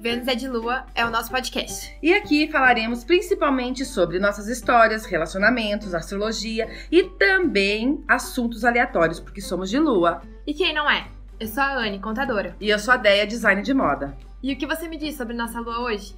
Vênus 0.00 0.28
é 0.28 0.34
de 0.36 0.46
Lua 0.46 0.86
é 0.94 1.04
o 1.04 1.10
nosso 1.10 1.28
podcast. 1.28 1.92
E 2.00 2.14
aqui 2.14 2.48
falaremos 2.52 3.02
principalmente 3.02 3.84
sobre 3.84 4.20
nossas 4.20 4.46
histórias, 4.46 5.04
relacionamentos, 5.04 5.92
astrologia 5.92 6.70
e 6.88 7.02
também 7.02 8.04
assuntos 8.06 8.64
aleatórios, 8.64 9.18
porque 9.18 9.40
somos 9.40 9.68
de 9.68 9.76
Lua. 9.76 10.22
E 10.46 10.54
quem 10.54 10.72
não 10.72 10.88
é? 10.88 11.10
Eu 11.40 11.48
sou 11.48 11.64
a 11.64 11.78
Anne, 11.78 11.98
contadora. 11.98 12.56
E 12.60 12.70
eu 12.70 12.78
sou 12.78 12.94
a 12.94 12.96
Deia, 12.96 13.26
design 13.26 13.60
de 13.60 13.74
moda. 13.74 14.16
E 14.40 14.52
o 14.52 14.56
que 14.56 14.68
você 14.68 14.88
me 14.88 14.96
diz 14.96 15.16
sobre 15.16 15.34
nossa 15.34 15.58
Lua 15.58 15.80
hoje? 15.80 16.16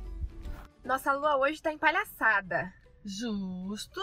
Nossa 0.84 1.14
Lua 1.14 1.38
hoje 1.38 1.62
tá 1.62 1.72
em 1.72 1.78
palhaçada. 1.78 2.70
Justo 3.02 4.00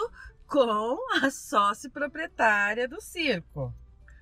com 0.48 0.98
a 1.22 1.30
sócia 1.30 1.88
proprietária 1.88 2.88
do 2.88 3.00
circo. 3.00 3.72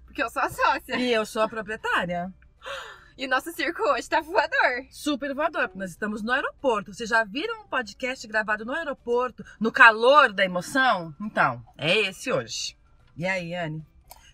Porque 0.04 0.22
eu 0.22 0.28
sou 0.28 0.42
a 0.42 0.50
sócia. 0.50 0.96
E 0.98 1.10
eu 1.10 1.24
sou 1.24 1.40
a 1.40 1.48
proprietária. 1.48 2.30
E 3.18 3.24
o 3.24 3.30
nosso 3.30 3.50
circo 3.50 3.82
hoje 3.82 4.10
tá 4.10 4.20
voador. 4.20 4.86
Super 4.90 5.34
voador, 5.34 5.68
porque 5.68 5.78
nós 5.78 5.90
estamos 5.90 6.22
no 6.22 6.32
aeroporto. 6.32 6.92
Vocês 6.92 7.08
já 7.08 7.24
viram 7.24 7.62
um 7.62 7.66
podcast 7.66 8.26
gravado 8.28 8.66
no 8.66 8.74
aeroporto, 8.74 9.42
no 9.58 9.72
calor 9.72 10.34
da 10.34 10.44
emoção? 10.44 11.14
Então, 11.18 11.64
é 11.78 11.96
esse 11.96 12.30
hoje. 12.30 12.76
E 13.16 13.26
aí, 13.26 13.54
Anne? 13.54 13.82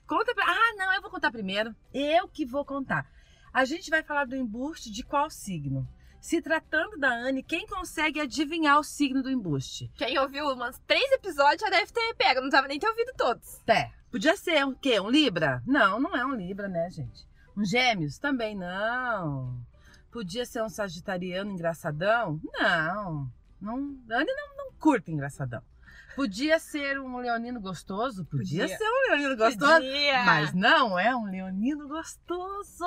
Conta 0.04 0.34
pra... 0.34 0.44
Ah, 0.44 0.74
não, 0.76 0.92
eu 0.94 1.00
vou 1.00 1.12
contar 1.12 1.30
primeiro. 1.30 1.72
Eu 1.94 2.26
que 2.26 2.44
vou 2.44 2.64
contar. 2.64 3.06
A 3.54 3.64
gente 3.64 3.88
vai 3.88 4.02
falar 4.02 4.24
do 4.24 4.34
embuste 4.34 4.90
de 4.90 5.04
qual 5.04 5.30
signo? 5.30 5.86
Se 6.20 6.42
tratando 6.42 6.98
da 6.98 7.08
Anne, 7.08 7.44
quem 7.44 7.64
consegue 7.68 8.20
adivinhar 8.20 8.80
o 8.80 8.84
signo 8.84 9.22
do 9.22 9.30
embuste? 9.30 9.92
Quem 9.94 10.18
ouviu 10.18 10.48
uns 10.48 10.78
três 10.88 11.08
episódios 11.12 11.60
já 11.60 11.70
deve 11.70 11.92
ter 11.92 12.14
pego, 12.14 12.40
não 12.40 12.50
tava 12.50 12.66
nem 12.66 12.80
ter 12.80 12.88
ouvido 12.88 13.12
todos. 13.16 13.60
É. 13.68 13.90
Podia 14.10 14.36
ser 14.36 14.66
um 14.66 14.74
quê? 14.74 14.98
Um 14.98 15.08
Libra? 15.08 15.62
Não, 15.64 16.00
não 16.00 16.16
é 16.16 16.26
um 16.26 16.34
Libra, 16.34 16.66
né, 16.66 16.90
gente? 16.90 17.30
Um 17.56 17.64
Gêmeos? 17.64 18.18
Também 18.18 18.56
não. 18.56 19.58
Podia 20.10 20.44
ser 20.44 20.62
um 20.62 20.68
Sagitariano 20.68 21.50
engraçadão? 21.50 22.40
Não. 22.52 23.30
não 23.60 23.76
Anne 24.10 24.32
não, 24.34 24.56
não 24.56 24.72
curta 24.78 25.10
engraçadão. 25.10 25.62
Podia 26.14 26.58
ser 26.58 27.00
um 27.00 27.16
leonino 27.18 27.60
gostoso? 27.60 28.24
Podia, 28.26 28.62
Podia. 28.62 28.76
ser 28.76 28.84
um 28.84 29.08
leonino 29.08 29.36
gostoso. 29.36 29.72
Podia. 29.72 30.24
Mas 30.24 30.52
não 30.52 30.98
é 30.98 31.16
um 31.16 31.24
leonino 31.24 31.88
gostoso. 31.88 32.84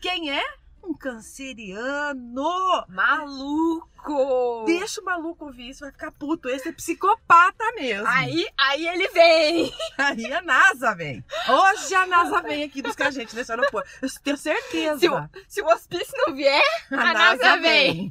Quem 0.00 0.30
é? 0.30 0.42
Um 0.82 0.94
canceriano. 0.94 2.84
Maluco! 2.88 4.64
Deixa 4.66 5.00
o 5.00 5.04
maluco 5.04 5.44
ouvir 5.44 5.70
isso, 5.70 5.80
vai 5.80 5.92
ficar 5.92 6.10
puto. 6.10 6.48
Esse 6.48 6.70
é 6.70 6.72
psicopata 6.72 7.64
mesmo. 7.76 8.06
Aí, 8.08 8.46
aí 8.58 8.88
ele 8.88 9.08
vem! 9.08 9.72
Aí 9.96 10.32
a 10.32 10.42
NASA 10.42 10.94
vem. 10.94 11.24
Hoje 11.48 11.94
a 11.94 12.06
NASA 12.06 12.42
vem 12.42 12.64
aqui 12.64 12.82
buscar 12.82 13.08
a 13.08 13.10
gente 13.12 13.34
nesse 13.36 13.52
aeroporto. 13.52 13.88
Eu 14.02 14.08
tenho 14.24 14.36
certeza. 14.36 14.98
Se 14.98 15.08
o, 15.08 15.28
se 15.46 15.62
o 15.62 15.66
hospício 15.66 16.14
não 16.26 16.34
vier, 16.34 16.62
a, 16.90 17.12
NASA, 17.12 17.58
vem. 17.58 18.10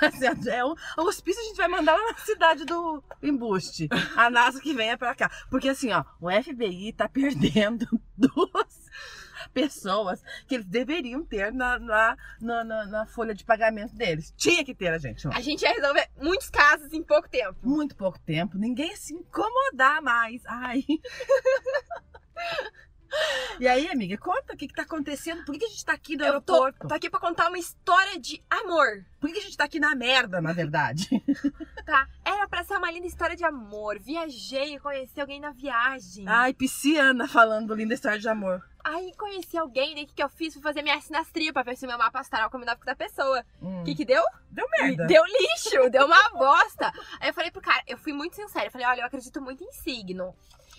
Assim, 0.00 0.26
é 0.50 0.64
um, 0.64 0.74
o 0.96 1.02
hospício 1.02 1.40
a 1.40 1.44
gente 1.44 1.56
vai 1.56 1.68
mandar 1.68 1.94
lá 1.94 2.12
na 2.12 2.18
cidade 2.18 2.64
do 2.64 3.02
embuste. 3.22 3.88
A 4.16 4.28
NASA 4.28 4.60
que 4.60 4.74
venha 4.74 4.98
pra 4.98 5.14
cá. 5.14 5.30
Porque 5.50 5.68
assim, 5.68 5.92
ó, 5.92 6.04
o 6.20 6.30
FBI 6.30 6.92
tá 6.92 7.08
perdendo 7.08 7.86
duas 8.18 8.87
pessoas 9.52 10.22
que 10.46 10.54
eles 10.56 10.66
deveriam 10.66 11.24
ter 11.24 11.52
na, 11.52 11.78
na, 11.78 12.16
na, 12.40 12.64
na- 12.64 12.86
na 12.86 13.06
folha 13.06 13.34
de 13.34 13.44
pagamento 13.44 13.94
deles. 13.94 14.32
Tinha 14.36 14.64
que 14.64 14.74
ter, 14.74 14.88
a 14.88 14.98
gente. 14.98 15.26
ó. 15.26 15.32
A 15.32 15.40
gente 15.40 15.62
ia 15.62 15.72
resolver 15.72 16.08
muitos 16.20 16.50
casos 16.50 16.92
em 16.92 17.02
pouco 17.02 17.28
tempo. 17.28 17.56
Muito 17.62 17.96
pouco 17.96 18.18
tempo, 18.20 18.56
ninguém 18.58 18.90
ia 18.90 18.96
se 18.96 19.14
incomodar 19.14 20.00
mais. 20.02 20.42
Ai. 20.46 20.84
E 23.58 23.66
aí, 23.66 23.88
amiga, 23.88 24.18
conta 24.18 24.52
o 24.52 24.56
que, 24.56 24.68
que 24.68 24.74
tá 24.74 24.82
acontecendo. 24.82 25.42
Por 25.44 25.52
que, 25.54 25.60
que 25.60 25.64
a 25.64 25.68
gente 25.70 25.84
tá 25.84 25.94
aqui 25.94 26.14
no 26.14 26.24
Eu 26.24 26.42
tô, 26.42 26.52
aeroporto? 26.64 26.88
tô 26.88 26.94
aqui 26.94 27.08
pra 27.08 27.18
contar 27.18 27.48
uma 27.48 27.58
história 27.58 28.20
de 28.20 28.40
amor. 28.50 29.02
Por 29.18 29.28
que, 29.28 29.32
que 29.32 29.38
a 29.40 29.42
gente 29.44 29.56
tá 29.56 29.64
aqui 29.64 29.80
na 29.80 29.94
merda, 29.94 30.40
na 30.42 30.52
verdade? 30.52 31.08
Tá? 31.88 32.06
Era 32.22 32.46
pra 32.46 32.62
ser 32.64 32.76
uma 32.76 32.90
linda 32.92 33.06
história 33.06 33.34
de 33.34 33.42
amor. 33.46 33.98
Viajei 33.98 34.74
e 34.74 34.78
conheci 34.78 35.18
alguém 35.18 35.40
na 35.40 35.52
viagem. 35.52 36.26
Ai, 36.28 36.52
pisciana 36.52 37.26
falando 37.26 37.74
linda 37.74 37.94
história 37.94 38.18
de 38.18 38.28
amor. 38.28 38.62
Aí 38.90 39.12
conheci 39.16 39.56
alguém, 39.58 39.94
daí 39.94 40.04
o 40.04 40.06
que, 40.06 40.14
que 40.14 40.22
eu 40.22 40.28
fiz? 40.30 40.54
Fui 40.54 40.62
fazer 40.62 40.80
minha 40.82 40.98
sinastria 41.00 41.52
pra 41.52 41.62
ver 41.62 41.76
se 41.76 41.84
o 41.84 41.88
meu 41.88 41.98
mapa 41.98 42.20
astral 42.20 42.48
combinava 42.50 42.78
com 42.78 42.86
da 42.86 42.96
pessoa. 42.96 43.44
O 43.60 43.66
Hum. 43.66 43.84
que 43.84 43.94
que 43.94 44.04
deu? 44.04 44.22
Deu 44.50 44.66
merda. 44.80 45.06
Deu 45.06 45.22
lixo, 45.24 45.90
deu 45.90 46.06
uma 46.06 46.30
bosta. 46.30 46.90
Aí 47.20 47.28
eu 47.28 47.34
falei 47.34 47.50
pro 47.50 47.60
cara, 47.60 47.82
eu 47.86 47.98
fui 47.98 48.12
muito 48.14 48.34
sincera. 48.34 48.66
Eu 48.66 48.70
falei, 48.70 48.86
olha, 48.86 49.00
eu 49.02 49.06
acredito 49.06 49.40
muito 49.42 49.62
em 49.62 49.70
signo. 49.72 50.34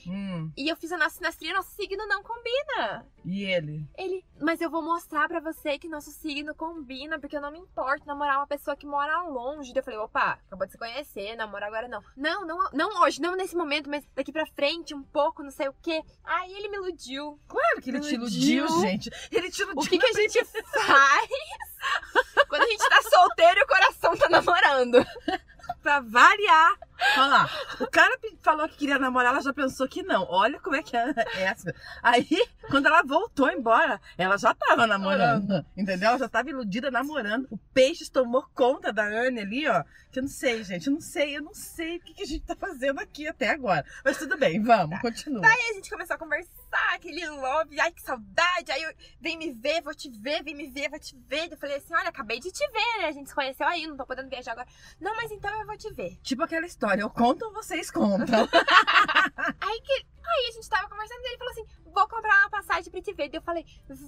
Hum. 0.07 0.51
E 0.57 0.69
eu 0.71 0.75
fiz 0.75 0.91
a 0.91 0.97
nossa 0.97 1.15
sinastria, 1.15 1.53
nosso 1.53 1.71
signo 1.71 2.05
não 2.07 2.23
combina. 2.23 3.05
E 3.25 3.43
ele? 3.43 3.85
Ele, 3.97 4.23
mas 4.39 4.61
eu 4.61 4.69
vou 4.69 4.81
mostrar 4.81 5.27
pra 5.27 5.39
você 5.39 5.77
que 5.77 5.87
nosso 5.89 6.09
signo 6.11 6.55
combina, 6.55 7.19
porque 7.19 7.35
eu 7.35 7.41
não 7.41 7.51
me 7.51 7.59
importo 7.59 8.05
namorar 8.07 8.37
uma 8.37 8.47
pessoa 8.47 8.75
que 8.75 8.85
mora 8.85 9.21
longe. 9.23 9.73
Daí 9.73 9.79
eu 9.81 9.83
falei, 9.83 9.99
opa, 9.99 10.39
acabou 10.47 10.65
de 10.65 10.71
se 10.71 10.77
conhecer, 10.77 11.35
namorar 11.35 11.67
agora 11.67 11.87
não. 11.87 12.01
Não, 12.15 12.45
não, 12.45 12.57
não 12.71 13.01
hoje, 13.03 13.21
não 13.21 13.35
nesse 13.35 13.55
momento, 13.55 13.89
mas 13.89 14.03
daqui 14.15 14.31
pra 14.31 14.45
frente, 14.47 14.93
um 14.95 15.03
pouco, 15.03 15.43
não 15.43 15.51
sei 15.51 15.67
o 15.67 15.75
quê. 15.81 16.01
Aí 16.23 16.53
ele 16.53 16.69
me 16.69 16.77
iludiu. 16.77 17.39
Claro 17.47 17.81
que 17.81 17.89
ele 17.89 17.99
te 17.99 18.13
Iludiu. 18.15 18.65
iludiu, 18.65 18.81
gente. 18.81 19.09
Ele 19.31 19.51
te 19.51 19.61
iludiu. 19.61 19.81
O 19.81 19.87
que, 19.87 19.97
que 19.99 20.05
a 20.05 20.13
gente 20.13 20.43
faz 20.85 21.29
quando 22.47 22.63
a 22.63 22.67
gente 22.67 22.89
tá 22.89 23.01
solteiro 23.03 23.59
e 23.59 23.63
o 23.63 23.67
coração 23.67 24.17
tá 24.17 24.29
namorando? 24.29 25.05
Pra 25.83 25.99
variar. 25.99 26.77
Olha 27.17 27.27
lá. 27.27 27.49
O 27.79 27.87
cara 27.87 28.17
falou 28.41 28.67
que 28.67 28.77
queria 28.77 28.99
namorar, 28.99 29.31
ela 29.33 29.41
já 29.41 29.53
pensou 29.53 29.87
que 29.87 30.03
não. 30.03 30.25
Olha 30.29 30.59
como 30.59 30.75
é 30.75 30.83
que 30.83 30.95
é 30.95 31.13
essa. 31.41 31.73
Aí, 32.03 32.27
quando 32.69 32.87
ela 32.87 33.01
voltou 33.03 33.49
embora, 33.49 33.99
ela 34.17 34.37
já 34.37 34.53
tava 34.53 34.85
namorando. 34.85 35.65
Entendeu? 35.75 36.09
Ela 36.09 36.17
já 36.17 36.29
tava 36.29 36.49
iludida 36.49 36.91
namorando. 36.91 37.47
O 37.49 37.57
Peixes 37.73 38.09
tomou 38.09 38.45
conta 38.53 38.91
da 38.91 39.03
Anne 39.03 39.41
ali, 39.41 39.67
ó. 39.67 39.83
Que 40.11 40.19
eu 40.19 40.23
não 40.23 40.29
sei, 40.29 40.63
gente. 40.63 40.87
Eu 40.87 40.93
não 40.93 41.01
sei, 41.01 41.37
eu 41.37 41.41
não 41.43 41.53
sei 41.53 41.97
o 41.97 41.99
que, 41.99 42.13
que 42.15 42.23
a 42.23 42.25
gente 42.25 42.43
tá 42.43 42.55
fazendo 42.55 42.99
aqui 42.99 43.27
até 43.27 43.49
agora. 43.49 43.85
Mas 44.03 44.17
tudo 44.17 44.37
bem, 44.37 44.61
vamos, 44.61 44.99
continua. 45.01 45.45
Aí 45.45 45.69
a 45.69 45.73
gente 45.75 45.89
começou 45.89 46.15
a 46.15 46.19
conversar, 46.19 46.95
aquele 46.95 47.27
love, 47.29 47.79
ai 47.79 47.91
que 47.91 48.01
saudade. 48.01 48.71
Aí 48.71 48.81
eu, 48.81 48.93
vem 49.21 49.37
me 49.37 49.51
ver, 49.51 49.83
vou 49.83 49.93
te 49.93 50.09
ver, 50.09 50.43
vem 50.43 50.55
me 50.55 50.67
ver, 50.67 50.89
vou 50.89 50.99
te 50.99 51.15
ver. 51.27 51.51
Eu 51.51 51.57
falei 51.57 51.77
assim: 51.77 51.93
olha, 51.93 52.09
acabei 52.09 52.39
de 52.39 52.51
te 52.51 52.67
ver, 52.71 53.01
né? 53.01 53.07
A 53.07 53.11
gente 53.11 53.29
se 53.29 53.35
conheceu 53.35 53.67
aí, 53.67 53.85
não 53.85 53.95
tô 53.95 54.05
podendo 54.05 54.29
viajar 54.29 54.53
agora. 54.53 54.67
Não, 54.99 55.15
mas 55.15 55.31
então 55.31 55.59
eu 55.59 55.65
vou 55.67 55.77
te 55.77 55.93
ver. 55.93 56.17
Tipo 56.23 56.43
aquela 56.43 56.65
história, 56.65 56.88
eu 56.97 57.09
conto 57.09 57.45
ou 57.45 57.53
vocês 57.53 57.91
contam? 57.91 58.47
Aí 59.61 59.81
que. 59.81 60.19
Aí 60.31 60.47
a 60.47 60.51
gente 60.51 60.69
tava 60.69 60.87
conversando 60.87 61.21
e 61.21 61.27
ele 61.27 61.37
falou 61.37 61.51
assim: 61.51 61.65
vou 61.85 62.07
comprar 62.07 62.41
uma 62.41 62.49
passagem 62.49 62.91
pra 62.91 63.01
te 63.01 63.13
ver. 63.13 63.29
Daí 63.29 63.37
eu 63.37 63.41
falei, 63.41 63.65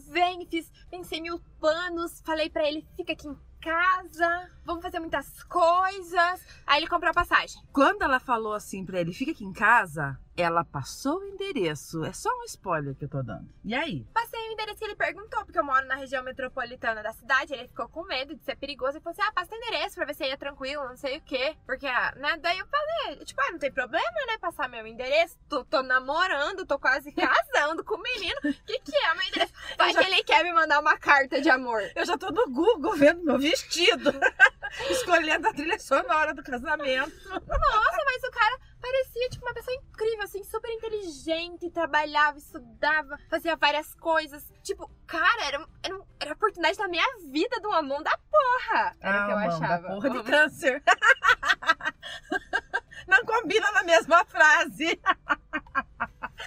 vem, 0.10 0.46
fiz, 0.46 0.72
pensei 0.90 1.20
mil 1.20 1.40
planos, 1.60 2.22
falei 2.24 2.50
pra 2.50 2.64
ele, 2.68 2.88
fica 2.96 3.14
aqui 3.14 3.28
em 3.28 3.38
casa, 3.62 4.50
vamos 4.66 4.82
fazer 4.82 5.00
muitas 5.00 5.44
coisas. 5.44 6.46
Aí 6.66 6.80
ele 6.80 6.88
comprou 6.88 7.12
a 7.12 7.14
passagem. 7.14 7.62
Quando 7.72 8.04
ela 8.04 8.20
falou 8.20 8.54
assim 8.54 8.86
pra 8.86 9.00
ele, 9.00 9.14
fica 9.14 9.32
aqui 9.32 9.44
em 9.44 9.54
casa, 9.54 10.20
ela 10.42 10.64
passou 10.64 11.20
o 11.20 11.24
endereço. 11.24 12.04
É 12.04 12.14
só 12.14 12.30
um 12.30 12.44
spoiler 12.44 12.96
que 12.96 13.06
eu 13.06 13.10
tô 13.10 13.22
dando. 13.22 13.48
E 13.64 13.74
aí? 13.74 14.06
Passei 14.14 14.40
o 14.40 14.52
endereço 14.52 14.80
que 14.80 14.86
ele 14.86 14.96
perguntou, 14.96 15.46
porque 15.46 15.58
eu 15.58 15.64
moro 15.64 15.86
na 15.88 15.96
região 15.96 16.24
metropolitana 16.24 17.02
da 17.02 17.14
cidade. 17.14 17.54
Ele 17.54 17.68
ficou 17.68 17.88
com 17.90 18.04
medo 18.04 18.36
de 18.36 18.44
ser 18.44 18.56
perigoso 18.56 18.98
e 18.98 19.02
falou 19.02 19.12
assim: 19.12 19.28
ah, 19.28 19.32
passa 19.34 19.54
o 19.54 19.58
endereço 19.58 19.96
pra 19.96 20.06
ver 20.06 20.16
se 20.16 20.26
ia 20.26 20.38
tranquilo, 20.38 20.88
não 20.88 20.98
sei 20.98 21.18
o 21.18 21.22
quê. 21.22 21.56
Porque, 21.66 21.88
ah, 21.88 22.14
né? 22.18 22.38
Daí 22.38 22.60
eu 22.60 22.68
falei: 22.68 23.26
tipo, 23.26 23.40
ah, 23.42 23.52
não 23.52 23.60
tem 23.60 23.72
problema, 23.72 24.26
né? 24.28 24.38
Passar 24.40 24.68
meu 24.68 24.86
endereço. 24.86 25.38
Tô, 25.48 25.64
tô 25.64 25.82
namorando, 25.82 26.66
tô 26.66 26.80
quase 26.80 27.12
casando 27.14 27.84
com 27.84 27.96
o 27.96 28.02
menino. 28.02 28.40
O 28.44 28.66
que, 28.66 28.80
que 28.80 28.96
é 28.96 29.14
meu 29.14 29.24
endereço? 29.24 29.54
Vai 29.78 29.94
que 29.94 30.04
ele 30.04 30.24
quer 30.24 30.44
me 30.44 30.54
mandar 30.54 30.80
uma 30.80 30.98
carta 30.98 31.42
de 31.42 31.50
amor. 31.50 31.82
Eu 31.96 32.06
já 32.06 32.18
tô 32.18 32.32
no 32.32 32.50
Google 32.50 32.96
vendo 32.96 33.24
meu 33.24 33.38
vestido, 33.38 34.12
escolhendo 34.90 35.48
a 35.48 35.54
trilha 35.54 35.80
sonora 35.80 36.34
do 36.34 36.44
casamento. 36.44 37.12
Nossa, 37.30 38.04
mas 38.06 38.24
o 38.24 38.32
cara 38.32 38.60
parecia, 38.82 39.30
tipo, 39.30 39.46
uma 39.46 39.54
pessoa 39.54 39.76
incrível, 39.76 40.24
assim, 40.24 40.44
super 40.44 40.70
inteligente, 40.72 41.70
trabalhava, 41.70 42.38
estudava, 42.38 43.18
fazia 43.30 43.56
várias 43.56 43.94
coisas. 43.96 44.44
Tipo, 44.64 44.90
cara, 45.06 45.46
era, 45.46 45.68
era, 45.84 46.02
era 46.20 46.32
a 46.32 46.34
oportunidade 46.34 46.78
da 46.78 46.88
minha 46.88 47.06
vida, 47.32 47.60
de 47.60 47.68
uma 47.68 47.82
mão 47.82 48.02
da 48.02 48.18
porra. 48.18 48.96
Era 49.00 49.24
o 49.24 49.26
que 49.26 49.32
eu 49.32 49.38
Ah, 49.38 49.48
mão 49.48 49.48
achava. 49.48 49.82
Da 49.82 49.88
porra 49.94 50.10
de 50.10 50.24
câncer. 50.24 50.84
Não 53.08 53.26
combina 53.26 53.72
na 53.72 53.84
mesma 53.84 54.24
frase. 54.26 55.00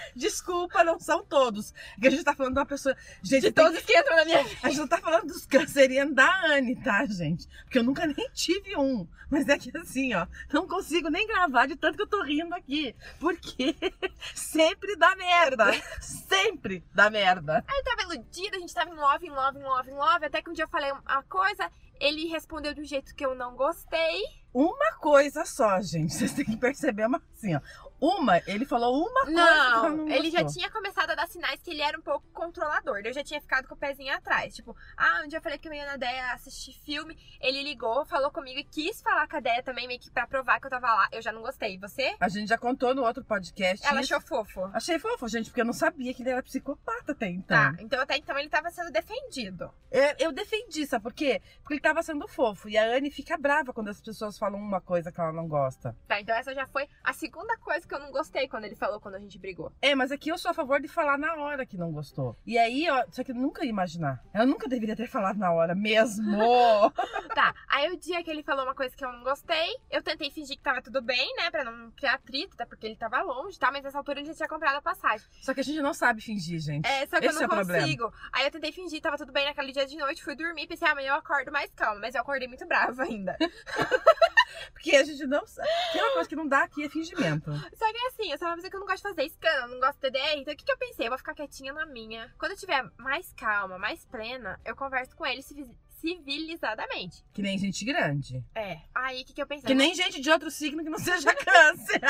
Desculpa, 0.15 0.85
não 0.85 0.99
são 0.99 1.25
todos. 1.25 1.73
Que 2.01 2.09
a 2.09 2.11
gente 2.11 2.25
tá 2.25 2.35
falando 2.35 2.55
de 2.55 2.61
uma 2.61 2.67
pessoa. 2.67 2.97
Gente, 3.23 3.43
De 3.43 3.53
todos 3.53 3.81
que 3.81 3.97
entram 3.97 4.17
na 4.17 4.25
minha 4.25 4.43
vida. 4.43 4.61
A 4.63 4.69
gente 4.69 4.79
não 4.79 4.89
tá 4.89 4.99
falando 4.99 5.27
dos 5.27 5.47
cancerianos 5.47 6.15
da 6.15 6.31
Anne, 6.47 6.77
tá, 6.77 7.05
gente? 7.07 7.47
Porque 7.65 7.79
eu 7.79 7.83
nunca 7.83 8.07
nem 8.07 8.29
tive 8.33 8.77
um. 8.77 9.07
Mas 9.31 9.49
é 9.49 9.59
que 9.59 9.77
assim, 9.77 10.15
ó, 10.15 10.27
não 10.53 10.69
consigo 10.69 11.09
nem 11.09 11.27
gravar 11.27 11.67
de 11.67 11.77
tanto 11.77 11.97
que 11.97 12.03
eu 12.03 12.07
tô 12.07 12.23
rindo 12.23 12.55
aqui. 12.55 12.95
Porque 13.19 13.75
sempre 14.35 14.97
dá 14.97 15.17
merda. 15.17 15.73
Sempre 16.01 16.85
dá 16.95 17.11
merda. 17.11 17.65
Aí 17.67 17.79
eu 17.79 17.85
tava 17.85 18.03
iludida, 18.03 18.57
a 18.57 18.61
gente 18.61 18.75
tava 18.75 18.91
em 18.91 18.97
love, 18.97 19.27
em 19.27 19.31
love, 19.31 19.59
em 19.59 19.63
love, 19.63 19.91
em 19.91 19.95
love. 19.95 20.27
Até 20.27 20.43
que 20.43 20.51
um 20.51 20.53
dia 20.53 20.65
eu 20.65 20.69
falei 20.69 20.93
uma 20.93 21.23
coisa, 21.25 21.71
ele 22.01 22.29
respondeu 22.29 22.75
de 22.75 22.81
um 22.81 22.85
jeito 22.85 23.15
que 23.15 23.25
eu 23.25 23.35
não 23.35 23.57
gostei. 23.57 24.23
Uma 24.53 24.93
coisa 25.01 25.45
só, 25.45 25.81
gente. 25.81 26.15
Vocês 26.15 26.33
têm 26.33 26.45
que 26.45 26.57
perceber 26.57 27.07
uma 27.07 27.21
assim, 27.33 27.57
ó. 27.57 27.61
Uma, 28.01 28.39
ele 28.47 28.65
falou 28.65 29.07
uma 29.07 29.23
coisa 29.23 29.41
Não, 29.41 29.97
não 29.97 30.09
ele 30.09 30.31
já 30.31 30.45
tinha 30.45 30.71
começado 30.71 31.11
a 31.11 31.15
dar 31.15 31.27
sinais 31.29 31.61
que 31.63 31.71
ele 31.71 31.83
era 31.83 31.99
um 31.99 32.03
pouco 32.03 32.27
controlador. 32.33 33.01
Eu 33.05 33.13
já 33.13 33.23
tinha 33.23 33.41
ficado 33.41 33.67
com 33.67 33.75
o 33.75 33.79
pezinho 33.79 34.15
atrás. 34.15 34.55
Tipo, 34.55 34.77
ah, 34.97 35.23
um 35.25 35.29
dia 35.29 35.39
eu 35.39 35.43
falei 35.43 35.59
que 35.59 35.69
eu 35.69 35.73
ia 35.73 35.87
na 35.87 35.97
Deia 35.97 36.33
assistir 36.33 36.73
filme. 36.85 37.17
Ele 37.41 37.63
ligou, 37.63 38.05
falou 38.05 38.31
comigo 38.31 38.59
e 38.59 38.65
quis 38.65 39.01
falar 39.01 39.27
com 39.29 39.37
a 39.37 39.41
Deia 39.41 39.63
também, 39.63 39.87
meio 39.87 40.01
que 40.01 40.11
pra 40.11 40.27
provar 40.27 40.61
que 40.61 40.67
eu 40.67 40.71
tava 40.71 40.87
lá. 40.87 41.09
Eu 41.13 41.23
já 41.23 41.33
não 41.33 41.43
gostei. 41.43 41.79
Você? 41.79 42.15
A 42.21 42.29
gente 42.29 42.49
já 42.49 42.59
contou 42.59 42.95
no 42.95 43.03
outro 43.03 43.25
podcast. 43.25 43.87
Ela 43.87 44.01
isso. 44.01 44.15
achou 44.15 44.27
fofo. 44.27 44.71
Achei 44.73 44.99
fofo, 44.99 45.29
gente, 45.29 45.51
porque 45.51 45.61
eu 45.61 45.67
não 45.67 45.73
sabia 45.73 46.13
que 46.13 46.23
ele 46.23 46.31
era 46.31 46.43
psicopata 46.43 47.13
até 47.13 47.29
então. 47.29 47.57
Tá, 47.57 47.77
então 47.81 48.01
até 48.01 48.17
então 48.17 48.39
ele 48.39 48.49
tava 48.49 48.71
sendo 48.71 48.91
defendido. 48.91 49.71
É, 49.91 50.25
Eu 50.25 50.33
defendi, 50.33 50.87
sabe 50.87 51.03
por 51.03 51.13
quê? 51.13 51.41
Porque 51.61 51.75
ele 51.75 51.81
tava 51.81 52.03
sendo 52.03 52.27
fofo. 52.27 52.69
E 52.69 52.77
a 52.77 52.85
Anne 52.85 53.11
fica 53.11 53.37
brava 53.37 53.73
quando 53.73 53.89
as 53.89 54.01
pessoas 54.01 54.39
falam 54.39 54.59
uma 54.59 54.81
coisa 54.81 55.13
que 55.13 55.21
ela 55.21 55.33
não 55.33 55.47
gosta. 55.47 55.97
Tá, 56.07 56.21
então 56.21 56.35
essa 56.35 56.55
já 56.55 56.67
foi 56.67 56.89
a 57.03 57.13
segunda 57.13 57.57
coisa 57.59 57.84
que 57.87 57.95
eu 57.95 57.99
não 58.01 58.11
gostei 58.11 58.49
quando 58.49 58.65
ele 58.65 58.75
falou 58.75 59.01
quando 59.01 59.17
a 59.17 59.19
gente 59.19 59.39
brigou. 59.39 59.73
É, 59.81 59.95
mas 59.95 60.11
aqui 60.13 60.29
eu 60.31 60.39
sou 60.39 60.51
a 60.51 60.55
favor 60.55 60.81
de 60.81 60.89
falar 60.89 61.19
na 61.19 61.35
hora 61.37 61.65
que 61.67 61.77
não 61.77 61.93
gostou. 61.93 62.37
E 62.47 62.59
aí, 62.59 62.89
ó, 62.91 63.05
só 63.11 63.23
que 63.25 63.31
eu 63.33 63.35
nunca 63.35 63.65
ia 63.65 63.71
imaginar. 63.71 64.23
Ela 64.33 64.47
nunca 64.47 64.69
deveria 64.69 64.97
ter 64.97 65.07
falado 65.09 65.39
na 65.39 65.53
hora 65.53 65.75
mesmo. 65.75 66.25
Tá, 67.35 67.53
aí 67.69 67.91
o 67.91 67.97
dia 67.97 68.23
que 68.23 68.31
ele 68.31 68.45
falou 68.45 68.65
uma 68.65 68.75
coisa 68.77 68.95
que 68.97 69.05
eu 69.05 69.13
não 69.13 69.25
gostei, 69.25 69.75
eu 69.91 70.01
tentei 70.01 70.31
fingir 70.31 70.57
que 70.57 70.63
tava 70.63 70.81
tudo 70.81 71.03
bem, 71.03 71.35
né? 71.37 71.51
Pra 71.51 71.65
não 71.65 71.91
criar 71.91 72.15
atrito, 72.15 72.55
até 72.55 72.65
porque 72.65 72.87
ele 72.87 72.95
tava 72.97 73.21
longe, 73.23 73.59
tá? 73.59 73.73
Mas 73.73 73.83
nessa 73.83 73.99
altura 73.99 74.21
ele 74.21 74.29
já 74.29 74.35
tinha 74.35 74.49
comprado 74.49 74.77
a 74.77 74.83
passagem. 74.83 75.27
só 75.43 75.53
que 75.53 75.59
a 75.61 75.65
gente 75.65 75.81
não 75.81 75.93
sabe 75.93 76.21
fingir, 76.21 76.61
gente. 76.61 76.87
É, 76.87 77.05
só 77.07 77.19
que 77.19 77.27
Esse 77.27 77.37
eu 77.37 77.45
é 77.45 77.47
não 77.49 77.57
problema. 77.57 77.81
consigo. 77.83 78.13
Aí 78.33 78.45
eu 78.45 78.51
tentei 78.53 78.71
fingir, 78.71 79.01
tava 79.01 79.17
tudo 79.17 79.33
bem 79.33 79.47
naquele 79.47 79.73
dia 79.73 79.85
de 79.85 79.97
noite, 79.97 80.23
fui 80.23 80.37
dormir, 80.37 80.69
pensei, 80.69 80.87
amanhã 80.87 81.09
eu 81.11 81.15
acordo 81.17 81.51
mais 81.51 81.73
calma. 81.75 82.01
Mas 82.01 82.15
eu 82.15 82.21
acordei 82.21 82.47
muito 82.47 82.65
brava 82.67 83.03
ainda. 83.03 83.37
Porque 84.73 84.95
a 84.97 85.03
gente 85.05 85.27
não 85.27 85.45
sabe. 85.47 85.69
Tem 85.93 86.03
uma 86.03 86.13
coisa 86.13 86.29
que 86.29 86.37
não 86.37 86.47
dá 86.47 86.63
aqui 86.63 86.85
é 86.85 86.89
fingimento. 86.89 87.51
Só 87.77 87.91
que 87.93 87.99
assim, 88.07 88.31
eu 88.33 88.39
sou 88.39 88.49
uma 88.49 88.55
pessoa 88.55 88.71
que 88.71 88.77
eu 88.77 88.81
não 88.81 88.87
gosto 88.87 89.03
de 89.03 89.15
fazer 89.15 89.25
escândalo, 89.25 89.73
não 89.73 89.81
gosto 89.81 89.95
de 89.95 90.01
TDR. 90.11 90.39
Então 90.39 90.55
o 90.55 90.57
que, 90.57 90.65
que 90.65 90.73
eu 90.73 90.79
pensei? 90.79 91.07
Eu 91.07 91.11
vou 91.11 91.19
ficar 91.19 91.35
quietinha 91.35 91.73
na 91.73 91.87
minha. 91.87 92.33
Quando 92.39 92.53
eu 92.53 92.59
tiver 92.59 92.85
mais 92.99 93.33
calma, 93.33 93.79
mais 93.79 94.05
plena, 94.05 94.61
eu 94.65 94.77
converso 94.77 95.15
com 95.17 95.27
ele 95.27 95.43
civi- 95.43 95.71
civilizadamente. 96.05 97.25
Que 97.33 97.41
nem 97.41 97.57
gente 97.57 97.83
grande. 97.85 98.45
É. 98.55 98.81
Aí 98.95 99.23
o 99.23 99.25
que, 99.25 99.33
que 99.33 99.43
eu 99.43 99.47
pensei? 99.47 99.67
Que 99.67 99.75
nem 99.75 99.95
gente 99.95 100.21
de 100.21 100.31
outro 100.31 100.51
signo 100.51 100.85
que 100.85 100.91
não 100.91 100.99
seja 100.99 101.33
câncer. 101.35 102.01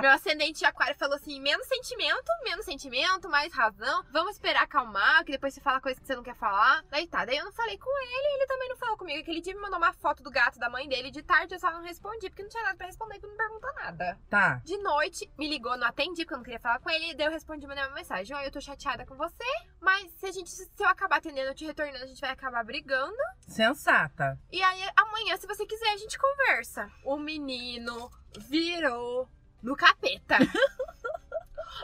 Meu 0.00 0.10
ascendente 0.10 0.60
de 0.60 0.64
aquário 0.64 0.96
falou 0.96 1.16
assim: 1.16 1.38
menos 1.40 1.66
sentimento, 1.66 2.30
menos 2.42 2.64
sentimento, 2.64 3.28
mais 3.28 3.52
razão. 3.52 4.04
Vamos 4.10 4.32
esperar 4.32 4.62
acalmar, 4.62 5.24
que 5.24 5.32
depois 5.32 5.52
você 5.52 5.60
fala 5.60 5.80
coisa 5.80 6.00
que 6.00 6.06
você 6.06 6.16
não 6.16 6.22
quer 6.22 6.36
falar. 6.36 6.82
Daí 6.90 7.06
tá, 7.06 7.24
daí 7.24 7.36
eu 7.36 7.44
não 7.44 7.52
falei 7.52 7.76
com 7.76 7.90
ele, 7.90 8.34
ele 8.36 8.46
também 8.46 8.68
não 8.70 8.76
falou 8.76 8.96
comigo. 8.96 9.20
Aquele 9.20 9.40
dia 9.40 9.54
me 9.54 9.60
mandou 9.60 9.78
uma 9.78 9.92
foto 9.92 10.22
do 10.22 10.30
gato 10.30 10.58
da 10.58 10.70
mãe 10.70 10.88
dele 10.88 11.10
de 11.10 11.22
tarde, 11.22 11.54
eu 11.54 11.60
só 11.60 11.70
não 11.70 11.82
respondi, 11.82 12.30
porque 12.30 12.42
não 12.42 12.48
tinha 12.48 12.62
nada 12.62 12.76
pra 12.76 12.86
responder, 12.86 13.18
porque 13.18 13.26
não 13.26 13.36
perguntou 13.36 13.74
nada. 13.74 14.18
Tá. 14.30 14.62
De 14.64 14.78
noite, 14.78 15.30
me 15.36 15.48
ligou, 15.48 15.76
não 15.76 15.86
atendi, 15.86 16.22
porque 16.22 16.34
eu 16.34 16.38
não 16.38 16.44
queria 16.44 16.60
falar 16.60 16.78
com 16.78 16.88
ele, 16.88 17.14
daí 17.14 17.26
eu 17.26 17.32
respondi 17.32 17.66
mandei 17.66 17.84
uma 17.84 17.94
mensagem: 17.94 18.34
Oi, 18.34 18.46
eu 18.46 18.50
tô 18.50 18.60
chateada 18.60 19.04
com 19.04 19.16
você, 19.16 19.44
mas 19.80 20.10
se 20.12 20.26
a 20.26 20.32
gente, 20.32 20.50
se 20.50 20.68
eu 20.78 20.88
acabar 20.88 21.16
atendendo, 21.16 21.48
eu 21.48 21.54
te 21.54 21.66
retornando, 21.66 22.04
a 22.04 22.06
gente 22.06 22.20
vai 22.20 22.30
acabar 22.30 22.64
brigando. 22.70 23.16
Sensata. 23.48 24.38
E 24.52 24.62
aí, 24.62 24.88
amanhã, 24.96 25.36
se 25.36 25.44
você 25.44 25.66
quiser, 25.66 25.88
a 25.88 25.96
gente 25.96 26.16
conversa. 26.16 26.88
O 27.04 27.18
menino 27.18 28.08
virou 28.48 29.28
no 29.60 29.74
capeta. 29.74 30.38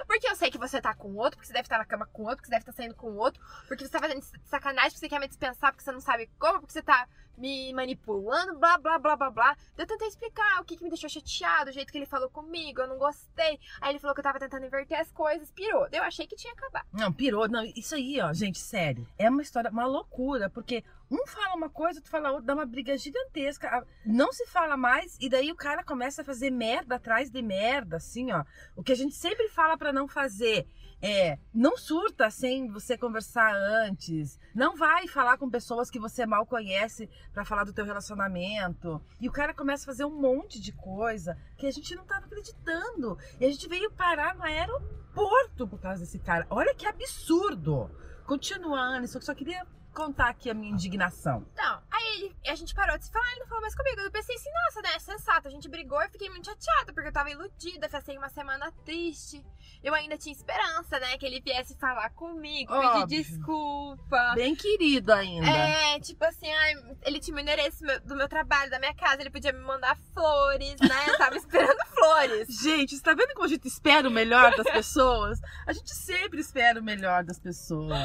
Porque 0.06 0.28
eu 0.28 0.36
sei 0.36 0.50
que 0.50 0.58
você 0.58 0.80
tá 0.80 0.94
com 0.94 1.14
outro, 1.14 1.36
porque 1.36 1.46
você 1.46 1.52
deve 1.52 1.66
estar 1.66 1.78
na 1.78 1.84
cama 1.84 2.06
com 2.06 2.22
outro, 2.22 2.36
porque 2.36 2.46
você 2.46 2.52
deve 2.52 2.62
estar 2.62 2.72
saindo 2.72 2.94
com 2.94 3.14
outro, 3.16 3.42
porque 3.66 3.84
você 3.84 3.90
tá 3.90 3.98
fazendo 3.98 4.22
sacanagem, 4.44 4.90
porque 4.90 5.00
você 5.00 5.08
quer 5.08 5.20
me 5.20 5.28
dispensar, 5.28 5.72
porque 5.72 5.84
você 5.84 5.92
não 5.92 6.00
sabe 6.00 6.30
como, 6.38 6.60
porque 6.60 6.72
você 6.72 6.82
tá 6.82 7.06
me 7.36 7.72
manipulando, 7.72 8.58
blá, 8.58 8.78
blá, 8.78 8.98
blá, 8.98 9.16
blá, 9.16 9.30
blá. 9.30 9.56
Eu 9.76 9.86
tentei 9.86 10.08
explicar 10.08 10.60
o 10.60 10.64
que, 10.64 10.76
que 10.76 10.82
me 10.82 10.88
deixou 10.88 11.08
chateado, 11.08 11.70
o 11.70 11.72
jeito 11.72 11.92
que 11.92 11.98
ele 11.98 12.06
falou 12.06 12.30
comigo, 12.30 12.80
eu 12.80 12.88
não 12.88 12.98
gostei. 12.98 13.60
Aí 13.80 13.92
ele 13.92 13.98
falou 13.98 14.14
que 14.14 14.20
eu 14.20 14.24
tava 14.24 14.38
tentando 14.38 14.64
inverter 14.64 14.98
as 14.98 15.10
coisas, 15.12 15.50
pirou. 15.50 15.86
Eu 15.92 16.02
achei 16.02 16.26
que 16.26 16.36
tinha 16.36 16.52
acabado. 16.52 16.86
Não, 16.92 17.12
pirou. 17.12 17.48
Não, 17.48 17.62
isso 17.64 17.94
aí, 17.94 18.20
ó, 18.20 18.32
gente, 18.32 18.58
sério. 18.58 19.06
É 19.18 19.28
uma 19.28 19.42
história, 19.42 19.70
uma 19.70 19.86
loucura, 19.86 20.48
porque 20.48 20.82
um 21.10 21.26
fala 21.26 21.54
uma 21.54 21.70
coisa, 21.70 22.00
tu 22.00 22.08
fala 22.08 22.30
outra, 22.30 22.46
dá 22.46 22.54
uma 22.54 22.66
briga 22.66 22.96
gigantesca. 22.98 23.86
Não 24.04 24.32
se 24.32 24.46
fala 24.46 24.76
mais, 24.76 25.16
e 25.20 25.28
daí 25.28 25.52
o 25.52 25.56
cara 25.56 25.84
começa 25.84 26.22
a 26.22 26.24
fazer 26.24 26.50
merda 26.50 26.96
atrás 26.96 27.30
de 27.30 27.40
merda, 27.42 27.96
assim, 27.96 28.32
ó. 28.32 28.44
O 28.74 28.82
que 28.82 28.92
a 28.92 28.96
gente 28.96 29.14
sempre 29.14 29.48
fala 29.48 29.76
pra 29.78 29.92
não 29.92 30.08
fazer 30.08 30.66
é 31.00 31.38
não 31.52 31.76
surta 31.76 32.30
sem 32.30 32.68
você 32.68 32.96
conversar 32.96 33.54
antes. 33.54 34.38
Não 34.54 34.76
vai 34.76 35.06
falar 35.06 35.36
com 35.36 35.48
pessoas 35.48 35.90
que 35.90 36.00
você 36.00 36.26
mal 36.26 36.46
conhece 36.46 37.08
pra 37.32 37.44
falar 37.44 37.64
do 37.64 37.72
teu 37.72 37.84
relacionamento. 37.84 39.00
E 39.20 39.28
o 39.28 39.32
cara 39.32 39.54
começa 39.54 39.84
a 39.84 39.92
fazer 39.92 40.04
um 40.04 40.20
monte 40.20 40.60
de 40.60 40.72
coisa 40.72 41.38
que 41.56 41.66
a 41.66 41.70
gente 41.70 41.94
não 41.94 42.04
tava 42.04 42.26
acreditando. 42.26 43.18
E 43.38 43.44
a 43.44 43.50
gente 43.50 43.68
veio 43.68 43.92
parar 43.92 44.34
no 44.34 44.42
aeroporto 44.42 45.68
por 45.68 45.80
causa 45.80 46.00
desse 46.00 46.18
cara. 46.18 46.46
Olha 46.50 46.74
que 46.74 46.86
absurdo. 46.86 47.90
Continua, 48.24 48.80
Anne, 48.80 49.06
só 49.06 49.18
que 49.18 49.24
só 49.24 49.34
queria 49.34 49.64
contar 49.96 50.28
aqui 50.28 50.50
a 50.50 50.54
minha 50.54 50.70
indignação. 50.70 51.46
Não, 51.56 51.82
aí 51.90 52.36
a 52.46 52.54
gente 52.54 52.74
parou 52.74 52.98
de 52.98 53.06
se 53.06 53.10
falar, 53.10 53.30
ele 53.30 53.40
não 53.40 53.46
falou 53.46 53.62
mais 53.62 53.74
comigo. 53.74 54.00
Eu 54.02 54.10
pensei 54.10 54.36
assim, 54.36 54.50
nossa, 54.52 54.82
né, 54.82 54.98
sensato. 54.98 55.48
A 55.48 55.50
gente 55.50 55.68
brigou 55.68 56.00
e 56.02 56.08
fiquei 56.10 56.28
muito 56.28 56.44
chateada, 56.44 56.92
porque 56.92 57.08
eu 57.08 57.12
tava 57.12 57.30
iludida, 57.30 57.88
passei 57.88 58.18
uma 58.18 58.28
semana 58.28 58.70
triste. 58.84 59.42
Eu 59.82 59.94
ainda 59.94 60.16
tinha 60.16 60.32
esperança, 60.32 60.98
né, 60.98 61.16
que 61.18 61.24
ele 61.26 61.40
viesse 61.40 61.76
falar 61.76 62.10
comigo, 62.10 62.72
Óbvio. 62.72 63.06
pedir 63.06 63.24
desculpa. 63.24 64.32
Bem 64.34 64.54
querido 64.54 65.12
ainda. 65.12 65.46
É, 65.48 66.00
tipo 66.00 66.24
assim, 66.24 66.50
ai, 66.50 66.74
ele 67.04 67.20
tinha 67.20 67.36
o 67.36 67.40
endereço 67.40 67.84
do 68.04 68.16
meu 68.16 68.28
trabalho, 68.28 68.70
da 68.70 68.78
minha 68.78 68.94
casa, 68.94 69.20
ele 69.20 69.30
podia 69.30 69.52
me 69.52 69.60
mandar 69.60 69.96
flores, 70.12 70.76
né? 70.80 71.04
Eu 71.08 71.18
tava 71.18 71.36
esperando 71.38 71.78
flores. 71.94 72.48
Gente, 72.60 72.96
você 72.96 73.02
tá 73.02 73.14
vendo 73.14 73.32
como 73.34 73.44
a 73.44 73.48
gente 73.48 73.68
espera 73.68 74.08
o 74.08 74.10
melhor 74.10 74.54
das 74.56 74.66
pessoas? 74.72 75.38
A 75.66 75.72
gente 75.72 75.94
sempre 75.94 76.40
espera 76.40 76.80
o 76.80 76.82
melhor 76.82 77.24
das 77.24 77.38
pessoas. 77.38 77.96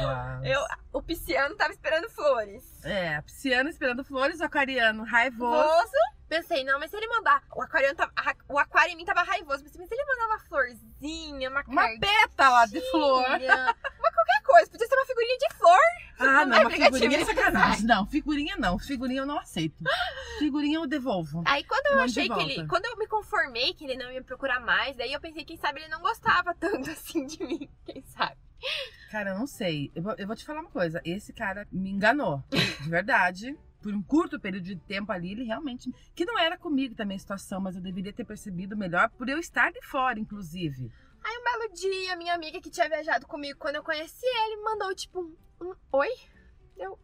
Eu, 0.44 0.62
o 0.94 1.02
pisciano 1.02 1.56
tava 1.56 1.72
esperando 1.72 2.10
flores. 2.10 2.64
É, 2.84 3.16
a 3.16 3.22
pisciana 3.22 3.70
esperando 3.70 4.04
flores, 4.04 4.40
o 4.40 4.44
aquariano 4.44 5.04
raivoso. 5.04 5.32
Raivoso. 5.42 5.92
Pensei, 6.32 6.64
não, 6.64 6.80
mas 6.80 6.90
se 6.90 6.96
ele 6.96 7.08
mandar. 7.10 7.44
O 7.54 7.62
aquário, 7.62 7.94
tava, 7.94 8.10
o 8.48 8.58
aquário 8.58 8.94
em 8.94 8.96
mim 8.96 9.04
tava 9.04 9.22
raivoso. 9.22 9.62
Pensei, 9.66 9.82
mas 9.82 9.90
se 9.90 9.94
ele 9.96 10.06
mandar 10.06 10.28
uma 10.28 10.40
florzinha, 10.40 11.50
uma 11.50 11.62
Uma 11.68 11.88
pétala 12.00 12.66
de 12.68 12.80
flor. 12.90 13.26
uma 13.26 14.12
qualquer 14.14 14.42
coisa, 14.46 14.72
podia 14.72 14.88
ser 14.88 14.96
uma 14.96 15.06
figurinha 15.06 15.38
de 15.38 15.54
flor. 15.56 15.78
Ah, 16.20 16.46
não, 16.46 16.58
É 16.58 16.62
uma 16.62 16.70
figurinha 16.70 17.06
é 17.06 17.10
negativo. 17.10 17.36
sacanagem. 17.36 17.86
Não, 17.86 18.06
figurinha 18.08 18.56
não. 18.56 18.80
Figurinha 18.80 19.22
eu 19.24 19.26
não 19.26 19.38
aceito. 19.40 19.84
Figurinha 20.40 20.78
eu 20.78 20.88
devolvo. 20.88 21.44
Aí 21.46 21.66
quando 21.66 21.86
eu 21.88 22.00
achei 22.00 22.30
que 22.30 22.40
ele. 22.40 22.66
Quando 22.66 22.86
eu 22.86 22.96
me 22.96 23.08
conformei 23.08 23.74
que 23.74 23.84
ele 23.84 24.02
não 24.02 24.10
ia 24.10 24.24
procurar 24.24 24.62
mais, 24.62 24.96
daí 24.96 25.12
eu 25.12 25.20
pensei, 25.20 25.44
quem 25.44 25.58
sabe 25.58 25.82
ele 25.82 25.90
não 25.90 26.00
gostava 26.00 26.56
tanto 26.56 26.90
assim 26.92 27.26
de 27.26 27.44
mim. 27.44 27.70
Quem 27.86 28.02
sabe? 28.04 28.38
Cara, 29.12 29.32
eu 29.32 29.38
não 29.38 29.48
sei. 29.48 29.92
Eu 29.94 30.02
vou, 30.02 30.16
eu 30.18 30.26
vou 30.28 30.36
te 30.38 30.46
falar 30.46 30.62
uma 30.62 30.70
coisa. 30.70 31.02
Esse 31.04 31.34
cara 31.34 31.68
me 31.70 31.90
enganou. 31.90 32.42
De 32.50 32.90
verdade. 32.90 33.58
Por 33.82 33.94
um 33.94 34.04
curto 34.04 34.40
período 34.40 34.66
de 34.66 34.76
tempo 34.76 35.12
ali, 35.12 35.32
ele 35.32 35.44
realmente. 35.44 35.92
Que 36.14 36.26
não 36.26 36.38
era 36.38 36.58
comigo 36.58 36.96
também 36.96 37.18
a 37.18 37.20
situação, 37.20 37.60
mas 37.60 37.76
eu 37.76 37.82
deveria 37.82 38.14
ter 38.14 38.26
percebido 38.26 38.78
melhor 38.78 39.10
por 39.10 39.28
eu 39.28 39.40
estar 39.40 39.72
de 39.72 39.82
fora, 39.88 40.20
inclusive. 40.20 40.92
Aí 41.24 41.38
um 41.38 41.44
belo 41.44 41.74
dia, 41.74 42.16
minha 42.16 42.34
amiga 42.34 42.60
que 42.60 42.70
tinha 42.70 42.90
viajado 42.90 43.28
comigo 43.28 43.60
quando 43.60 43.76
eu 43.76 43.84
conheci 43.84 44.26
ele, 44.26 44.62
mandou 44.64 44.94
tipo 44.96 45.22
um, 45.22 45.36
um 45.62 45.74
oi. 45.92 46.10
Eu. 46.78 46.98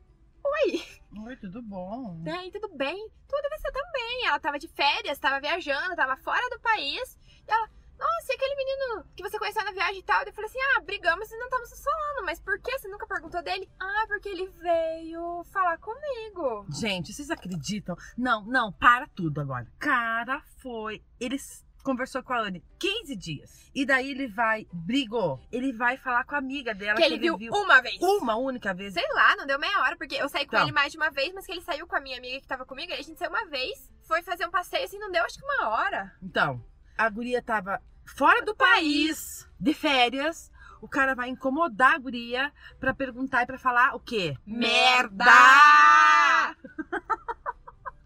Oi. 0.44 0.82
Oi, 1.26 1.36
tudo 1.36 1.62
bom? 1.62 2.24
Aí, 2.26 2.52
tudo 2.52 2.70
bem? 2.70 3.10
Tudo 3.28 3.50
você 3.50 3.72
também. 3.72 4.26
Ela 4.26 4.40
tava 4.40 4.58
de 4.58 4.68
férias, 4.68 5.20
tava 5.20 5.42
viajando, 5.42 5.96
tava 5.96 6.16
fora 6.18 6.50
do 6.50 6.60
país. 6.60 7.18
E 7.48 7.52
ela, 7.52 7.70
nossa, 8.00 8.32
e 8.32 8.36
aquele 8.36 8.56
menino 8.56 9.06
que 9.16 9.24
você 9.24 9.38
conheceu 9.40 9.64
na 9.64 9.72
viagem 9.72 10.00
e 10.00 10.04
tal? 10.04 10.24
Eu 10.24 10.34
falei 10.34 10.50
assim, 10.50 10.60
ah, 10.76 10.82
brigamos 10.82 11.32
e 11.32 11.38
não 11.38 11.46
estamos 11.46 11.70
nos 11.72 11.84
falando. 11.84 12.26
Mas 12.26 12.40
por 12.40 12.60
que? 12.60 12.78
Você 12.78 12.88
nunca 12.88 13.08
perguntou 13.08 13.42
dele? 13.44 13.70
Ah, 13.80 14.06
porque 14.08 14.30
ele 14.30 14.48
veio 14.48 15.44
falar 15.52 15.78
comigo. 15.80 16.66
Gente, 16.70 17.14
vocês 17.14 17.30
acreditam? 17.30 17.96
Não, 18.18 18.44
não, 18.46 18.72
para 18.72 19.08
tudo 19.08 19.42
agora. 19.42 19.68
Cara 19.80 20.42
foi. 20.62 21.04
Ele 21.20 21.36
s- 21.36 21.66
conversou 21.84 22.22
com 22.22 22.34
a 22.34 22.40
Anne 22.42 22.64
15 22.80 23.16
dias. 23.16 23.72
E 23.74 23.86
daí 23.86 24.12
ele 24.12 24.28
vai, 24.28 24.68
brigou. 24.74 25.40
Ele 25.52 25.72
vai 25.72 25.96
falar 25.98 26.24
com 26.26 26.36
a 26.36 26.38
amiga 26.38 26.74
dela 26.76 26.98
que 26.98 27.04
ele 27.04 27.18
viu 27.18 27.36
uma 27.52 27.82
vez. 27.82 27.98
uma 28.02 28.36
única 28.36 28.74
vez. 28.74 28.94
Sei 28.94 29.08
lá, 29.14 29.36
não 29.38 29.46
deu 29.48 29.58
meia 29.58 29.80
hora, 29.82 29.96
porque 29.96 30.16
eu 30.16 30.28
saí 30.28 30.46
com 30.46 30.56
Então. 30.56 30.64
ele 30.68 30.74
mais 30.74 30.92
de 30.92 30.98
uma 30.98 31.10
vez, 31.10 31.34
mas 31.34 31.46
que 31.46 31.52
ele 31.54 31.62
saiu 31.62 31.88
com 31.88 31.96
a 31.96 32.02
minha 32.02 32.18
amiga 32.18 32.42
que 32.42 32.48
tava 32.48 32.66
comigo, 32.66 32.92
aí 32.92 33.00
a 33.00 33.04
gente 33.04 33.18
saiu 33.18 33.30
uma 33.30 33.46
vez, 33.46 33.90
foi 34.06 34.22
fazer 34.22 34.46
um 34.46 34.52
passeio 34.52 34.84
assim, 34.84 35.00
não 35.00 35.12
deu 35.12 35.24
acho 35.24 35.38
que 35.40 35.46
uma 35.46 35.70
hora. 35.70 36.14
Então, 36.22 36.62
a 36.98 37.10
guria 37.10 37.42
tava 37.42 37.82
fora 38.06 38.42
do 38.44 38.56
país, 38.56 39.48
de 39.60 39.74
férias. 39.74 40.52
O 40.82 40.88
cara 40.88 41.16
vai 41.16 41.30
incomodar 41.30 41.96
a 41.96 41.98
guria 41.98 42.52
pra 42.80 42.94
perguntar 42.94 43.42
e 43.44 43.46
pra 43.48 43.58
falar 43.58 43.96
o 43.96 44.00
quê? 44.00 44.38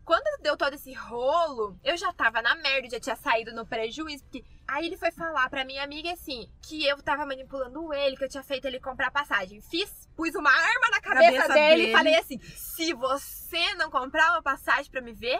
Quando 0.06 0.42
deu 0.42 0.58
todo 0.58 0.74
esse 0.74 0.92
rolo, 0.94 1.78
eu 1.84 1.96
já 1.96 2.12
tava 2.12 2.42
na 2.42 2.56
merda, 2.56 2.90
já 2.90 3.00
tinha 3.00 3.16
saído 3.16 3.54
no 3.54 3.66
prejuízo, 3.66 4.24
porque 4.24 4.44
aí 4.68 4.86
ele 4.88 4.98
foi 4.98 5.10
falar 5.12 5.50
pra 5.50 5.64
minha 5.64 5.84
amiga 5.84 6.12
assim, 6.12 6.52
que 6.62 6.86
eu 6.86 7.02
tava 7.02 7.26
manipulando 7.26 7.94
ele, 7.94 8.18
que 8.18 8.24
eu 8.26 8.30
tinha 8.30 8.44
feito 8.44 8.66
ele 8.66 8.80
comprar 8.80 9.10
passagem. 9.12 9.62
Fiz, 9.62 10.10
pus 10.16 10.36
uma 10.36 10.50
arma 10.52 10.90
na 10.92 11.00
cabeça, 11.02 11.32
Cabeça 11.32 11.54
dele, 11.54 11.76
dele. 11.84 11.90
e 11.90 11.96
falei 11.96 12.16
assim: 12.16 12.40
se 12.40 12.94
você 12.94 13.74
não 13.76 13.90
comprar 13.90 14.32
uma 14.32 14.42
passagem 14.42 14.92
pra 14.92 15.02
me 15.02 15.14
ver, 15.14 15.40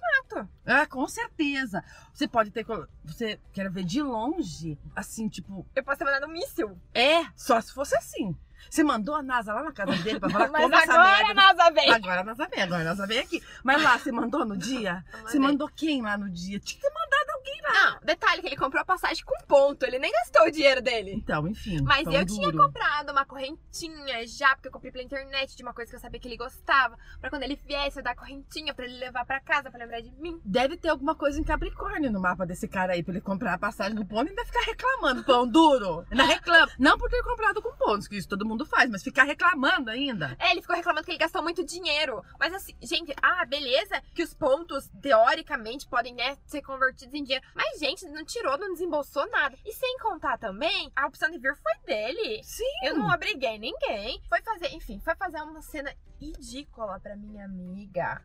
mato. 0.00 0.48
É, 0.64 0.86
com 0.86 1.06
certeza. 1.06 1.82
Você 2.12 2.26
pode 2.26 2.50
ter. 2.50 2.66
Você 3.04 3.40
quer 3.52 3.70
ver 3.70 3.84
de 3.84 4.02
longe, 4.02 4.78
assim, 4.94 5.28
tipo. 5.28 5.66
Eu 5.74 5.84
posso 5.84 5.98
ter 5.98 6.04
mandado 6.04 6.26
um 6.26 6.32
míssil. 6.32 6.78
É, 6.92 7.24
só 7.34 7.60
se 7.60 7.72
fosse 7.72 7.96
assim. 7.96 8.36
Você 8.70 8.82
mandou 8.82 9.14
a 9.14 9.22
NASA 9.22 9.52
lá 9.52 9.62
na 9.62 9.72
casa 9.72 9.92
dele 10.02 10.18
pra 10.18 10.30
falar 10.30 10.48
como 10.50 10.74
essa 10.74 10.92
agora 10.92 11.30
a 11.30 11.34
NASA 11.34 11.70
vem. 11.70 11.90
Agora 11.92 12.20
a 12.20 12.24
NASA 12.24 12.48
vem, 12.48 12.62
agora 12.62 12.80
a 12.80 12.84
NASA 12.84 13.06
vem 13.06 13.18
aqui. 13.18 13.42
Mas 13.62 13.82
lá, 13.82 13.98
você 13.98 14.10
mandou 14.10 14.44
no 14.44 14.56
dia? 14.56 15.04
Você 15.24 15.38
mandou 15.38 15.68
quem 15.68 16.02
lá 16.02 16.16
no 16.16 16.28
dia? 16.30 16.58
Tinha 16.60 16.80
que 16.80 16.86
ter 16.86 16.92
mandado 16.92 17.33
alguém 17.44 17.60
lá. 17.62 17.72
Não, 17.72 18.00
detalhe 18.02 18.40
que 18.40 18.48
ele 18.48 18.56
comprou 18.56 18.80
a 18.80 18.84
passagem 18.84 19.24
com 19.24 19.46
ponto. 19.46 19.84
Ele 19.84 19.98
nem 19.98 20.10
gastou 20.10 20.46
o 20.46 20.50
dinheiro 20.50 20.80
dele. 20.80 21.12
Então, 21.12 21.46
enfim. 21.46 21.82
Mas 21.82 22.06
eu 22.06 22.24
tinha 22.24 22.50
duro. 22.50 22.64
comprado 22.66 23.10
uma 23.10 23.24
correntinha 23.24 24.26
já, 24.26 24.54
porque 24.54 24.68
eu 24.68 24.72
comprei 24.72 24.90
pela 24.90 25.04
internet 25.04 25.56
de 25.56 25.62
uma 25.62 25.74
coisa 25.74 25.90
que 25.90 25.96
eu 25.96 26.00
sabia 26.00 26.18
que 26.20 26.28
ele 26.28 26.36
gostava. 26.36 26.96
Pra 27.20 27.30
quando 27.30 27.42
ele 27.42 27.56
viesse, 27.56 27.98
eu 27.98 28.02
dar 28.02 28.12
a 28.12 28.16
correntinha 28.16 28.74
pra 28.74 28.84
ele 28.84 28.98
levar 28.98 29.24
pra 29.24 29.40
casa, 29.40 29.70
pra 29.70 29.78
lembrar 29.78 30.00
de 30.00 30.10
mim. 30.12 30.40
Deve 30.44 30.76
ter 30.76 30.88
alguma 30.88 31.14
coisa 31.14 31.38
em 31.38 31.44
Capricórnio 31.44 32.10
no 32.10 32.20
mapa 32.20 32.46
desse 32.46 32.66
cara 32.66 32.94
aí, 32.94 33.02
pra 33.02 33.12
ele 33.12 33.20
comprar 33.20 33.54
a 33.54 33.58
passagem 33.58 33.94
do 33.94 34.04
ponto 34.04 34.26
e 34.26 34.30
ainda 34.30 34.44
ficar 34.44 34.62
reclamando. 34.62 35.24
Pão 35.24 35.46
duro. 35.46 36.06
Ainda 36.10 36.24
reclama. 36.24 36.72
Não 36.78 36.98
por 36.98 37.10
ter 37.10 37.22
comprado 37.22 37.60
com 37.60 37.74
pontos, 37.76 38.08
que 38.08 38.16
isso 38.16 38.28
todo 38.28 38.46
mundo 38.46 38.64
faz, 38.64 38.90
mas 38.90 39.02
ficar 39.02 39.24
reclamando 39.24 39.90
ainda. 39.90 40.36
É, 40.38 40.52
ele 40.52 40.62
ficou 40.62 40.76
reclamando 40.76 41.04
que 41.04 41.10
ele 41.10 41.18
gastou 41.18 41.42
muito 41.42 41.64
dinheiro. 41.64 42.22
Mas 42.38 42.52
assim, 42.54 42.74
gente, 42.82 43.14
ah, 43.22 43.44
beleza 43.44 44.02
que 44.14 44.22
os 44.22 44.34
pontos, 44.34 44.88
teoricamente, 45.00 45.86
podem, 45.88 46.14
né, 46.14 46.36
ser 46.46 46.62
convertidos 46.62 47.14
em 47.14 47.22
dinheiro. 47.22 47.33
Mas, 47.54 47.78
gente, 47.78 48.06
não 48.08 48.24
tirou, 48.24 48.58
não 48.58 48.72
desembolsou 48.72 49.28
nada. 49.30 49.56
E 49.64 49.72
sem 49.72 49.98
contar 49.98 50.38
também, 50.38 50.90
a 50.94 51.06
opção 51.06 51.30
de 51.30 51.38
vir 51.38 51.56
foi 51.56 51.72
dele. 51.84 52.42
Sim. 52.42 52.64
Eu 52.84 52.96
não 52.96 53.08
obriguei 53.08 53.58
ninguém. 53.58 54.20
Foi 54.28 54.42
fazer, 54.42 54.74
enfim, 54.74 55.00
foi 55.00 55.14
fazer 55.16 55.42
uma 55.42 55.62
cena 55.62 55.94
ridícula 56.20 57.00
pra 57.00 57.16
minha 57.16 57.44
amiga. 57.44 58.22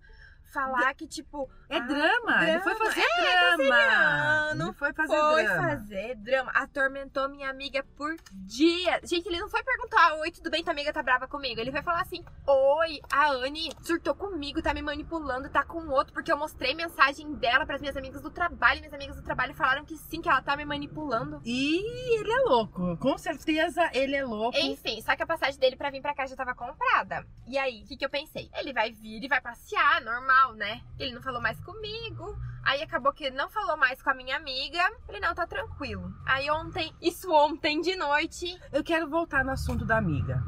Falar 0.54 0.94
que, 0.96 1.08
tipo, 1.08 1.50
É 1.72 1.78
Ah, 1.78 1.80
drama. 1.82 2.50
Ele 2.50 2.60
foi 2.62 2.74
drama. 2.74 2.86
fazer 2.90 3.02
É, 3.06 3.58
drama. 3.58 4.54
não 4.56 4.74
foi 4.74 4.92
fazer 4.94 5.16
foi 5.20 5.44
drama. 5.44 5.70
fazer 5.70 6.16
drama. 6.16 6.52
Atormentou 6.56 7.30
minha 7.30 7.48
amiga 7.50 7.84
por 7.96 8.16
dias. 8.32 9.08
Gente, 9.08 9.28
ele 9.28 9.40
não 9.40 9.48
foi 9.50 9.62
perguntar: 9.64 10.14
Oi, 10.16 10.32
tudo 10.32 10.50
bem? 10.50 10.64
Tua 10.64 10.74
amiga 10.74 10.92
tá 10.92 11.04
brava 11.04 11.28
comigo. 11.28 11.60
Ele 11.62 11.72
foi 11.72 11.84
falar 11.84 12.02
assim: 12.02 12.24
Oi, 12.48 13.00
a 13.12 13.28
Anne 13.32 13.70
surtou 13.84 14.16
comigo, 14.16 14.62
tá 14.64 14.74
me 14.74 14.82
manipulando, 14.82 15.48
tá 15.50 15.64
com 15.64 15.88
outro, 15.90 16.12
porque 16.14 16.32
eu 16.32 16.38
mostrei 16.38 16.74
mensagem 16.74 17.34
dela 17.36 17.66
pras 17.68 17.82
minhas 17.82 17.96
amigas 17.96 18.22
do 18.22 18.32
trabalho. 18.32 18.78
E 18.78 18.82
minhas 18.82 18.94
amigas 18.94 19.16
do 19.16 19.22
trabalho 19.24 19.54
falaram 19.54 19.86
que 19.86 19.96
sim, 19.96 20.22
que 20.22 20.30
ela 20.30 20.42
tá 20.42 20.56
me 20.58 20.66
manipulando. 20.66 21.40
E 21.46 22.20
ele 22.20 22.32
é 22.32 22.40
louco. 22.50 22.98
Com 22.98 23.16
certeza 23.18 23.88
ele 23.94 24.16
é 24.16 24.24
louco. 24.26 24.58
Enfim, 24.58 25.02
só 25.04 25.16
que 25.16 25.22
a 25.22 25.28
passagem 25.28 25.60
dele 25.60 25.76
pra 25.76 25.92
vir 25.92 26.02
pra 26.02 26.16
cá 26.16 26.26
já 26.26 26.36
tava 26.36 26.56
comprada. 26.56 27.26
E 27.48 27.58
aí, 27.60 27.84
o 27.84 27.86
que, 27.88 27.96
que 27.98 28.06
eu 28.06 28.10
pensei? 28.10 28.50
Ele 28.56 28.74
vai 28.74 28.92
vir 28.92 29.24
e 29.24 29.28
vai 29.28 29.42
passear, 29.42 30.02
normal, 30.02 30.39
né? 30.56 30.82
Ele 30.98 31.14
não 31.14 31.22
falou 31.22 31.42
mais 31.42 31.60
comigo. 31.62 32.38
Aí 32.64 32.82
acabou 32.82 33.14
que 33.14 33.24
ele 33.24 33.36
não 33.36 33.50
falou 33.50 33.78
mais 33.78 34.02
com 34.02 34.10
a 34.10 34.14
minha 34.14 34.36
amiga. 34.36 34.80
Falei, 35.06 35.22
não, 35.22 35.34
tá 35.34 35.48
tranquilo. 35.48 36.14
Aí 36.26 36.50
ontem, 36.52 36.94
isso 37.02 37.32
ontem 37.32 37.82
de 37.82 37.96
noite. 37.96 38.60
Eu 38.72 38.84
quero 38.84 39.10
voltar 39.10 39.44
no 39.44 39.52
assunto 39.52 39.86
da 39.86 39.98
amiga. 39.98 40.42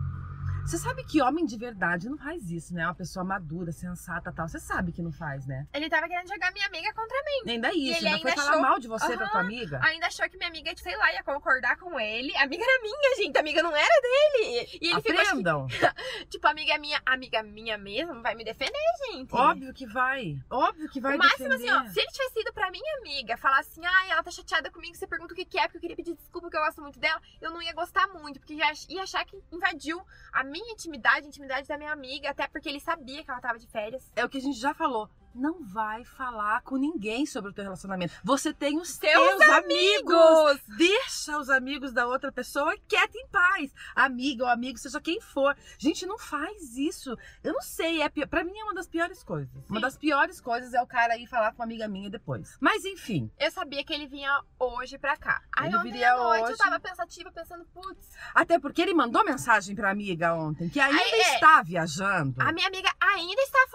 Você 0.66 0.78
sabe 0.78 1.04
que 1.04 1.22
homem 1.22 1.46
de 1.46 1.58
verdade 1.58 2.08
não 2.08 2.18
faz 2.18 2.50
isso, 2.50 2.74
né? 2.74 2.86
Uma 2.86 2.96
pessoa 2.96 3.26
madura, 3.26 3.72
sensata 3.74 4.32
tal. 4.32 4.48
Você 4.48 4.60
sabe 4.60 4.92
que 4.94 5.02
não 5.02 5.12
faz, 5.12 5.46
né? 5.46 5.68
Ele 5.74 5.90
tava 5.90 6.08
querendo 6.08 6.30
jogar 6.30 6.52
minha 6.54 6.66
amiga 6.68 6.94
contra 6.94 7.18
mim. 7.24 7.42
Nem 7.46 7.60
daí 7.60 7.90
isso. 7.90 8.00
ele 8.00 8.08
Ainda 8.08 8.20
foi 8.22 8.30
ainda 8.32 8.42
falar 8.42 8.52
achou- 8.52 8.62
mal 8.62 8.80
de 8.80 8.88
você 8.88 9.18
pra 9.18 9.26
Aham. 9.26 9.32
tua 9.32 9.42
amiga. 9.42 9.80
Ainda 9.84 10.08
achou 10.08 10.30
que 10.30 10.38
minha 10.38 10.48
amiga, 10.48 10.72
sei 10.78 10.96
lá, 10.96 11.12
ia 11.14 11.24
concordar 11.24 11.76
com 11.78 12.00
ele. 12.00 12.34
A 12.38 12.44
amiga 12.44 12.64
era 12.64 12.82
minha, 12.82 13.16
gente. 13.18 13.36
A 13.36 13.40
amiga 13.42 13.62
não 13.64 13.76
era 13.76 14.02
dele. 14.02 14.70
E 14.82 14.88
ele 14.92 15.02
ficou, 15.02 15.20
Aprendam. 15.22 15.68
que, 15.68 15.78
tipo, 16.30 16.48
amiga 16.48 16.78
minha, 16.78 17.02
amiga 17.06 17.44
minha 17.44 17.78
mesmo, 17.78 18.22
vai 18.22 18.34
me 18.36 18.46
defender, 18.46 18.80
gente. 19.12 19.34
Óbvio 19.36 19.74
que 19.74 19.86
vai. 19.86 20.38
Óbvio 20.50 20.90
que 20.90 21.02
vai 21.02 21.16
o 21.16 21.18
máximo 21.20 21.50
defender. 21.50 21.70
assim, 21.72 21.88
ó, 21.90 21.92
se 21.92 22.00
ele 22.00 22.12
tivesse 22.12 22.40
ido 22.40 22.54
pra 22.54 22.72
minha 22.72 22.98
amiga 23.00 23.36
falar 23.36 23.60
assim, 23.60 23.82
ai, 23.86 24.12
ela 24.12 24.24
tá 24.24 24.32
chateada 24.32 24.72
comigo, 24.72 24.96
você 24.96 25.06
pergunta 25.08 25.34
o 25.34 25.36
que, 25.36 25.44
que 25.44 25.60
é, 25.60 25.64
porque 25.64 25.78
eu 25.78 25.82
queria 25.82 25.96
pedir 25.98 26.14
desculpa, 26.16 26.42
porque 26.48 26.58
eu 26.58 26.62
gosto 26.62 26.82
muito 26.82 26.98
dela, 27.00 27.22
eu 27.42 27.52
não 27.52 27.62
ia 27.62 27.74
gostar 27.74 28.08
muito, 28.08 28.40
porque 28.40 28.56
já 28.58 28.72
ia 28.88 29.04
achar 29.04 29.26
que 29.26 29.38
invadiu 29.52 30.02
a 30.32 30.44
minha 30.52 30.74
intimidade, 30.74 31.26
a 31.26 31.30
intimidade 31.30 31.68
da 31.68 31.78
minha 31.78 31.92
amiga, 31.92 32.30
até 32.30 32.48
porque 32.48 32.68
ele 32.68 32.80
sabia 32.80 33.24
que 33.24 33.32
ela 33.32 33.40
tava 33.40 33.58
de 33.58 33.68
férias. 33.68 34.12
É 34.16 34.26
o 34.26 34.30
que 34.30 34.38
a 34.38 34.42
gente 34.42 34.60
já 34.60 34.74
falou. 34.74 35.10
Não 35.34 35.64
vai 35.64 36.04
falar 36.04 36.62
com 36.62 36.76
ninguém 36.78 37.26
sobre 37.26 37.52
o 37.52 37.54
teu 37.54 37.64
relacionamento. 37.64 38.14
Você 38.24 38.54
tem 38.54 38.78
os 38.80 38.90
Seus 38.90 39.12
teus 39.38 39.42
amigos. 39.50 40.60
Deixa 40.78 41.38
os 41.40 41.50
amigos 41.50 41.92
da 41.94 42.06
outra 42.08 42.32
pessoa 42.32 42.76
quieta 42.88 43.18
em 43.18 43.28
paz. 43.28 43.72
Amiga 43.96 44.44
ou 44.44 44.50
amigo, 44.50 44.78
seja 44.78 45.00
quem 45.00 45.20
for. 45.22 45.56
Gente, 45.78 46.06
não 46.06 46.18
faz 46.18 46.78
isso. 46.78 47.18
Eu 47.44 47.54
não 47.54 47.62
sei, 47.62 48.02
é 48.02 48.10
pra 48.28 48.44
mim 48.44 48.58
é 48.58 48.64
uma 48.64 48.74
das 48.74 48.88
piores 48.88 49.24
coisas. 49.24 49.50
Uma 49.70 49.80
das 49.80 49.98
piores 49.98 50.40
coisas 50.42 50.74
é 50.74 50.82
o 50.82 50.88
cara 50.88 51.18
ir 51.18 51.28
falar 51.28 51.52
com 51.52 51.58
uma 51.62 51.66
amiga 51.66 51.88
minha 51.88 52.10
depois. 52.10 52.58
Mas 52.60 52.84
enfim, 52.86 53.32
Eu 53.40 53.52
sabia 53.52 53.84
que 53.84 53.94
ele 53.94 54.08
vinha 54.08 54.42
hoje 54.60 54.98
pra 54.98 55.16
cá. 55.18 55.42
Aí 55.56 55.68
Ele 55.68 55.78
ontem 55.78 55.92
viria 55.92 56.14
à 56.14 56.18
noite 56.18 56.44
hoje. 56.44 56.52
eu 56.54 56.58
tava 56.58 56.80
pensativa, 56.80 57.32
pensando, 57.32 57.66
putz, 57.74 58.10
até 58.34 58.60
porque 58.60 58.82
ele 58.82 58.94
mandou 58.94 59.24
mensagem 59.24 59.76
pra 59.76 59.92
amiga 59.92 60.34
ontem, 60.34 60.70
que 60.70 60.80
ainda 60.80 61.02
Aí, 61.02 61.12
é. 61.12 61.34
está 61.36 61.62
viajando. 61.62 62.36
a 62.42 62.52
minha 62.52 62.68
amiga 62.68 62.90
ainda 63.00 63.42
está 63.42 63.68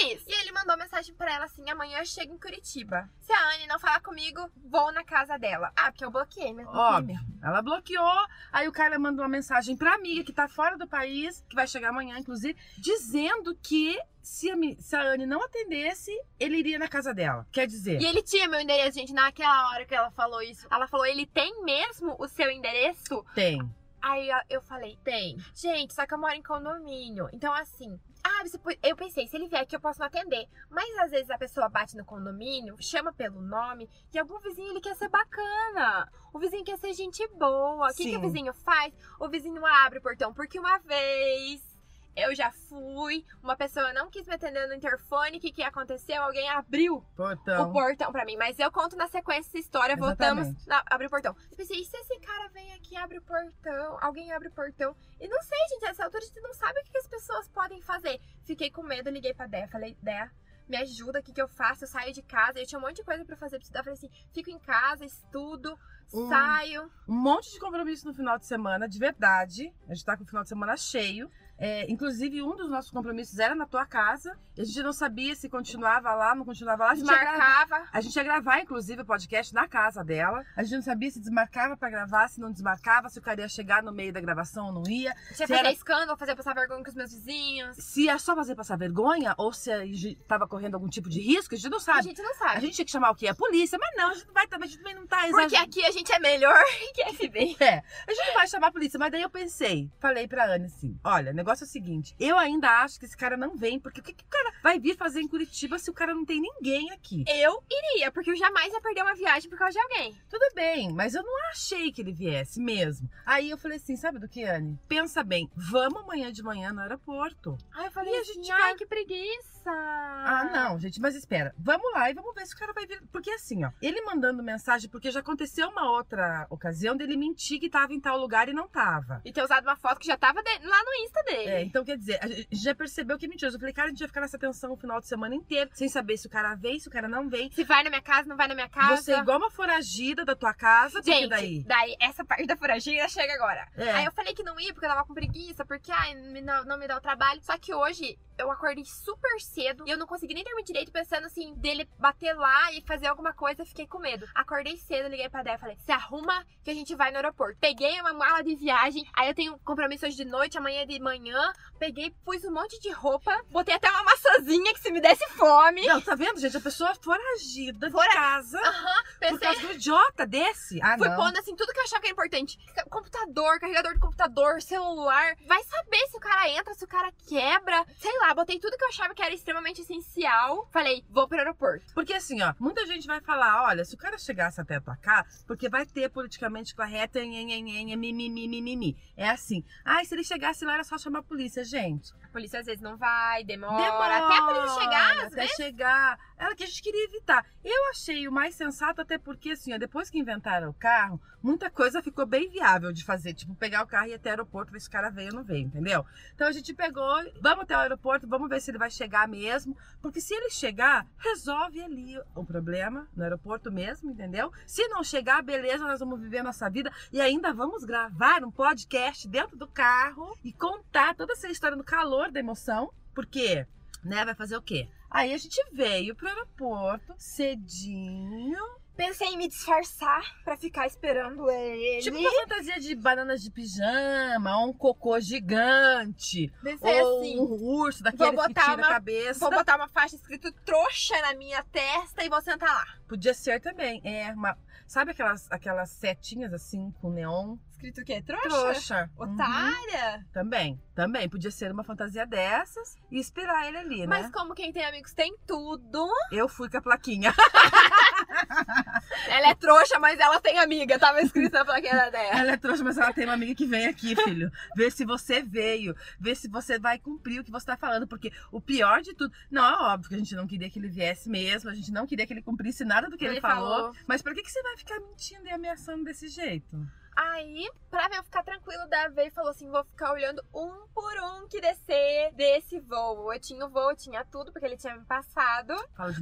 país. 0.00 0.24
E 0.26 0.32
ele 0.40 0.52
mandou 0.52 0.76
mensagem 0.76 1.14
pra 1.14 1.32
ela 1.34 1.44
assim, 1.44 1.68
amanhã 1.70 1.98
eu 1.98 2.06
chego 2.06 2.32
em 2.34 2.38
Curitiba. 2.38 3.08
Se 3.20 3.32
a 3.32 3.54
Anne 3.54 3.66
não 3.66 3.78
falar 3.78 4.00
comigo, 4.00 4.50
vou 4.70 4.92
na 4.92 5.04
casa 5.04 5.36
dela. 5.38 5.72
Ah, 5.76 5.90
porque 5.90 6.04
eu 6.04 6.10
bloqueei, 6.10 6.52
mas 6.52 6.66
Óbvio. 6.68 7.18
Ela 7.42 7.62
bloqueou, 7.62 8.26
aí 8.52 8.66
o 8.68 8.72
cara 8.72 8.98
mandou 8.98 9.22
uma 9.24 9.28
mensagem 9.30 9.76
pra 9.76 9.94
amiga 9.94 10.24
que 10.24 10.32
tá 10.32 10.48
fora 10.48 10.76
do 10.76 10.86
país, 10.88 11.44
que 11.48 11.54
vai 11.54 11.66
chegar 11.66 11.90
amanhã, 11.90 12.18
inclusive, 12.18 12.58
dizendo 12.78 13.54
que 13.62 13.98
se 14.22 14.50
a, 14.50 14.54
se 14.78 14.96
a 14.96 15.02
Anne 15.02 15.24
não 15.26 15.42
atendesse, 15.44 16.10
ele 16.38 16.56
iria 16.58 16.78
na 16.78 16.88
casa 16.88 17.14
dela. 17.14 17.46
Quer 17.50 17.66
dizer, 17.66 18.00
E 18.00 18.04
ele 18.06 18.22
tinha 18.22 18.48
meu 18.48 18.60
endereço, 18.60 18.98
gente, 18.98 19.12
naquela 19.12 19.70
hora 19.70 19.86
que 19.86 19.94
ela 19.94 20.10
falou 20.10 20.42
isso. 20.42 20.66
Ela 20.70 20.86
falou, 20.86 21.06
ele 21.06 21.24
tem 21.26 21.62
mesmo 21.64 22.14
o 22.18 22.28
seu 22.28 22.50
endereço? 22.50 23.24
tem. 23.34 23.58
Aí 24.00 24.28
eu- 24.30 24.38
eu 24.58 24.62
falei, 24.62 24.96
tem. 25.02 25.36
Gente, 25.52 25.92
só 25.92 26.06
que 26.06 26.14
eu 26.14 26.18
moro 26.18 26.32
em 26.32 26.42
condomínio. 26.42 27.28
Então, 27.32 27.52
assim. 27.52 27.98
Ah, 28.28 28.42
eu 28.82 28.94
pensei, 28.94 29.26
se 29.26 29.36
ele 29.36 29.48
vier 29.48 29.62
aqui 29.62 29.74
eu 29.74 29.80
posso 29.80 29.98
não 30.00 30.06
atender. 30.06 30.46
Mas 30.68 30.98
às 30.98 31.10
vezes 31.10 31.30
a 31.30 31.38
pessoa 31.38 31.68
bate 31.68 31.96
no 31.96 32.04
condomínio, 32.04 32.76
chama 32.78 33.10
pelo 33.10 33.40
nome, 33.40 33.88
e 34.12 34.18
algum 34.18 34.38
vizinho 34.40 34.70
ele 34.70 34.80
quer 34.80 34.94
ser 34.96 35.08
bacana. 35.08 36.10
O 36.32 36.38
vizinho 36.38 36.64
quer 36.64 36.76
ser 36.78 36.92
gente 36.92 37.26
boa. 37.28 37.88
O 37.90 37.94
que, 37.94 38.10
que 38.10 38.16
o 38.16 38.20
vizinho 38.20 38.52
faz? 38.52 38.92
O 39.18 39.28
vizinho 39.28 39.64
abre 39.64 39.98
o 39.98 40.02
portão. 40.02 40.34
Porque 40.34 40.58
uma 40.58 40.78
vez 40.78 41.77
eu 42.16 42.34
já 42.34 42.50
fui, 42.50 43.24
uma 43.42 43.56
pessoa 43.56 43.92
não 43.92 44.10
quis 44.10 44.26
me 44.26 44.34
atender 44.34 44.66
no 44.66 44.74
interfone. 44.74 45.38
O 45.38 45.40
que, 45.40 45.52
que 45.52 45.62
aconteceu? 45.62 46.22
Alguém 46.22 46.48
abriu 46.50 47.00
Portão. 47.16 47.70
o 47.70 47.72
portão 47.72 48.10
pra 48.12 48.24
mim. 48.24 48.36
Mas 48.36 48.58
eu 48.58 48.70
conto 48.72 48.96
na 48.96 49.06
sequência 49.08 49.48
essa 49.48 49.58
história. 49.58 49.92
Exatamente. 49.94 50.44
Voltamos. 50.46 50.66
na- 50.66 50.84
abre 50.90 51.06
o 51.06 51.10
portão. 51.10 51.36
Eu 51.50 51.56
pensei, 51.56 51.80
e 51.80 51.84
se 51.84 51.96
esse 51.96 52.18
cara 52.20 52.48
vem 52.48 52.72
aqui 52.74 52.94
e 52.94 52.96
abre 52.96 53.18
o 53.18 53.22
portão? 53.22 53.98
Alguém 54.00 54.32
abre 54.32 54.48
o 54.48 54.52
portão? 54.52 54.94
E 55.20 55.28
não 55.28 55.40
sei, 55.42 55.58
gente. 55.70 55.84
Essa 55.86 56.04
altura 56.04 56.22
a 56.22 56.26
gente 56.26 56.40
não 56.40 56.52
sabe 56.54 56.80
o 56.80 56.84
que, 56.84 56.90
que 56.90 56.98
as 56.98 57.06
pessoas 57.06 57.48
podem 57.48 57.80
fazer. 57.82 58.20
Fiquei 58.44 58.70
com 58.70 58.82
medo, 58.82 59.10
liguei 59.10 59.32
pra 59.34 59.46
Dé. 59.46 59.66
Falei, 59.68 59.96
Dé. 60.02 60.30
Me 60.68 60.76
ajuda, 60.76 61.20
o 61.20 61.22
que, 61.22 61.32
que 61.32 61.40
eu 61.40 61.48
faço? 61.48 61.84
Eu 61.84 61.88
saio 61.88 62.12
de 62.12 62.20
casa. 62.20 62.58
Eu 62.58 62.66
tinha 62.66 62.78
um 62.78 62.82
monte 62.82 62.96
de 62.96 63.04
coisa 63.04 63.24
pra 63.24 63.36
fazer. 63.36 63.56
pra 63.56 63.62
estudar. 63.62 63.80
Eu 63.80 63.84
falei 63.84 63.96
assim: 63.98 64.10
fico 64.34 64.50
em 64.50 64.58
casa, 64.58 65.02
estudo, 65.04 65.78
Hum. 66.12 66.28
saio. 66.28 66.90
Um 67.08 67.14
monte 67.14 67.50
de 67.52 67.58
compromisso 67.58 68.06
no 68.06 68.12
final 68.12 68.38
de 68.38 68.44
semana, 68.44 68.86
de 68.86 68.98
verdade. 68.98 69.72
A 69.88 69.94
gente 69.94 70.04
tá 70.04 70.14
com 70.16 70.24
o 70.24 70.26
final 70.26 70.42
de 70.42 70.48
semana 70.50 70.76
cheio. 70.76 71.30
É, 71.58 71.90
inclusive, 71.90 72.40
um 72.42 72.54
dos 72.56 72.70
nossos 72.70 72.90
compromissos 72.90 73.38
era 73.38 73.54
na 73.54 73.66
tua 73.66 73.84
casa. 73.84 74.38
A 74.56 74.64
gente 74.64 74.82
não 74.82 74.92
sabia 74.92 75.34
se 75.34 75.48
continuava 75.48 76.14
lá, 76.14 76.34
não 76.34 76.44
continuava 76.44 76.84
lá. 76.84 76.90
A 76.92 76.94
gente 76.94 77.06
ia 77.08 77.18
gravar- 77.18 77.28
Desmarcava. 77.64 77.88
A 77.92 78.00
gente 78.00 78.16
ia 78.16 78.22
gravar, 78.22 78.60
inclusive, 78.60 79.02
o 79.02 79.04
podcast 79.04 79.52
na 79.54 79.66
casa 79.68 80.04
dela. 80.04 80.44
A 80.56 80.62
gente 80.62 80.76
não 80.76 80.82
sabia 80.82 81.10
se 81.10 81.18
desmarcava 81.20 81.76
pra 81.76 81.90
gravar, 81.90 82.28
se 82.28 82.40
não 82.40 82.52
desmarcava, 82.52 83.08
se 83.08 83.18
o 83.18 83.22
cara 83.22 83.40
ia 83.40 83.48
chegar 83.48 83.82
no 83.82 83.92
meio 83.92 84.12
da 84.12 84.20
gravação 84.20 84.66
ou 84.66 84.72
não 84.72 84.82
ia. 84.88 85.12
Que 85.14 85.34
Se 85.34 85.46
fazer 85.46 85.54
era- 85.60 85.72
escândalo, 85.72 86.16
fazer 86.16 86.36
passar 86.36 86.54
vergonha 86.54 86.82
com 86.82 86.88
os 86.90 86.94
meus 86.96 87.12
vizinhos. 87.12 87.76
Se 87.76 88.04
ia 88.04 88.18
só 88.18 88.34
fazer 88.36 88.54
passar 88.54 88.76
vergonha 88.76 89.34
ou 89.36 89.52
se 89.52 89.70
a 89.72 89.84
gente 89.84 90.14
tava 90.28 90.46
correndo 90.46 90.74
algum 90.74 90.88
tipo 90.88 91.08
de 91.08 91.20
risco, 91.20 91.54
a 91.54 91.58
gente 91.58 91.70
não 91.70 91.78
A 91.78 91.80
sabe. 91.80 92.02
gente 92.02 92.22
não 92.22 92.30
A 92.30 92.34
sabe. 92.34 92.60
gente 92.60 92.74
tinha 92.76 92.84
que 92.84 92.90
chamar 92.92 93.10
o 93.10 93.14
quê? 93.16 93.26
A 93.28 93.34
polícia, 93.34 93.78
mas 93.80 93.90
não, 93.96 94.10
a 94.10 94.14
gente 94.14 94.26
não 94.26 94.34
vai 94.34 94.46
também, 94.46 94.68
a 94.68 94.70
gente 94.70 94.78
também 94.78 94.94
não 94.94 95.06
tá 95.06 95.18
Porque 95.22 95.30
exagerando. 95.40 95.64
aqui 95.68 95.84
a 95.84 95.90
gente 95.90 96.12
é 96.12 96.18
melhor 96.20 96.54
que 96.94 97.04
FB. 97.14 97.56
É, 97.60 97.82
a 98.06 98.12
gente 98.14 98.26
não 98.28 98.34
vai 98.34 98.46
chamar 98.46 98.68
a 98.68 98.72
polícia, 98.72 98.98
mas 98.98 99.10
daí 99.10 99.22
eu 99.22 99.30
pensei, 99.30 99.90
falei 99.98 100.28
pra 100.28 100.54
Anne 100.54 100.66
assim: 100.66 100.98
olha, 101.04 101.32
o 101.32 101.47
negócio 101.48 101.64
é 101.64 101.66
o 101.66 101.70
seguinte, 101.70 102.14
eu 102.20 102.36
ainda 102.38 102.68
acho 102.82 102.98
que 102.98 103.06
esse 103.06 103.16
cara 103.16 103.36
não 103.36 103.56
vem, 103.56 103.80
porque 103.80 104.00
o 104.00 104.02
que, 104.02 104.12
que 104.12 104.24
o 104.24 104.28
cara 104.28 104.52
vai 104.62 104.78
vir 104.78 104.96
fazer 104.96 105.20
em 105.22 105.28
Curitiba 105.28 105.78
se 105.78 105.90
o 105.90 105.94
cara 105.94 106.14
não 106.14 106.24
tem 106.24 106.40
ninguém 106.40 106.90
aqui? 106.92 107.24
Eu 107.26 107.62
iria, 107.70 108.12
porque 108.12 108.30
eu 108.30 108.36
jamais 108.36 108.70
ia 108.72 108.80
perder 108.82 109.02
uma 109.02 109.14
viagem 109.14 109.48
por 109.48 109.58
causa 109.58 109.72
de 109.72 109.78
alguém. 109.80 110.14
Tudo 110.28 110.44
bem, 110.54 110.92
mas 110.92 111.14
eu 111.14 111.22
não 111.22 111.48
achei 111.50 111.90
que 111.90 112.02
ele 112.02 112.12
viesse 112.12 112.60
mesmo. 112.60 113.08
Aí 113.24 113.48
eu 113.48 113.56
falei 113.56 113.78
assim: 113.78 113.96
sabe 113.96 114.18
do 114.18 114.28
que, 114.28 114.44
Anne? 114.44 114.78
Pensa 114.86 115.22
bem, 115.24 115.50
vamos 115.56 116.02
amanhã 116.02 116.30
de 116.30 116.42
manhã 116.42 116.70
no 116.72 116.80
aeroporto. 116.80 117.56
Aí 117.72 117.86
eu 117.86 117.90
falei 117.92 118.12
E 118.12 118.16
a 118.16 118.20
assim, 118.20 118.34
gente 118.34 118.52
ai, 118.52 118.60
vai- 118.60 118.74
que 118.74 118.86
preguiça. 118.86 119.70
Ah, 119.70 120.50
não, 120.52 120.78
gente, 120.78 121.00
mas 121.00 121.14
espera. 121.14 121.54
Vamos 121.58 121.90
lá 121.92 122.10
e 122.10 122.14
vamos 122.14 122.34
ver 122.34 122.46
se 122.46 122.54
o 122.54 122.58
cara 122.58 122.72
vai 122.72 122.86
vir. 122.86 123.02
Porque 123.12 123.30
assim, 123.30 123.64
ó, 123.64 123.70
ele 123.82 124.00
mandando 124.02 124.42
mensagem, 124.42 124.88
porque 124.90 125.10
já 125.10 125.20
aconteceu 125.20 125.68
uma 125.68 125.90
outra 125.92 126.46
ocasião 126.50 126.96
dele 126.96 127.16
mentir 127.16 127.58
que 127.60 127.68
tava 127.70 127.92
em 127.92 128.00
tal 128.00 128.18
lugar 128.18 128.48
e 128.48 128.52
não 128.52 128.68
tava. 128.68 129.20
E 129.24 129.32
ter 129.32 129.42
usado 129.42 129.64
uma 129.64 129.76
foto 129.76 129.98
que 130.00 130.06
já 130.06 130.16
tava 130.16 130.42
de- 130.42 130.66
lá 130.66 130.82
no 130.84 131.04
Insta 131.04 131.22
dele. 131.24 131.37
Dele. 131.38 131.50
É, 131.50 131.62
então 131.62 131.84
quer 131.84 131.96
dizer, 131.96 132.18
a 132.22 132.28
gente 132.28 132.48
já 132.52 132.74
percebeu 132.74 133.18
que 133.18 133.26
é 133.26 133.28
mentiroso. 133.28 133.56
Eu 133.56 133.60
falei, 133.60 133.74
cara, 133.74 133.88
a 133.88 133.90
gente 133.90 134.00
vai 134.00 134.08
ficar 134.08 134.20
nessa 134.20 134.38
tensão 134.38 134.72
o 134.72 134.76
final 134.76 135.00
de 135.00 135.06
semana 135.06 135.34
inteiro, 135.34 135.70
sem 135.72 135.88
saber 135.88 136.16
se 136.16 136.26
o 136.26 136.30
cara 136.30 136.54
vem, 136.54 136.78
se 136.78 136.88
o 136.88 136.90
cara 136.90 137.08
não 137.08 137.28
vem. 137.28 137.50
Se 137.52 137.64
vai 137.64 137.82
na 137.82 137.90
minha 137.90 138.02
casa, 138.02 138.28
não 138.28 138.36
vai 138.36 138.48
na 138.48 138.54
minha 138.54 138.68
casa. 138.68 139.02
Você 139.02 139.12
é 139.12 139.18
igual 139.18 139.38
uma 139.38 139.50
foragida 139.50 140.24
da 140.24 140.34
tua 140.34 140.54
casa, 140.54 141.02
Gente, 141.02 141.64
daí. 141.64 141.96
essa 142.00 142.24
parte 142.24 142.46
da 142.46 142.56
furagina 142.56 143.08
chega 143.08 143.34
agora. 143.34 143.68
É. 143.76 143.90
Aí 143.92 144.04
eu 144.04 144.12
falei 144.12 144.34
que 144.34 144.42
não 144.42 144.58
ia 144.60 144.72
porque 144.72 144.86
eu 144.86 144.90
tava 144.90 145.04
com 145.04 145.14
preguiça, 145.14 145.64
porque 145.64 145.90
ai, 145.92 146.14
não, 146.14 146.64
não 146.64 146.78
me 146.78 146.86
dá 146.86 146.96
o 146.96 147.00
trabalho. 147.00 147.40
Só 147.42 147.56
que 147.58 147.74
hoje 147.74 148.18
eu 148.38 148.50
acordei 148.50 148.84
super 148.84 149.40
cedo 149.40 149.84
e 149.86 149.90
eu 149.90 149.98
não 149.98 150.06
consegui 150.06 150.34
nem 150.34 150.44
dormir 150.44 150.62
direito 150.64 150.92
pensando 150.92 151.26
assim, 151.26 151.54
dele 151.54 151.88
bater 151.98 152.34
lá 152.34 152.72
e 152.72 152.80
fazer 152.82 153.06
alguma 153.06 153.32
coisa, 153.32 153.64
fiquei 153.64 153.86
com 153.86 153.98
medo. 153.98 154.26
Acordei 154.34 154.76
cedo, 154.76 155.08
liguei 155.08 155.28
pra 155.28 155.42
Dé 155.42 155.54
e 155.54 155.58
falei: 155.58 155.76
se 155.84 155.92
arruma 155.92 156.44
que 156.62 156.70
a 156.70 156.74
gente 156.74 156.94
vai 156.94 157.10
no 157.10 157.16
aeroporto. 157.16 157.58
Peguei 157.60 158.00
uma 158.00 158.12
mala 158.12 158.42
de 158.42 158.54
viagem, 158.56 159.04
aí 159.14 159.28
eu 159.28 159.34
tenho 159.34 159.58
compromisso 159.60 160.06
hoje 160.06 160.16
de 160.16 160.24
noite, 160.24 160.58
amanhã 160.58 160.86
de 160.86 160.98
manhã. 161.00 161.52
Peguei, 161.78 162.10
pus 162.24 162.44
um 162.44 162.52
monte 162.52 162.78
de 162.80 162.90
roupa, 162.90 163.36
botei 163.50 163.74
até 163.74 163.88
uma 163.90 164.02
maçãzinha 164.04 164.72
que 164.74 164.80
se 164.80 164.90
me 164.90 165.00
desse 165.00 165.26
fome. 165.30 165.86
Não, 165.86 166.00
tá 166.00 166.14
vendo, 166.14 166.40
gente? 166.40 166.56
A 166.56 166.60
pessoa 166.60 166.94
foragida 166.96 167.86
de 167.86 167.92
Fora- 167.92 168.12
casa 168.12 168.58
Aham, 168.58 169.02
por 169.04 169.18
pensei. 169.20 169.38
causa 169.38 169.60
do 169.60 169.72
idiota 169.74 170.26
desse. 170.26 170.80
Ah, 170.82 170.96
Fui 170.98 171.08
não. 171.08 171.16
pondo 171.16 171.38
assim 171.38 171.54
tudo 171.54 171.72
que 171.72 171.78
eu 171.78 171.84
achava 171.84 172.00
que 172.00 172.06
era 172.08 172.12
importante. 172.12 172.58
Computador, 172.90 173.60
carregador 173.60 173.92
de 173.94 174.00
computador, 174.00 174.60
celular. 174.62 175.34
Vai 175.46 175.62
saber 175.64 176.06
se 176.10 176.16
o 176.16 176.20
cara 176.20 176.48
entra, 176.50 176.74
se 176.74 176.84
o 176.84 176.88
cara 176.88 177.12
quebra. 177.28 177.84
Sei 177.98 178.18
lá, 178.18 178.27
botei 178.34 178.58
tudo 178.58 178.76
que 178.76 178.84
eu 178.84 178.88
achava 178.88 179.14
que 179.14 179.22
era 179.22 179.34
extremamente 179.34 179.80
essencial. 179.80 180.68
Falei, 180.72 181.04
vou 181.10 181.28
pro 181.28 181.38
aeroporto. 181.38 181.92
Porque 181.94 182.12
assim, 182.12 182.42
ó, 182.42 182.54
muita 182.58 182.86
gente 182.86 183.06
vai 183.06 183.20
falar, 183.20 183.64
olha, 183.64 183.84
se 183.84 183.94
o 183.94 183.98
cara 183.98 184.18
chegasse 184.18 184.60
até 184.60 184.80
tua 184.80 184.96
casa, 184.96 185.44
porque 185.46 185.68
vai 185.68 185.86
ter 185.86 186.08
politicamente 186.10 186.74
nhenhenhenhen, 187.14 187.96
mimimi, 187.96 188.48
mimimi. 188.48 188.96
É 189.16 189.28
assim. 189.28 189.64
Ai, 189.84 190.04
se 190.04 190.14
ele 190.14 190.24
chegasse 190.24 190.64
lá 190.64 190.74
era 190.74 190.84
só 190.84 190.98
chamar 190.98 191.20
a 191.20 191.22
polícia, 191.22 191.64
gente. 191.64 192.12
Polícia 192.38 192.60
às 192.60 192.66
vezes 192.66 192.80
não 192.80 192.96
vai, 192.96 193.42
demora. 193.42 193.82
Demora 193.82 194.16
Até 194.18 194.38
a 194.38 194.42
polícia 194.42 194.80
chegar, 194.80 195.10
às 195.16 195.32
até 195.32 195.42
vezes. 195.42 195.56
chegar. 195.56 196.18
Era 196.38 196.52
o 196.52 196.56
que 196.56 196.62
a 196.62 196.66
gente 196.68 196.82
queria 196.82 197.04
evitar. 197.04 197.44
Eu 197.64 197.90
achei 197.90 198.28
o 198.28 198.32
mais 198.32 198.54
sensato, 198.54 199.00
até 199.00 199.18
porque, 199.18 199.50
assim, 199.50 199.74
ó, 199.74 199.78
depois 199.78 200.08
que 200.08 200.20
inventaram 200.20 200.70
o 200.70 200.74
carro, 200.74 201.20
muita 201.42 201.68
coisa 201.68 202.00
ficou 202.00 202.24
bem 202.24 202.48
viável 202.48 202.92
de 202.92 203.04
fazer. 203.04 203.34
Tipo, 203.34 203.56
pegar 203.56 203.82
o 203.82 203.88
carro 203.88 204.06
e 204.06 204.10
ir 204.10 204.14
até 204.14 204.28
o 204.28 204.32
aeroporto, 204.34 204.70
ver 204.70 204.78
se 204.80 204.86
o 204.86 204.90
cara 204.92 205.10
veio 205.10 205.30
ou 205.30 205.34
não 205.34 205.42
veio, 205.42 205.66
entendeu? 205.66 206.06
Então 206.32 206.46
a 206.46 206.52
gente 206.52 206.72
pegou, 206.72 207.12
vamos 207.40 207.64
até 207.64 207.76
o 207.76 207.80
aeroporto, 207.80 208.28
vamos 208.28 208.48
ver 208.48 208.60
se 208.60 208.70
ele 208.70 208.78
vai 208.78 208.88
chegar 208.88 209.26
mesmo. 209.26 209.76
Porque 210.00 210.20
se 210.20 210.32
ele 210.32 210.50
chegar, 210.50 211.04
resolve 211.18 211.82
ali 211.82 212.16
o 212.36 212.44
problema, 212.44 213.08
no 213.16 213.24
aeroporto 213.24 213.72
mesmo, 213.72 214.12
entendeu? 214.12 214.52
Se 214.64 214.86
não 214.86 215.02
chegar, 215.02 215.42
beleza, 215.42 215.84
nós 215.84 215.98
vamos 215.98 216.20
viver 216.20 216.38
a 216.38 216.44
nossa 216.44 216.70
vida. 216.70 216.92
E 217.12 217.20
ainda 217.20 217.52
vamos 217.52 217.84
gravar 217.84 218.44
um 218.44 218.50
podcast 218.52 219.26
dentro 219.26 219.56
do 219.56 219.66
carro 219.66 220.38
e 220.44 220.52
contar 220.52 221.16
toda 221.16 221.32
essa 221.32 221.48
história 221.48 221.76
no 221.76 221.82
calor 221.82 222.27
da 222.30 222.40
emoção. 222.40 222.92
Porque, 223.14 223.66
né, 224.04 224.24
vai 224.24 224.34
fazer 224.34 224.56
o 224.56 224.62
quê? 224.62 224.88
Aí 225.10 225.32
a 225.32 225.38
gente 225.38 225.60
veio 225.72 226.14
pro 226.14 226.28
aeroporto 226.28 227.14
cedinho. 227.16 228.58
Pensei 228.96 229.28
em 229.28 229.36
me 229.36 229.46
disfarçar 229.46 230.42
pra 230.44 230.56
ficar 230.56 230.84
esperando 230.86 231.48
ele. 231.48 232.02
Tipo 232.02 232.18
uma 232.18 232.30
fantasia 232.32 232.80
de 232.80 232.96
bananas 232.96 233.40
de 233.40 233.48
pijama, 233.48 234.58
ou 234.58 234.70
um 234.70 234.72
cocô 234.72 235.20
gigante. 235.20 236.52
Pensei 236.62 237.00
ou 237.02 237.20
assim. 237.20 237.38
um 237.38 237.44
urso 237.78 238.02
daquele 238.02 238.30
que 238.30 238.36
botar 238.36 238.62
tira 238.62 238.76
uma- 238.76 238.86
a 238.88 238.90
cabeça. 238.90 239.38
Vou 239.40 239.50
botar 239.50 239.76
uma 239.76 239.88
faixa 239.88 240.16
escrito 240.16 240.50
trouxa 240.64 241.14
na 241.22 241.32
minha 241.34 241.62
testa 241.70 242.24
e 242.24 242.28
vou 242.28 242.40
sentar 242.42 242.74
lá. 242.74 242.86
Podia 243.08 243.32
ser 243.34 243.60
também. 243.60 244.00
É 244.04 244.32
uma. 244.32 244.58
Sabe 244.88 245.10
aquelas, 245.10 245.46
aquelas 245.52 245.90
setinhas 245.90 246.50
assim 246.54 246.90
com 246.92 247.10
neon? 247.10 247.58
Escrito 247.68 248.00
o 248.00 248.04
quê? 248.04 248.22
Trouxa? 248.22 248.48
Trouxa. 248.48 249.10
Uhum. 249.18 249.34
Otária? 249.34 250.26
Também. 250.32 250.80
Também. 250.94 251.28
Podia 251.28 251.50
ser 251.50 251.70
uma 251.70 251.84
fantasia 251.84 252.26
dessas 252.26 252.96
e 253.10 253.20
esperar 253.20 253.68
ele 253.68 253.76
ali, 253.76 254.00
né? 254.00 254.06
Mas 254.06 254.32
como 254.32 254.54
quem 254.54 254.72
tem 254.72 254.82
amigos 254.86 255.12
tem 255.12 255.36
tudo. 255.46 256.08
Eu 256.32 256.48
fui 256.48 256.70
com 256.70 256.78
a 256.78 256.82
plaquinha. 256.82 257.34
Ela 259.28 259.50
é 259.50 259.54
trouxa, 259.54 259.98
mas 259.98 260.18
ela 260.18 260.40
tem 260.40 260.58
amiga. 260.58 260.98
Tava 260.98 261.20
escrito 261.20 261.52
na 261.52 261.64
plaquinha 261.64 262.10
dela. 262.10 262.38
Ela 262.38 262.52
é 262.52 262.56
trouxa, 262.56 262.84
mas 262.84 262.96
ela 262.98 263.12
tem 263.12 263.24
uma 263.24 263.34
amiga 263.34 263.54
que 263.54 263.66
vem 263.66 263.86
aqui, 263.86 264.14
filho. 264.16 264.50
Ver 264.76 264.90
se 264.92 265.04
você 265.04 265.42
veio. 265.42 265.94
Ver 266.20 266.36
se 266.36 266.48
você 266.48 266.78
vai 266.78 266.98
cumprir 266.98 267.40
o 267.40 267.44
que 267.44 267.50
você 267.50 267.66
tá 267.66 267.76
falando. 267.76 268.06
Porque 268.06 268.32
o 268.52 268.60
pior 268.60 269.00
de 269.02 269.14
tudo. 269.14 269.32
Não, 269.50 269.64
é 269.64 269.92
óbvio 269.94 270.08
que 270.10 270.14
a 270.14 270.18
gente 270.18 270.34
não 270.34 270.46
queria 270.46 270.70
que 270.70 270.78
ele 270.78 270.88
viesse 270.88 271.28
mesmo. 271.28 271.70
A 271.70 271.74
gente 271.74 271.90
não 271.90 272.06
queria 272.06 272.26
que 272.26 272.32
ele 272.32 272.42
cumprisse 272.42 272.84
nada 272.84 273.08
do 273.08 273.16
que 273.16 273.24
ele, 273.24 273.34
Ele 273.34 273.40
falou. 273.40 273.76
falou. 273.76 273.96
Mas 274.06 274.22
por 274.22 274.34
que, 274.34 274.42
que 274.42 274.50
você 274.50 274.62
vai 274.62 274.76
ficar 274.76 275.00
mentindo 275.00 275.46
e 275.46 275.50
ameaçando 275.50 276.04
desse 276.04 276.28
jeito? 276.28 276.86
Aí, 277.20 277.68
pra 277.90 278.08
eu 278.14 278.22
ficar 278.22 278.44
tranquilo, 278.44 278.86
Dave 278.88 279.12
veio 279.14 279.26
e 279.28 279.30
falou 279.32 279.50
assim: 279.50 279.68
vou 279.68 279.82
ficar 279.84 280.12
olhando 280.12 280.40
um 280.54 280.86
por 280.94 281.12
um 281.24 281.48
que 281.48 281.60
descer 281.60 282.32
desse 282.34 282.78
voo. 282.80 283.32
Eu 283.32 283.40
tinha 283.40 283.64
o 283.66 283.68
voo, 283.68 283.94
tinha 283.96 284.24
tudo, 284.24 284.52
porque 284.52 284.64
ele 284.66 284.76
tinha 284.76 284.94
me 284.96 285.04
passado. 285.04 285.74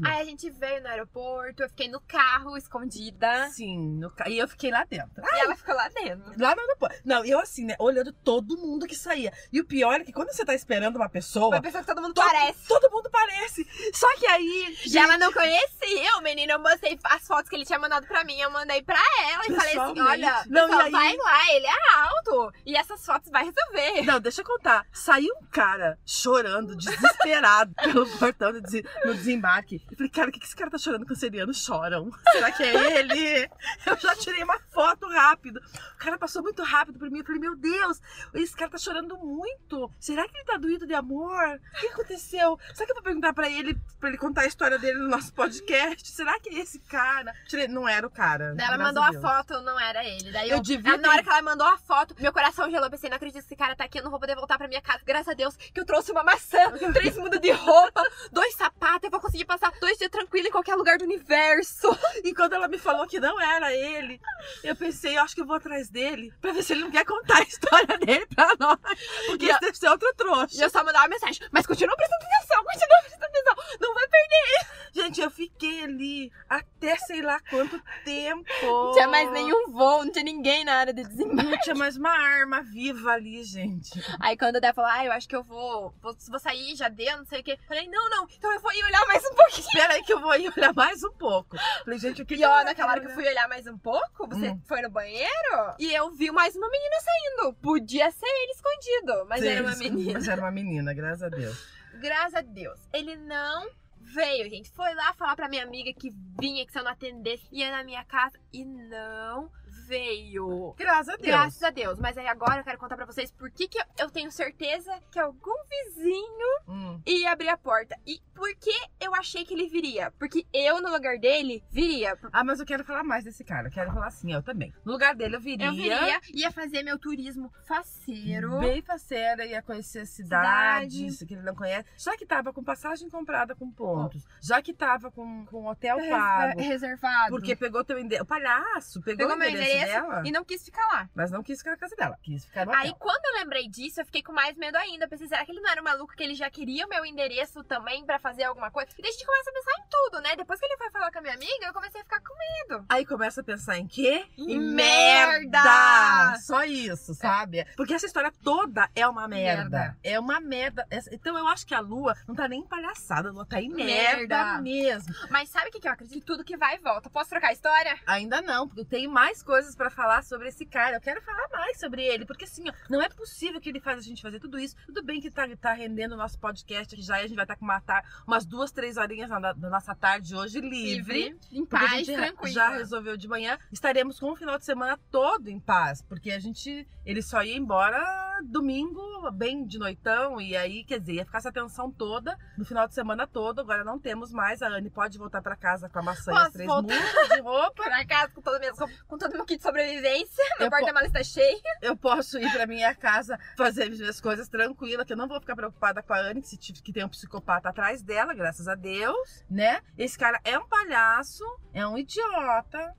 Aí 0.07 0.23
a 0.23 0.25
gente 0.25 0.49
veio 0.51 0.81
no 0.83 0.89
aeroporto, 0.89 1.63
eu 1.63 1.69
fiquei 1.69 1.89
no 1.89 2.01
carro, 2.01 2.57
escondida. 2.57 3.49
Sim, 3.51 3.99
no 3.99 4.11
ca- 4.11 4.29
e 4.29 4.39
eu 4.39 4.49
fiquei 4.49 4.71
lá 4.71 4.85
dentro. 4.85 5.23
E 5.23 5.41
ela 5.41 5.55
ficou 5.55 5.75
lá 5.75 5.89
dentro. 5.89 6.33
Lá 6.39 6.55
no 6.55 6.61
aeroporto. 6.63 6.97
Não, 7.05 7.25
eu 7.25 7.39
assim, 7.41 7.67
né? 7.67 7.75
Olhando 7.79 8.13
todo 8.13 8.57
mundo 8.57 8.87
que 8.87 8.95
saía. 8.95 9.33
E 9.53 9.61
o 9.61 9.67
pior 9.67 10.01
é 10.01 10.05
que 10.05 10.13
quando 10.13 10.33
você 10.33 10.45
tá 10.47 10.55
esperando 10.55 10.97
uma 10.97 11.09
pessoa. 11.11 11.49
Uma 11.57 11.61
pessoa 11.63 11.83
que 11.83 11.89
todo 11.89 12.01
mundo 12.01 12.15
todo, 12.15 12.25
parece. 12.27 12.67
todo 12.69 12.91
mundo 12.91 13.11
parece. 13.11 13.67
Só 13.93 14.07
que 14.17 14.27
aí. 14.27 14.77
Já 14.87 15.03
ela 15.05 15.19
não 15.19 15.31
conhecia 15.33 16.17
o 16.19 16.23
menino, 16.23 16.53
eu 16.53 16.59
mostrei 16.59 16.99
as 17.05 17.27
fotos 17.27 17.51
que 17.51 17.57
ele 17.57 17.67
tinha 17.67 17.79
mandado 17.79 18.07
pra 18.07 18.25
mim, 18.25 18.39
eu 18.41 18.51
mandei 18.51 18.83
pra 18.83 18.99
ela 19.31 19.43
e 19.45 19.55
falei 19.55 19.77
assim, 19.79 19.95
Pessoalmente. 19.95 20.01
olha, 20.25 20.45
Não, 20.49 20.86
e 20.86 20.86
aí- 20.87 20.93
vai 20.93 21.17
lá, 21.17 21.55
ele 21.55 21.67
é 21.67 21.95
alto. 21.95 22.53
E 22.65 22.77
essas 22.77 23.05
fotos 23.05 23.31
vai 23.31 23.45
resolver. 23.45 24.03
Não, 24.05 24.21
deixa 24.21 24.41
eu 24.41 24.45
contar. 24.45 24.87
Saiu 24.93 25.35
um 25.41 25.47
cara 25.47 25.99
chorando, 26.05 26.77
desesperado, 26.77 27.75
pelo 27.83 28.07
portão 28.19 28.53
dese- 28.61 28.85
no 29.05 29.15
desembarque. 29.15 29.83
Eu 29.91 29.97
falei, 29.97 30.11
cara, 30.11 30.29
o 30.29 30.33
que 30.33 30.41
que 30.41 30.47
esse 30.47 30.57
cara 30.57 30.71
tá 30.71 30.79
chorando? 30.79 31.07
Cancerianos 31.07 31.65
choram. 31.65 32.11
Será 32.33 32.51
que 32.53 32.63
é 32.63 32.99
ele? 32.99 33.51
Eu 33.87 33.97
já 33.99 34.15
tirei 34.17 34.43
uma 34.43 34.59
foto 34.73 35.07
rápido. 35.09 35.61
O 35.95 35.99
cara 35.99 36.19
passou 36.19 36.43
muito 36.43 36.63
rápido 36.63 36.99
por 36.99 37.11
mim. 37.11 37.19
Eu 37.21 37.25
falei, 37.25 37.41
meu 37.41 37.57
Deus, 37.57 38.01
esse 38.35 38.55
cara 38.57 38.71
tá 38.71 38.79
chorando 38.79 39.17
muito. 39.19 39.91
Será 39.99 40.27
que 40.29 40.37
ele 40.37 40.45
tá 40.45 40.57
doído 40.57 40.87
de 40.87 40.95
amor? 40.95 41.61
O 41.77 41.81
que 41.81 41.87
aconteceu? 41.89 42.59
Será 42.75 42.87
que 42.87 42.93
eu 42.93 42.97
vou 42.97 43.03
perguntar 43.05 43.33
pra 43.33 43.49
ele, 43.49 43.79
pra 43.99 44.09
ele 44.09 44.19
contar 44.19 44.43
a 44.43 44.47
história 44.47 44.79
dele 44.79 44.99
no 44.99 45.09
nosso 45.09 45.33
podcast? 45.33 46.09
Será 46.11 46.39
que 46.41 46.51
é 46.51 46.61
esse 46.61 46.79
cara? 46.81 47.33
Tirei- 47.49 47.69
Não 47.69 47.89
era 47.89 48.07
o 48.07 48.11
cara. 48.11 48.55
Ela 48.59 48.79
mandou 48.79 49.03
a 49.03 49.13
foto, 49.15 49.61
não 49.63 49.79
era 49.79 50.05
ele. 50.05 50.31
Daí 50.33 50.51
Eu 50.51 50.57
eu, 50.59 50.63
na 50.83 51.11
hora 51.11 51.23
que 51.23 51.29
ela 51.29 51.43
mandou 51.43 51.67
a 51.67 51.77
foto, 51.79 52.15
meu 52.19 52.33
coração 52.33 52.71
gelou. 52.71 52.91
Pensei, 52.91 53.09
não 53.11 53.17
acredito 53.17 53.41
que 53.43 53.47
esse 53.47 53.57
cara 53.57 53.75
tá 53.77 53.85
aqui, 53.85 53.99
eu 53.99 54.03
não 54.05 54.11
vou 54.11 54.21
poder 54.21 54.35
voltar 54.35 54.57
pra 54.59 54.69
minha 54.69 54.81
casa. 54.83 55.01
Graças 55.05 55.29
a 55.29 55.35
Deus 55.35 55.57
que 55.57 55.79
eu 55.79 55.85
trouxe 55.85 56.13
uma 56.13 56.23
maçã, 56.23 56.59
três 56.93 57.17
mudas 57.17 57.41
de 57.41 57.51
roupa, 57.51 58.03
dois 58.33 58.55
sapatos. 58.55 59.05
Eu 59.05 59.11
vou 59.11 59.21
conseguir 59.21 59.45
passar 59.45 59.73
dois 59.81 59.99
dias 59.99 60.11
tranquilo 60.11 60.49
em 60.49 60.51
qualquer 60.51 60.75
lugar 60.75 60.99
do 60.99 61.05
universo. 61.05 61.89
E 62.25 62.35
quando 62.35 62.55
ela 62.55 62.67
me 62.67 62.79
falou 62.79 63.07
que 63.07 63.21
não 63.21 63.41
era 63.41 63.73
ele, 63.73 64.21
eu 64.65 64.75
pensei, 64.75 65.17
eu 65.17 65.23
acho 65.23 65.35
que 65.35 65.41
eu 65.41 65.47
vou 65.47 65.57
atrás 65.57 65.89
dele 65.91 66.33
pra 66.41 66.51
ver 66.53 66.63
se 66.63 66.73
ele 66.73 66.83
não 66.83 66.91
quer 66.91 67.05
contar 67.05 67.39
a 67.39 67.43
história 67.43 67.99
dele 67.99 68.27
pra 68.35 68.53
nós. 68.59 68.79
Porque 69.27 69.45
E 69.45 69.51
esse 69.51 69.61
deve 69.61 69.77
ser 69.77 69.89
outro 69.91 70.09
E 70.09 70.15
trouxa. 70.15 70.63
eu 70.65 70.71
só 70.71 70.83
mandava 70.83 71.05
uma 71.05 71.11
mensagem, 71.11 71.47
mas 71.53 71.67
continua 71.67 71.95
prestando 71.97 72.25
atenção, 72.25 72.65
continua 72.65 72.99
prestando 73.03 73.25
atenção. 73.27 73.79
Não 73.81 73.95
vai 73.95 74.09
perder. 74.09 74.67
Gente, 74.95 75.21
eu 75.21 75.31
fiquei 75.31 75.85
ali 75.85 76.33
até 76.49 76.97
sei 76.97 77.21
lá 77.23 77.39
quanto 77.51 77.81
tempo. 78.05 78.45
Não 78.63 78.93
tinha 78.93 79.07
mais 79.09 79.31
nenhum 79.31 79.71
voo, 79.71 80.05
não 80.05 80.11
tinha 80.13 80.25
ninguém 80.25 80.65
na 80.67 80.75
área 80.75 80.93
de 80.93 81.03
desembarque. 81.05 81.51
Não 81.51 81.59
tinha 81.61 81.75
mais 81.75 81.97
uma 81.97 82.11
arma 82.11 82.61
viva 82.63 83.13
ali, 83.13 83.43
gente. 83.45 83.91
Aí 84.21 84.37
quando 84.37 84.57
a 84.57 84.61
Dé 84.61 84.73
falou, 84.73 84.91
ah, 84.91 85.05
eu 85.05 85.13
acho 85.13 85.29
que 85.29 85.37
eu 85.37 85.43
vou, 85.43 85.95
vou, 86.03 86.15
vou 86.29 86.39
sair, 86.39 86.75
já 86.77 86.89
deu, 86.89 87.17
não 87.19 87.25
sei 87.25 87.41
o 87.41 87.45
quê. 87.45 87.59
Falei, 87.67 87.89
não, 87.89 88.11
não, 88.11 88.27
então 88.31 88.53
eu 88.53 88.61
vou 88.61 88.73
ir 88.73 88.85
olhar 88.85 89.07
mais 89.07 89.25
um 89.25 89.35
pouquinho. 89.35 89.67
Espera 89.67 89.95
aí 89.95 90.03
que 90.03 90.13
eu 90.13 90.21
vou 90.21 90.35
ir 90.35 90.53
olhar 90.55 90.75
mais 90.75 91.03
um 91.05 91.13
pouco. 91.13 91.57
Falei, 91.85 91.99
gente, 91.99 92.21
o 92.21 92.27
que 92.27 92.35
E 92.35 92.45
ó, 92.45 92.49
ela 92.49 92.65
naquela 92.65 92.91
hora 92.91 93.01
que 93.01 93.07
eu 93.07 93.15
fui 93.15 93.27
olhar 93.27 93.49
mais 93.49 93.67
um 93.67 93.79
pouco, 93.79 94.27
você 94.27 94.51
Hum. 94.51 94.61
foi 94.67 94.83
no 94.83 94.91
banheiro 94.91 95.75
e 95.79 95.95
eu 95.95 96.11
vi 96.13 96.31
mais 96.31 96.55
uma 96.57 96.69
menina 96.69 96.97
saindo. 97.01 97.55
Podia 97.55 98.11
ser 98.11 98.27
ele 98.27 98.53
escondido, 98.53 99.27
mas 99.29 99.41
Sim, 99.41 99.49
era 99.49 99.63
uma 99.63 99.77
menina. 99.77 100.13
Mas 100.15 100.29
era 100.29 100.41
uma 100.41 100.51
menina, 100.51 100.93
graças 100.93 101.23
a 101.23 101.29
Deus. 101.29 101.67
Graças 102.01 102.35
a 102.35 102.41
Deus. 102.43 102.79
Ele 102.93 103.17
não 103.17 103.69
veio, 104.01 104.49
gente. 104.51 104.71
Foi 104.73 104.93
lá 104.95 105.13
falar 105.15 105.37
pra 105.37 105.49
minha 105.49 105.63
amiga 105.65 105.93
que 105.93 106.13
vinha, 106.41 106.67
que 106.67 106.73
se 106.73 106.79
eu 106.79 106.85
não 106.85 106.91
atendesse, 106.91 107.47
ia 107.53 107.71
na 107.71 107.83
minha 107.85 108.05
casa 108.05 108.39
e 108.53 108.65
não 108.65 109.51
veio. 109.87 110.75
Graças 110.77 111.09
a 111.09 111.17
Deus. 111.17 111.27
Graças 111.27 111.63
a 111.63 111.71
Deus. 111.71 111.99
Mas 111.99 112.19
aí 112.19 112.27
agora 112.27 112.61
eu 112.61 112.65
quero 112.65 112.79
contar 112.79 112.97
pra 112.97 113.07
vocês 113.07 113.31
por 113.31 113.51
que, 113.51 113.69
que 113.69 113.79
eu 113.99 114.11
tenho 114.11 114.31
certeza 114.31 114.93
que 115.11 115.19
algum 115.19 115.55
vizinho 115.71 116.47
Hum. 116.69 117.01
ia 117.07 117.33
abrir 117.33 117.49
a 117.49 117.57
porta. 117.57 117.97
E 118.07 118.21
por 118.35 118.49
que 118.57 118.75
eu 119.01 119.15
achei 119.15 119.45
que 119.45 119.55
ele 119.55 119.69
viria? 119.69 120.11
Porque 120.19 120.45
eu, 120.53 120.81
no 120.83 120.91
lugar 120.91 121.19
dele, 121.19 121.63
viria. 121.71 122.17
Ah, 122.33 122.43
mas 122.45 122.59
eu 122.61 122.67
quero 122.67 122.85
falar 122.85 123.05
mais 123.05 123.25
desse 123.25 123.45
cara. 123.45 123.69
Eu 123.69 123.73
quero 123.73 123.93
falar 123.93 124.09
assim, 124.09 124.33
eu 124.33 124.43
também. 124.43 124.73
No 124.85 124.93
lugar 124.93 125.15
dele, 125.15 125.37
eu 125.37 125.41
viria. 125.41 125.67
Eu 125.67 125.73
viria, 125.73 126.21
ia 126.35 126.51
fazer 126.51 126.83
meu 126.83 126.99
turismo 126.99 127.53
faceiro. 127.67 128.59
Bem 128.59 128.83
faceira, 128.83 129.45
ia 129.47 129.63
conhecer 129.63 130.01
a 130.01 130.07
cidade, 130.07 131.09
que 131.27 131.35
ele 131.35 131.43
não 131.43 131.55
conhece. 131.55 131.89
Já 131.97 132.17
que 132.17 132.27
tava 132.27 132.53
com 132.53 132.63
passagem 132.63 133.09
comprada 133.09 133.55
com 133.55 133.71
pontos. 133.71 134.25
Já 134.43 134.61
que 134.61 134.73
tava 134.73 135.11
com, 135.11 135.47
com 135.47 135.67
hotel 135.67 135.99
pago. 136.11 136.61
reservado. 136.61 137.31
Porque 137.31 137.55
pegou 137.55 137.85
teu 137.85 137.99
endereço. 137.99 138.25
O 138.25 138.27
palhaço 138.27 139.01
pegou, 139.03 139.29
Pegou 139.29 139.33
o 139.41 139.49
endereço, 139.49 139.76
dela. 139.85 140.23
e 140.25 140.31
não 140.31 140.45
quis 140.45 140.65
ficar 140.65 140.87
lá. 140.89 141.09
Mas 141.15 141.31
não 141.31 141.43
quis 141.43 141.59
ficar 141.59 141.73
na 141.73 141.77
casa 141.77 141.95
dela. 141.97 142.19
Quis 142.23 142.45
ficar 142.45 142.67
no 142.67 142.73
Aí, 142.73 142.89
hotel. 142.91 142.97
quando 142.99 143.25
eu 143.27 143.33
lembrei 143.41 143.69
disso, 143.69 144.01
eu 144.01 144.07
fiquei 144.07 144.23
com 144.23 144.33
mais 144.33 144.57
medo 144.57 144.77
ainda. 144.77 145.05
Eu 145.05 145.09
Pensei, 145.09 145.29
será 145.29 145.45
que 145.45 145.53
ele 145.53 145.61
não 145.61 145.71
era 145.71 145.81
um 145.81 145.85
maluco 145.85 146.15
que 146.15 146.23
ele 146.23 146.35
já 146.35 146.49
queria 146.51 146.87
o 146.87 146.89
meu 146.89 147.05
endereço 147.05 147.63
também 147.65 148.05
pra 148.05 148.19
fazer 148.19 148.45
alguma 148.45 148.71
coisa? 148.71 148.89
E 148.99 149.03
daí 149.03 149.11
a 149.11 149.13
gente 149.13 149.27
começa 149.27 149.51
a 149.51 149.53
pensar 149.53 149.73
em 149.73 149.85
tudo, 149.91 150.21
né? 150.23 150.37
Depois 150.37 150.59
que 150.61 150.67
ele 150.67 150.77
foi 150.77 150.91
falar 150.91 151.11
com 151.13 151.19
a 151.19 151.23
minha 151.23 151.35
amiga, 151.35 151.67
eu 151.67 151.73
comecei 151.73 152.01
a 152.01 152.05
ficar 152.05 152.21
com 152.21 152.35
medo. 152.69 152.85
Aí 152.89 153.05
começa 153.07 153.41
a 153.41 153.45
pensar 153.45 153.79
em 153.79 153.87
quê? 153.87 154.27
Em 154.37 154.59
merda! 154.59 156.37
Só 156.41 156.65
isso, 156.65 157.15
sabe? 157.15 157.65
Porque 157.77 157.95
essa 157.95 158.07
história 158.07 158.33
toda 158.43 158.89
é 158.95 159.07
uma 159.07 159.27
merda. 159.29 159.63
Merda. 159.79 159.97
É 160.03 160.19
uma 160.19 160.41
merda. 160.41 160.87
Então 161.13 161.37
eu 161.37 161.47
acho 161.49 161.67
que 161.67 161.75
a 161.75 161.81
Lua 161.81 162.15
não 162.27 162.35
tá 162.35 162.49
nem 162.49 162.63
palhaçada, 162.67 163.29
a 163.29 163.33
Lua 163.33 163.47
tá 163.47 163.61
em 163.61 163.69
merda, 163.69 164.17
Merda. 164.45 164.63
mesmo. 164.63 165.15
Mas 165.31 165.49
sabe 165.49 165.69
o 165.69 165.73
que, 165.73 165.81
que 165.81 165.89
eu 165.89 165.93
acredito? 165.93 166.25
Tudo 166.25 166.45
que 166.45 166.57
vai 166.57 166.77
e 166.77 166.79
volta. 166.79 167.09
Posso 167.11 167.31
trocar 167.31 167.49
a 167.49 167.53
história? 167.53 167.99
Ainda 168.07 168.41
não, 168.43 168.67
porque 168.67 168.81
eu 168.83 168.85
tenho 168.85 169.11
mais 169.11 169.43
coisas 169.43 169.66
pra 169.75 169.91
falar 169.91 170.23
sobre 170.23 170.49
esse 170.49 170.65
cara. 170.67 170.97
Eu 170.97 171.01
quero 171.01 171.21
falar 171.23 171.49
mais 171.51 171.79
sobre 171.81 172.03
ele, 172.05 172.25
porque 172.27 172.45
assim, 172.45 172.69
ó, 172.69 172.73
não 172.91 173.01
é 173.03 173.09
possível 173.09 173.61
que 173.61 173.69
ele 173.69 173.81
faz 173.81 173.99
a 173.99 174.03
gente 174.03 174.23
fazer 174.23 174.39
tudo 174.39 174.59
isso. 174.59 174.77
Tudo 174.87 175.03
bem 175.03 175.21
que 175.21 175.31
tá, 175.31 175.45
tá 175.61 175.73
rendendo 175.73 176.13
o 176.13 176.17
nosso 176.17 176.39
podcast 176.39 176.95
aqui 176.95 177.03
já, 177.03 177.21
e 177.21 177.25
a 177.25 177.27
gente 177.27 177.37
vai 177.37 177.45
estar 177.45 177.57
com 177.57 177.65
uma 177.65 177.83
umas 178.27 178.45
duas, 178.45 178.71
três 178.73 178.97
horinhas 178.97 179.31
na- 179.31 179.53
da 179.53 179.71
nossa 179.71 179.95
tarde 179.95 180.35
hoje 180.37 180.61
livre. 180.61 181.37
Em 181.51 181.65
Porque 181.65 181.85
a 181.85 181.89
paz, 181.89 182.07
gente 182.07 182.17
tranquilo. 182.17 182.55
já 182.55 182.69
resolveu 182.71 183.17
de 183.17 183.29
manhã. 183.29 183.59
Estaremos 183.73 184.19
com 184.21 184.33
o 184.33 184.37
final 184.37 184.59
de 184.59 184.65
semana 184.65 184.99
todo 185.11 185.49
em 185.49 185.59
paz. 185.61 186.03
Porque 186.03 186.31
a 186.31 186.39
gente. 186.39 186.87
Ele 187.05 187.23
só 187.23 187.43
ia 187.43 187.57
embora 187.57 188.01
domingo, 188.45 189.31
bem 189.33 189.65
de 189.67 189.79
noitão. 189.79 190.41
E 190.41 190.57
aí, 190.57 190.85
quer 190.85 190.99
dizer, 191.01 191.15
ia 191.15 191.25
ficar 191.25 191.39
essa 191.39 191.53
tensão 191.53 191.91
toda 191.91 192.37
no 192.59 192.65
final 192.65 192.87
de 192.89 192.95
semana 192.95 193.27
todo. 193.27 193.61
Agora 193.61 193.85
não 193.85 193.99
temos 193.99 194.33
mais. 194.33 194.63
A 194.63 194.69
Anne 194.69 194.91
pode 194.91 195.17
voltar 195.19 195.41
pra 195.43 195.57
casa 195.57 195.89
com 195.89 195.99
a 195.99 196.03
maçã 196.03 196.31
e 196.31 196.35
Posso 196.35 196.47
as 196.47 196.53
três 196.53 196.67
voltar? 196.69 196.95
de 197.35 197.41
roupa. 197.41 197.83
Pra 197.97 198.05
casa 198.05 198.33
com 198.33 198.43
todo, 198.43 198.61
meu, 198.61 198.75
com 199.07 199.17
todo 199.19 199.33
meu 199.33 199.45
kit 199.57 199.59
de 199.59 199.63
sobrevivência. 199.63 200.45
Meu 200.59 200.67
Eu 200.67 200.71
po- 200.71 200.77
porta-malas 200.79 201.09
está 201.09 201.23
cheio. 201.25 201.61
Eu 201.81 201.97
posso 201.97 202.39
ir 202.39 202.51
pra 202.53 202.67
minha 202.67 202.95
casa 202.95 203.39
fazer 203.57 203.85
as 203.85 203.99
minhas 203.99 204.21
coisas 204.21 204.49
tranquila, 204.49 205.05
que 205.05 205.13
eu 205.13 205.17
não 205.17 205.29
vou 205.29 205.41
ficar 205.41 205.57
preocupada 205.57 206.03
com 206.03 206.13
a 206.13 206.19
Anne, 206.19 206.41
que, 206.43 206.49
se 206.49 206.57
tive- 206.57 206.83
que 206.83 206.93
tem 206.93 207.05
um 207.05 207.09
psicopata 207.09 207.69
atrás 207.69 208.03
dela, 208.03 208.35
graças 208.35 208.69
a 208.69 208.75
Deus, 208.75 209.45
né? 209.51 209.81
Esse 209.97 210.19
cara 210.19 210.41
é 210.45 210.59
um 210.59 210.67
palhaço, 210.69 211.45
é 211.73 211.87
um 211.87 211.97
idiota. 211.99 212.95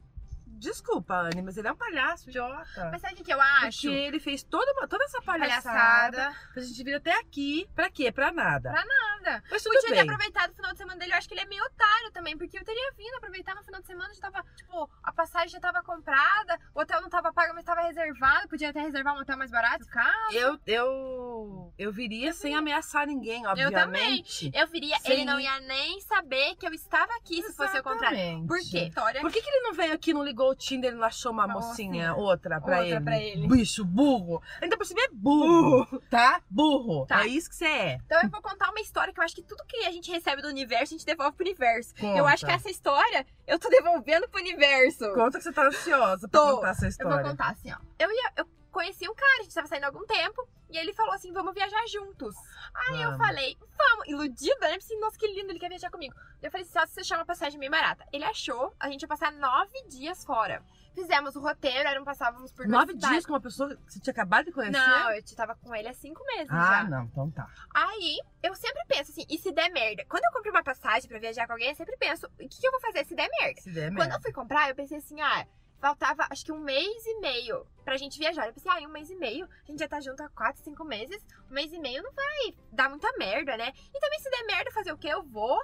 Desculpa, 0.57 1.15
Anne, 1.15 1.41
mas 1.41 1.57
ele 1.57 1.67
é 1.67 1.71
um 1.71 1.75
palhaço, 1.75 2.29
idiota. 2.29 2.89
Mas 2.91 3.01
sabe 3.01 3.13
o 3.13 3.17
que, 3.17 3.23
que 3.23 3.33
eu 3.33 3.39
acho? 3.41 3.81
Porque 3.81 3.87
ele 3.97 4.19
fez 4.19 4.43
toda, 4.43 4.71
uma- 4.73 4.87
toda 4.87 5.03
essa 5.05 5.21
palhaçada, 5.21 6.17
Palhaçada. 6.17 6.35
pra 6.53 6.63
gente 6.63 6.83
vir 6.83 6.95
até 6.95 7.13
aqui. 7.19 7.69
Pra 7.75 7.89
quê? 7.89 8.11
Pra 8.11 8.31
nada. 8.31 8.71
Pra 8.71 8.83
nada. 8.85 9.43
Mas 9.51 9.61
tudo 9.63 9.73
Podia 9.73 9.89
ter 9.89 9.95
bem. 9.95 10.03
aproveitado 10.03 10.51
o 10.51 10.55
final 10.55 10.71
de 10.71 10.77
semana 10.77 10.99
dele. 10.99 11.13
Eu 11.13 11.17
acho 11.17 11.27
que 11.27 11.33
ele 11.33 11.41
é 11.41 11.45
meio 11.45 11.63
otário 11.63 12.11
também, 12.11 12.37
porque 12.37 12.57
eu 12.57 12.63
teria 12.63 12.91
vindo 12.97 13.15
aproveitar 13.15 13.55
no 13.55 13.63
final 13.63 13.81
de 13.81 13.87
semana. 13.87 14.13
Já 14.13 14.21
tava, 14.21 14.43
tipo, 14.55 14.89
a 15.03 15.11
passagem 15.11 15.49
já 15.49 15.59
tava 15.59 15.83
comprada, 15.83 16.59
o 16.73 16.79
hotel 16.81 17.01
não 17.01 17.09
tava 17.09 17.31
pago, 17.33 17.53
mas 17.53 17.63
tava 17.63 17.81
reservado. 17.81 18.47
Podia 18.47 18.69
até 18.69 18.81
reservar 18.81 19.15
um 19.15 19.19
hotel 19.19 19.37
mais 19.37 19.51
barato, 19.51 19.85
cara. 19.87 20.33
Eu, 20.33 20.59
eu, 20.65 21.73
eu 21.77 21.91
viria 21.91 22.33
sem 22.33 22.55
ameaçar 22.55 23.05
ninguém, 23.05 23.45
obviamente. 23.45 24.49
Eu 24.53 24.67
viria, 24.67 24.97
Sim. 24.99 25.11
ele 25.11 25.25
não 25.25 25.39
ia 25.39 25.59
nem 25.61 25.99
saber 26.01 26.55
que 26.55 26.65
eu 26.67 26.73
estava 26.73 27.13
aqui 27.15 27.41
se 27.43 27.53
fosse 27.55 27.77
o 27.79 27.83
contrário. 27.83 28.17
Exatamente. 28.17 28.47
Por 28.47 28.59
quê? 28.59 28.91
Por 29.21 29.31
que, 29.31 29.41
que 29.41 29.49
ele 29.49 29.61
não 29.61 29.73
veio 29.73 29.93
aqui, 29.93 30.13
não 30.13 30.23
ligou 30.23 30.46
o 30.51 30.55
Tinder 30.55 30.91
e 30.91 30.95
não 30.95 31.03
achou 31.03 31.31
uma 31.31 31.45
Uma 31.45 31.53
mocinha, 31.55 32.09
mocinha. 32.11 32.15
outra 32.15 32.61
pra 32.61 32.77
Outra 32.79 32.95
ele? 32.95 33.01
pra 33.03 33.19
ele. 33.21 33.47
Bicho, 33.47 33.83
burro. 33.85 34.41
Ainda 34.61 34.77
por 34.77 34.85
cima 34.85 35.01
é 35.01 35.07
burro, 35.11 36.01
tá? 36.09 36.41
Burro. 36.49 37.05
Tá. 37.05 37.23
É 37.23 37.27
isso 37.27 37.49
que 37.49 37.55
você 37.55 37.65
é. 37.65 37.99
Então 38.05 38.21
eu 38.21 38.29
vou 38.29 38.41
contar 38.41 38.69
uma 38.69 38.79
história 38.79 39.13
que 39.13 39.19
eu 39.19 39.23
acho 39.23 39.35
que 39.35 39.43
tudo 39.43 39.63
que 39.67 39.77
a 39.85 39.91
gente 39.91 40.11
recebe 40.11 40.41
do 40.41 40.47
universo, 40.47 40.93
a 40.93 40.97
gente 40.97 41.05
devolve 41.05 41.35
pro 41.35 41.45
universo. 41.45 41.93
Conta. 41.95 42.17
Eu 42.17 42.25
acho 42.27 42.45
que 42.45 42.51
essa 42.51 42.69
história 42.69 43.25
eu 43.45 43.57
tô 43.59 43.69
devolvendo 43.69 44.27
pro 44.29 44.39
universo. 44.41 45.11
Conta 45.13 45.37
que 45.37 45.43
você 45.43 45.51
tá 45.51 45.65
ansiosa 45.67 46.27
pra 46.27 46.39
Tô. 46.41 46.55
contar 46.57 46.69
essa 46.69 46.85
Eu 46.85 46.89
história. 46.89 47.21
vou 47.21 47.31
contar 47.31 47.49
assim, 47.51 47.71
ó. 47.71 47.77
Eu 47.99 48.09
ia, 48.11 48.31
eu 48.37 48.45
conheci 48.77 49.09
um 49.09 49.15
cara, 49.15 49.39
a 49.39 49.43
gente 49.43 49.53
tava 49.55 49.67
saindo 49.67 49.83
há 49.85 49.87
algum 49.87 50.05
tempo, 50.05 50.47
e 50.69 50.77
ele 50.77 50.93
falou 50.93 51.13
assim: 51.13 51.31
vamos 51.33 51.53
viajar 51.53 51.83
juntos. 51.87 52.35
Aí 52.75 53.01
eu 53.01 53.11
Vamos. 53.11 53.17
falei, 53.25 53.57
vamos, 53.77 54.07
iludida, 54.07 54.67
né? 54.67 54.73
Pensei, 54.73 54.99
nossa, 54.99 55.17
que 55.17 55.27
lindo, 55.27 55.51
ele 55.51 55.59
quer 55.59 55.69
viajar 55.69 55.89
comigo. 55.89 56.13
Eu 56.41 56.51
falei, 56.51 56.65
só 56.65 56.85
se 56.85 56.93
você 56.93 57.03
chama 57.03 57.21
uma 57.21 57.25
passagem 57.25 57.59
bem 57.59 57.69
barata. 57.69 58.05
Ele 58.13 58.23
achou, 58.25 58.73
a 58.79 58.89
gente 58.89 59.01
ia 59.01 59.07
passar 59.07 59.31
nove 59.31 59.73
dias 59.87 60.23
fora. 60.23 60.61
Fizemos 60.93 61.35
o 61.35 61.39
roteiro, 61.41 61.87
eram 61.87 62.03
passávamos 62.03 62.51
por 62.51 62.67
Nove 62.67 62.93
cidades. 62.93 63.09
dias 63.09 63.25
com 63.25 63.33
uma 63.33 63.41
pessoa 63.41 63.69
que 63.75 63.93
você 63.93 63.99
tinha 63.99 64.11
acabado 64.11 64.45
de 64.45 64.51
conhecer? 64.51 64.77
Não, 64.79 65.11
eu 65.11 65.23
tava 65.35 65.55
com 65.55 65.75
ele 65.75 65.87
há 65.87 65.93
cinco 65.93 66.23
meses 66.25 66.49
Ah, 66.49 66.81
já. 66.81 66.83
não, 66.85 67.03
então 67.03 67.29
tá. 67.31 67.47
Aí, 67.73 68.17
eu 68.41 68.55
sempre 68.55 68.83
penso 68.87 69.11
assim, 69.11 69.23
e 69.29 69.37
se 69.37 69.51
der 69.51 69.69
merda? 69.71 70.03
Quando 70.09 70.23
eu 70.25 70.31
compro 70.33 70.49
uma 70.49 70.63
passagem 70.63 71.07
pra 71.07 71.19
viajar 71.19 71.45
com 71.45 71.53
alguém, 71.53 71.69
eu 71.69 71.75
sempre 71.75 71.95
penso, 71.97 72.25
o 72.25 72.37
que, 72.49 72.59
que 72.59 72.67
eu 72.67 72.71
vou 72.71 72.81
fazer 72.81 73.05
se 73.05 73.13
der 73.15 73.29
merda? 73.39 73.61
Se 73.61 73.71
der 73.71 73.89
Quando 73.89 73.97
merda. 73.99 74.15
eu 74.15 74.21
fui 74.23 74.31
comprar, 74.33 74.69
eu 74.69 74.75
pensei 74.75 74.97
assim, 74.97 75.21
ah, 75.21 75.45
faltava 75.79 76.25
acho 76.29 76.45
que 76.45 76.51
um 76.51 76.59
mês 76.59 77.05
e 77.05 77.19
meio 77.19 77.65
pra 77.83 77.97
gente 77.97 78.17
viajar. 78.19 78.47
Eu 78.47 78.53
pensei, 78.53 78.71
ah, 78.71 78.81
em 78.81 78.87
um 78.87 78.91
mês 78.91 79.09
e 79.09 79.15
meio, 79.15 79.45
a 79.45 79.71
gente 79.71 79.79
já 79.79 79.87
tá 79.87 79.99
junto 79.99 80.21
há 80.21 80.29
quatro, 80.29 80.63
cinco 80.63 80.83
meses, 80.83 81.23
um 81.49 81.53
mês 81.53 81.71
e 81.71 81.79
meio 81.79 82.03
não 82.03 82.13
vai 82.13 82.55
dar 82.71 82.89
muita 82.89 83.11
merda, 83.17 83.55
né? 83.57 83.71
E 83.93 83.99
também 83.99 84.19
se 84.19 84.29
der 84.29 84.43
merda, 84.45 84.71
fazer 84.71 84.91
o 84.91 84.97
quê? 84.97 85.07
Eu 85.07 85.23
vou. 85.23 85.59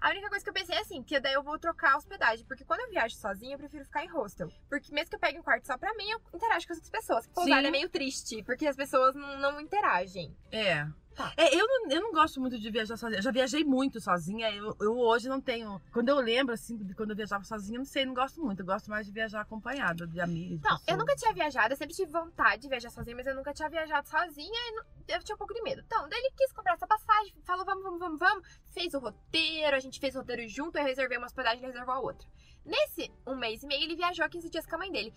A 0.00 0.10
única 0.10 0.28
coisa 0.28 0.44
que 0.44 0.50
eu 0.50 0.54
pensei 0.54 0.76
é 0.76 0.80
assim, 0.80 1.02
que 1.02 1.18
daí 1.18 1.32
eu 1.32 1.42
vou 1.42 1.58
trocar 1.58 1.94
a 1.94 1.96
hospedagem. 1.96 2.44
Porque 2.44 2.62
quando 2.62 2.80
eu 2.80 2.90
viajo 2.90 3.16
sozinha, 3.16 3.54
eu 3.54 3.58
prefiro 3.58 3.86
ficar 3.86 4.04
em 4.04 4.08
hostel. 4.08 4.50
Porque 4.68 4.92
mesmo 4.92 5.08
que 5.08 5.16
eu 5.16 5.20
pegue 5.20 5.38
um 5.38 5.42
quarto 5.42 5.66
só 5.66 5.78
pra 5.78 5.94
mim, 5.94 6.10
eu 6.10 6.20
interajo 6.34 6.66
com 6.66 6.74
as 6.74 6.78
outras 6.78 6.90
pessoas. 6.90 7.26
Pousar 7.28 7.64
é 7.64 7.70
meio 7.70 7.88
triste, 7.88 8.42
porque 8.42 8.66
as 8.66 8.76
pessoas 8.76 9.14
não, 9.14 9.38
não 9.38 9.60
interagem. 9.60 10.36
É. 10.52 10.86
Tá. 11.14 11.32
É, 11.36 11.54
eu 11.54 11.66
não, 11.66 11.90
eu 11.90 12.00
não 12.00 12.12
gosto 12.12 12.40
muito 12.40 12.58
de 12.58 12.70
viajar 12.70 12.96
sozinha. 12.96 13.18
Eu 13.18 13.22
já 13.22 13.30
viajei 13.30 13.62
muito 13.64 14.00
sozinha. 14.00 14.50
Eu, 14.50 14.76
eu 14.80 14.96
hoje 14.98 15.28
não 15.28 15.40
tenho. 15.40 15.80
Quando 15.92 16.08
eu 16.08 16.16
lembro, 16.20 16.52
assim, 16.54 16.76
de 16.76 16.94
quando 16.94 17.10
eu 17.10 17.16
viajava 17.16 17.44
sozinha, 17.44 17.78
não 17.78 17.84
sei, 17.84 18.04
não 18.04 18.14
gosto 18.14 18.40
muito. 18.42 18.60
Eu 18.60 18.66
gosto 18.66 18.90
mais 18.90 19.06
de 19.06 19.12
viajar 19.12 19.40
acompanhada, 19.40 20.06
de 20.06 20.20
amigos. 20.20 20.60
Não, 20.62 20.78
eu 20.86 20.96
nunca 20.96 21.14
tinha 21.16 21.32
viajado, 21.32 21.72
eu 21.72 21.76
sempre 21.76 21.94
tive 21.94 22.10
vontade 22.10 22.62
de 22.62 22.68
viajar 22.68 22.90
sozinha, 22.90 23.14
mas 23.16 23.26
eu 23.26 23.34
nunca 23.34 23.52
tinha 23.52 23.68
viajado 23.68 24.08
sozinha 24.08 24.48
e 24.68 24.72
não- 24.72 24.84
eu 25.08 25.22
tinha 25.22 25.34
um 25.34 25.38
pouco 25.38 25.54
de 25.54 25.62
medo. 25.62 25.82
Então, 25.86 26.08
daí 26.08 26.18
ele 26.18 26.32
quis 26.36 26.52
comprar 26.52 26.74
essa 26.74 26.86
passagem, 26.86 27.34
falou, 27.44 27.64
vamos, 27.64 27.82
vamos, 27.84 27.98
vamos, 28.00 28.18
vamos. 28.18 28.48
Fez 28.72 28.92
o 28.94 28.98
roteiro, 28.98 29.76
a 29.76 29.80
gente 29.80 30.00
fez 30.00 30.14
o 30.14 30.18
roteiro 30.18 30.48
junto, 30.48 30.76
eu 30.78 30.84
reservei 30.84 31.16
uma 31.18 31.26
hospedagem, 31.26 31.58
ele 31.58 31.66
reservou 31.68 31.94
a 31.94 32.00
outra. 32.00 32.26
Nesse 32.64 33.12
um 33.26 33.36
mês 33.36 33.62
e 33.62 33.66
meio, 33.66 33.82
ele 33.84 33.94
viajou 33.94 34.28
15 34.28 34.48
dias 34.48 34.66
com 34.66 34.74
a 34.74 34.78
mãe 34.78 34.90
dele, 34.90 35.12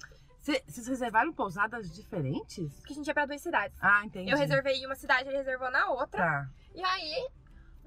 Vocês 0.68 0.88
reservaram 0.88 1.34
pousadas 1.34 1.94
diferentes? 1.94 2.74
porque 2.76 2.94
a 2.94 2.96
gente 2.96 3.08
ia 3.08 3.14
pra 3.14 3.26
duas 3.26 3.42
cidades. 3.42 3.78
Ah, 3.82 4.06
entendi. 4.06 4.32
Eu 4.32 4.38
reservei 4.38 4.76
em 4.76 4.86
uma 4.86 4.96
cidade, 4.96 5.28
ele 5.28 5.38
reservou 5.38 5.70
na 5.70 5.90
outra. 5.90 6.18
Tá. 6.20 6.50
E 6.74 6.82
aí, 6.84 7.28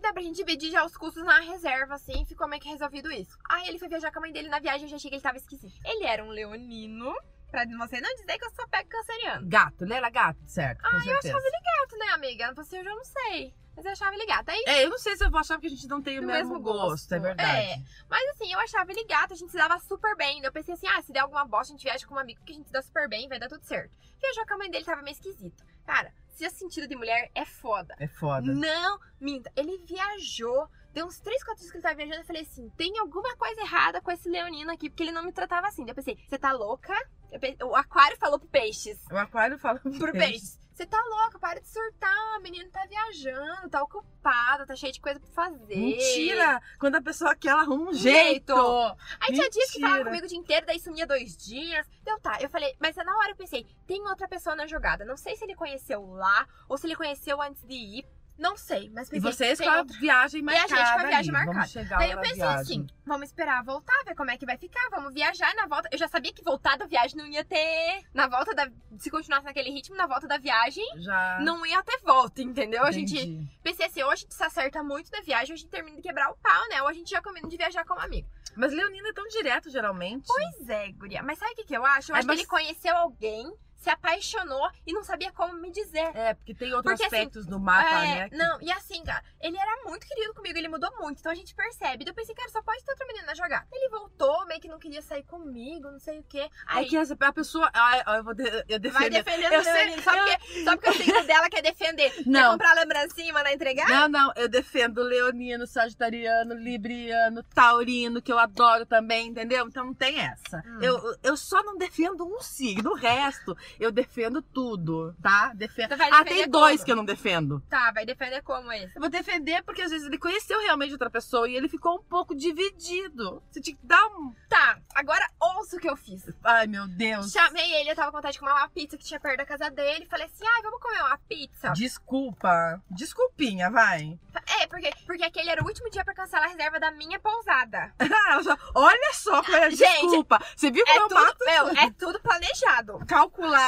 dá 0.00 0.12
pra 0.12 0.22
gente 0.22 0.36
dividir 0.36 0.70
já 0.70 0.84
os 0.84 0.96
custos 0.96 1.24
na 1.24 1.40
reserva, 1.40 1.94
assim, 1.94 2.24
ficou 2.24 2.48
meio 2.48 2.60
que 2.60 2.68
resolvido 2.68 3.10
isso. 3.10 3.36
Aí 3.48 3.68
ele 3.68 3.78
foi 3.78 3.88
viajar 3.88 4.10
com 4.12 4.18
a 4.18 4.22
mãe 4.22 4.32
dele 4.32 4.48
na 4.48 4.58
viagem, 4.58 4.82
eu 4.82 4.88
já 4.88 4.96
achei 4.96 5.10
que 5.10 5.16
ele 5.16 5.22
tava 5.22 5.38
esquisito. 5.38 5.80
Ele 5.84 6.04
era 6.04 6.24
um 6.24 6.28
leonino, 6.28 7.14
pra 7.50 7.64
você 7.78 8.00
não 8.00 8.14
dizer 8.14 8.38
que 8.38 8.44
eu 8.44 8.50
sou 8.50 8.68
pego 8.68 8.88
canceriano. 8.88 9.48
Gato, 9.48 9.84
ele 9.84 9.94
era 9.94 10.10
gato, 10.10 10.40
certo? 10.46 10.80
Ah, 10.84 10.90
com 10.90 11.00
certeza. 11.00 11.34
Gato, 11.34 11.98
né, 11.98 12.06
amiga? 12.12 12.52
Você 12.54 12.78
eu 12.78 12.84
já 12.84 12.94
não 12.94 13.04
sei. 13.04 13.54
Mas 13.76 13.84
eu 13.86 13.92
achava 13.92 14.14
ele 14.14 14.26
gato. 14.26 14.48
Aí, 14.50 14.62
É, 14.66 14.84
eu 14.84 14.90
não 14.90 14.98
sei 14.98 15.16
se 15.16 15.24
eu 15.24 15.30
vou 15.30 15.40
achar 15.40 15.54
porque 15.54 15.68
a 15.68 15.70
gente 15.70 15.86
não 15.88 16.02
tem 16.02 16.18
o 16.18 16.22
mesmo, 16.22 16.50
mesmo 16.52 16.60
gosto, 16.60 16.80
gosto. 16.90 17.12
é 17.14 17.18
verdade. 17.18 17.50
É. 17.50 17.76
mas 18.08 18.28
assim, 18.30 18.52
eu 18.52 18.58
achava 18.60 18.90
ele 18.92 19.04
gato, 19.04 19.32
a 19.32 19.36
gente 19.36 19.50
se 19.50 19.56
dava 19.56 19.78
super 19.78 20.16
bem. 20.16 20.42
Eu 20.42 20.52
pensei 20.52 20.74
assim, 20.74 20.86
ah, 20.88 21.00
se 21.02 21.12
der 21.12 21.20
alguma 21.20 21.44
bosta, 21.46 21.72
a 21.72 21.76
gente 21.76 21.84
viaja 21.84 22.06
com 22.06 22.14
um 22.14 22.18
amigo 22.18 22.40
que 22.44 22.52
a 22.52 22.54
gente 22.56 22.66
se 22.66 22.72
dá 22.72 22.82
super 22.82 23.08
bem, 23.08 23.28
vai 23.28 23.38
dar 23.38 23.48
tudo 23.48 23.64
certo. 23.64 23.90
Viajou 24.20 24.46
com 24.46 24.54
a 24.54 24.58
mãe 24.58 24.70
dele, 24.70 24.84
tava 24.84 25.02
meio 25.02 25.14
esquisito. 25.14 25.64
Cara, 25.86 26.12
se 26.28 26.44
é 26.44 26.50
sentido 26.50 26.86
de 26.86 26.94
mulher, 26.96 27.30
é 27.34 27.44
foda. 27.44 27.94
É 27.98 28.06
foda. 28.06 28.52
Não, 28.52 28.98
minta. 29.20 29.50
Ele 29.56 29.78
viajou. 29.86 30.68
Deu 30.92 31.06
uns 31.06 31.20
3, 31.20 31.44
4 31.44 31.60
dias 31.60 31.70
que 31.70 31.76
ele 31.76 31.82
tava 31.82 31.94
viajando. 31.94 32.20
Eu 32.20 32.24
falei 32.26 32.42
assim: 32.42 32.68
tem 32.76 32.98
alguma 32.98 33.36
coisa 33.36 33.60
errada 33.60 34.00
com 34.00 34.10
esse 34.10 34.28
leonino 34.28 34.72
aqui, 34.72 34.90
porque 34.90 35.04
ele 35.04 35.12
não 35.12 35.22
me 35.22 35.32
tratava 35.32 35.68
assim. 35.68 35.84
Daí 35.84 35.92
eu 35.92 35.94
pensei: 35.94 36.18
você 36.28 36.36
tá 36.38 36.50
louca? 36.52 36.92
Eu 37.30 37.38
pe- 37.38 37.56
O 37.62 37.76
aquário 37.76 38.16
falou 38.18 38.38
pro 38.40 38.48
peixes. 38.48 38.98
O 39.10 39.16
aquário 39.16 39.56
fala 39.58 39.78
Pro 39.78 40.12
peixes. 40.12 40.58
Você 40.80 40.86
tá 40.86 40.98
louca, 41.10 41.38
para 41.38 41.60
de 41.60 41.68
surtar. 41.68 42.38
O 42.38 42.40
menino 42.40 42.70
tá 42.70 42.86
viajando, 42.88 43.68
tá 43.68 43.82
ocupado, 43.82 44.64
tá 44.64 44.74
cheio 44.74 44.90
de 44.90 44.98
coisa 44.98 45.20
pra 45.20 45.28
fazer. 45.28 45.76
Mentira! 45.76 46.58
Quando 46.78 46.94
a 46.94 47.02
pessoa 47.02 47.36
quer, 47.36 47.50
ela 47.50 47.60
arruma 47.60 47.90
um 47.90 47.92
jeito. 47.92 48.54
jeito. 48.54 48.96
Aí 49.20 49.34
tinha 49.34 49.50
dias 49.50 49.70
que 49.72 49.78
falava 49.78 50.04
comigo 50.04 50.24
o 50.24 50.28
dia 50.28 50.38
inteiro, 50.38 50.64
daí 50.64 50.80
sumia 50.80 51.06
dois 51.06 51.36
dias. 51.36 51.86
Deu 52.02 52.18
tá. 52.20 52.38
Eu 52.40 52.48
falei, 52.48 52.74
mas 52.80 52.96
na 52.96 53.14
hora 53.14 53.32
eu 53.32 53.36
pensei, 53.36 53.66
tem 53.86 54.00
outra 54.08 54.26
pessoa 54.26 54.56
na 54.56 54.66
jogada. 54.66 55.04
Não 55.04 55.18
sei 55.18 55.36
se 55.36 55.44
ele 55.44 55.54
conheceu 55.54 56.02
lá 56.14 56.46
ou 56.66 56.78
se 56.78 56.86
ele 56.86 56.96
conheceu 56.96 57.42
antes 57.42 57.62
de 57.62 57.74
ir. 57.74 58.06
Não 58.40 58.56
sei, 58.56 58.90
mas 58.94 59.12
E 59.12 59.20
vocês 59.20 59.60
com 59.60 59.68
a 59.68 59.78
outra- 59.80 59.98
viagem 59.98 60.40
E 60.40 60.42
a 60.42 60.44
marcada 60.46 60.68
gente 60.68 60.78
com 60.94 61.00
a 61.00 61.06
viagem 61.08 61.36
ali. 61.36 61.46
marcada. 61.46 61.84
Daí 61.98 62.10
eu 62.10 62.18
pensei 62.20 62.36
viagem. 62.36 62.60
assim, 62.62 62.86
vamos 63.04 63.26
esperar 63.28 63.62
voltar, 63.62 64.02
ver 64.06 64.14
como 64.14 64.30
é 64.30 64.38
que 64.38 64.46
vai 64.46 64.56
ficar, 64.56 64.88
vamos 64.90 65.12
viajar 65.12 65.52
e 65.52 65.56
na 65.56 65.66
volta. 65.66 65.90
Eu 65.92 65.98
já 65.98 66.08
sabia 66.08 66.32
que 66.32 66.42
voltar 66.42 66.78
da 66.78 66.86
viagem 66.86 67.18
não 67.18 67.26
ia 67.26 67.44
ter. 67.44 68.02
Na 68.14 68.26
volta 68.28 68.54
da. 68.54 68.66
Se 68.98 69.10
continuasse 69.10 69.44
naquele 69.44 69.70
ritmo, 69.70 69.94
na 69.94 70.06
volta 70.06 70.26
da 70.26 70.38
viagem, 70.38 70.84
Já 71.02 71.38
não 71.42 71.66
ia 71.66 71.82
ter 71.82 71.98
volta, 72.02 72.40
entendeu? 72.40 72.82
A 72.82 72.90
gente. 72.90 73.14
entendi. 73.14 73.46
Pensei 73.62 73.84
assim, 73.86 74.02
ou 74.02 74.10
a 74.10 74.16
gente 74.16 74.32
se 74.34 74.42
acerta 74.42 74.82
muito 74.82 75.10
na 75.12 75.20
viagem, 75.20 75.50
ou 75.50 75.54
a 75.54 75.58
gente 75.58 75.68
termina 75.68 75.96
de 75.96 76.02
quebrar 76.02 76.30
o 76.30 76.36
pau, 76.36 76.68
né? 76.70 76.80
Ou 76.80 76.88
a 76.88 76.92
gente 76.94 77.10
já 77.10 77.20
combina 77.20 77.46
de 77.46 77.56
viajar 77.58 77.84
como 77.84 78.00
amigo. 78.00 78.26
Mas 78.56 78.72
Leonina 78.72 79.10
é 79.10 79.12
tão 79.12 79.28
direto, 79.28 79.68
geralmente. 79.70 80.26
Pois 80.26 80.68
é, 80.68 80.90
guria. 80.92 81.22
Mas 81.22 81.38
sabe 81.38 81.52
o 81.52 81.56
que, 81.56 81.64
que 81.64 81.76
eu 81.76 81.84
acho? 81.84 82.10
Eu 82.10 82.16
É, 82.16 82.18
acho 82.20 82.26
mas- 82.26 82.36
que 82.36 82.42
ele 82.42 82.48
conheceu 82.48 82.96
alguém, 82.96 83.52
se 83.80 83.88
apaixonou 83.90 84.70
e 84.86 84.92
não 84.92 85.02
sabia 85.02 85.32
como 85.32 85.54
me 85.54 85.70
dizer. 85.72 86.14
É, 86.14 86.34
porque 86.34 86.54
tem 86.54 86.72
outros 86.72 86.92
Porque, 86.92 87.06
assim, 87.06 87.16
aspectos 87.16 87.46
no 87.46 87.58
mapa, 87.58 88.04
É, 88.04 88.06
né? 88.18 88.28
que- 88.28 88.36
Não, 88.36 88.60
e 88.60 88.70
assim, 88.70 89.02
cara, 89.02 89.24
ele 89.40 89.56
era 89.58 89.82
muito 89.84 90.06
querido 90.06 90.34
comigo, 90.34 90.56
ele 90.58 90.68
mudou 90.68 90.90
muito, 91.00 91.18
então 91.18 91.32
a 91.32 91.34
gente 91.34 91.54
percebe. 91.54 92.04
Daí 92.04 92.10
eu 92.10 92.14
pensei, 92.14 92.34
cara, 92.34 92.48
só 92.50 92.62
pode 92.62 92.84
ter 92.84 92.90
outra 92.92 93.06
menina 93.06 93.26
na 93.26 93.34
jogada. 93.34 93.66
Ele 93.72 93.88
voltou, 93.88 94.46
meio 94.46 94.60
que 94.60 94.68
não 94.68 94.78
queria 94.78 95.00
sair 95.02 95.22
comigo, 95.24 95.90
não 95.90 95.98
sei 95.98 96.18
o 96.18 96.22
quê. 96.24 96.40
É 96.40 96.50
Aí 96.66 96.86
que 96.86 96.96
essa, 96.96 97.16
a 97.18 97.32
pessoa. 97.32 97.70
Ah, 97.72 98.16
eu 98.18 98.24
vou 98.24 98.34
de, 98.34 98.44
eu 98.44 98.52
vai 98.68 98.78
defender. 98.78 99.10
defendendo 99.24 99.52
Eu 99.54 99.60
o 99.60 99.64
sei, 99.64 99.72
Leonino, 99.72 100.02
só, 100.02 100.10
porque, 100.12 100.64
só 100.64 100.76
porque 100.76 100.90
o 100.90 100.94
signo 100.94 101.22
dela 101.24 101.48
quer 101.50 101.62
defender. 101.62 102.10
Quer 102.20 102.26
Não. 102.26 102.52
comprar 102.52 102.74
lembrancinha 102.74 103.28
e 103.28 103.32
mandar 103.32 103.52
entregar? 103.52 103.88
Não, 103.88 104.08
não, 104.08 104.32
eu 104.36 104.48
defendo 104.48 105.02
leonino, 105.02 105.66
sagitariano, 105.66 106.54
libriano, 106.54 107.42
taurino, 107.54 108.20
que 108.20 108.32
eu 108.32 108.38
adoro 108.38 108.84
também, 108.84 109.28
entendeu? 109.28 109.66
Então 109.66 109.86
não 109.86 109.94
tem 109.94 110.18
essa. 110.20 110.62
Hum. 110.66 110.78
Eu, 110.82 111.16
eu 111.22 111.36
só 111.36 111.62
não 111.62 111.76
defendo 111.78 112.26
um 112.26 112.40
signo, 112.40 112.90
o 112.90 112.94
resto 112.94 113.56
eu 113.78 113.90
defendo 113.92 114.42
tudo, 114.42 115.14
tá? 115.22 115.52
Defendo. 115.54 115.94
Ah, 116.10 116.24
tem 116.24 116.48
dois 116.48 116.76
como? 116.76 116.84
que 116.84 116.92
eu 116.92 116.96
não 116.96 117.04
defendo. 117.04 117.62
Tá, 117.68 117.90
vai 117.92 118.04
defender 118.04 118.42
como 118.42 118.72
esse? 118.72 118.94
Eu 118.96 119.00
vou 119.00 119.10
defender 119.10 119.62
porque 119.62 119.82
às 119.82 119.90
vezes 119.90 120.06
ele 120.06 120.18
conheceu 120.18 120.58
realmente 120.60 120.92
outra 120.92 121.10
pessoa 121.10 121.48
e 121.48 121.54
ele 121.54 121.68
ficou 121.68 121.96
um 121.96 122.02
pouco 122.02 122.34
dividido. 122.34 123.42
Você 123.50 123.60
tinha 123.60 123.76
que 123.76 123.86
dar 123.86 124.04
um. 124.08 124.34
Tá, 124.48 124.78
agora 124.94 125.28
ouça 125.40 125.76
o 125.76 125.80
que 125.80 125.88
eu 125.88 125.96
fiz. 125.96 126.24
Ai, 126.42 126.66
meu 126.66 126.86
Deus. 126.88 127.30
Chamei 127.30 127.72
ele, 127.74 127.90
eu 127.90 127.96
tava 127.96 128.10
com 128.10 128.16
vontade 128.18 128.32
de 128.34 128.40
comer 128.40 128.52
uma 128.52 128.68
pizza 128.68 128.96
que 128.96 129.04
tinha 129.04 129.20
perto 129.20 129.38
da 129.38 129.46
casa 129.46 129.70
dele. 129.70 130.06
Falei 130.06 130.26
assim, 130.26 130.44
ai, 130.46 130.62
vamos 130.62 130.80
comer 130.80 131.00
uma 131.02 131.18
pizza. 131.28 131.70
Desculpa. 131.70 132.82
Desculpinha, 132.90 133.70
vai. 133.70 134.18
É, 134.60 134.66
porque, 134.66 134.90
porque 135.06 135.24
aquele 135.24 135.50
era 135.50 135.62
o 135.62 135.66
último 135.66 135.90
dia 135.90 136.04
pra 136.04 136.14
cancelar 136.14 136.46
a 136.46 136.48
reserva 136.48 136.80
da 136.80 136.90
minha 136.90 137.18
pousada. 137.20 137.92
Olha 138.74 139.12
só 139.14 139.42
qual 139.42 139.56
é 139.58 139.66
a 139.66 139.70
Gente, 139.70 140.00
desculpa. 140.02 140.40
Você 140.56 140.70
viu 140.70 140.84
É 140.86 140.92
como 140.92 141.04
eu 141.04 141.08
tudo, 141.08 141.20
mato 141.20 141.44
meu, 141.44 141.68
é 141.68 141.90
tudo 141.92 142.20
planejado. 142.20 142.98
calculado. 143.06 143.59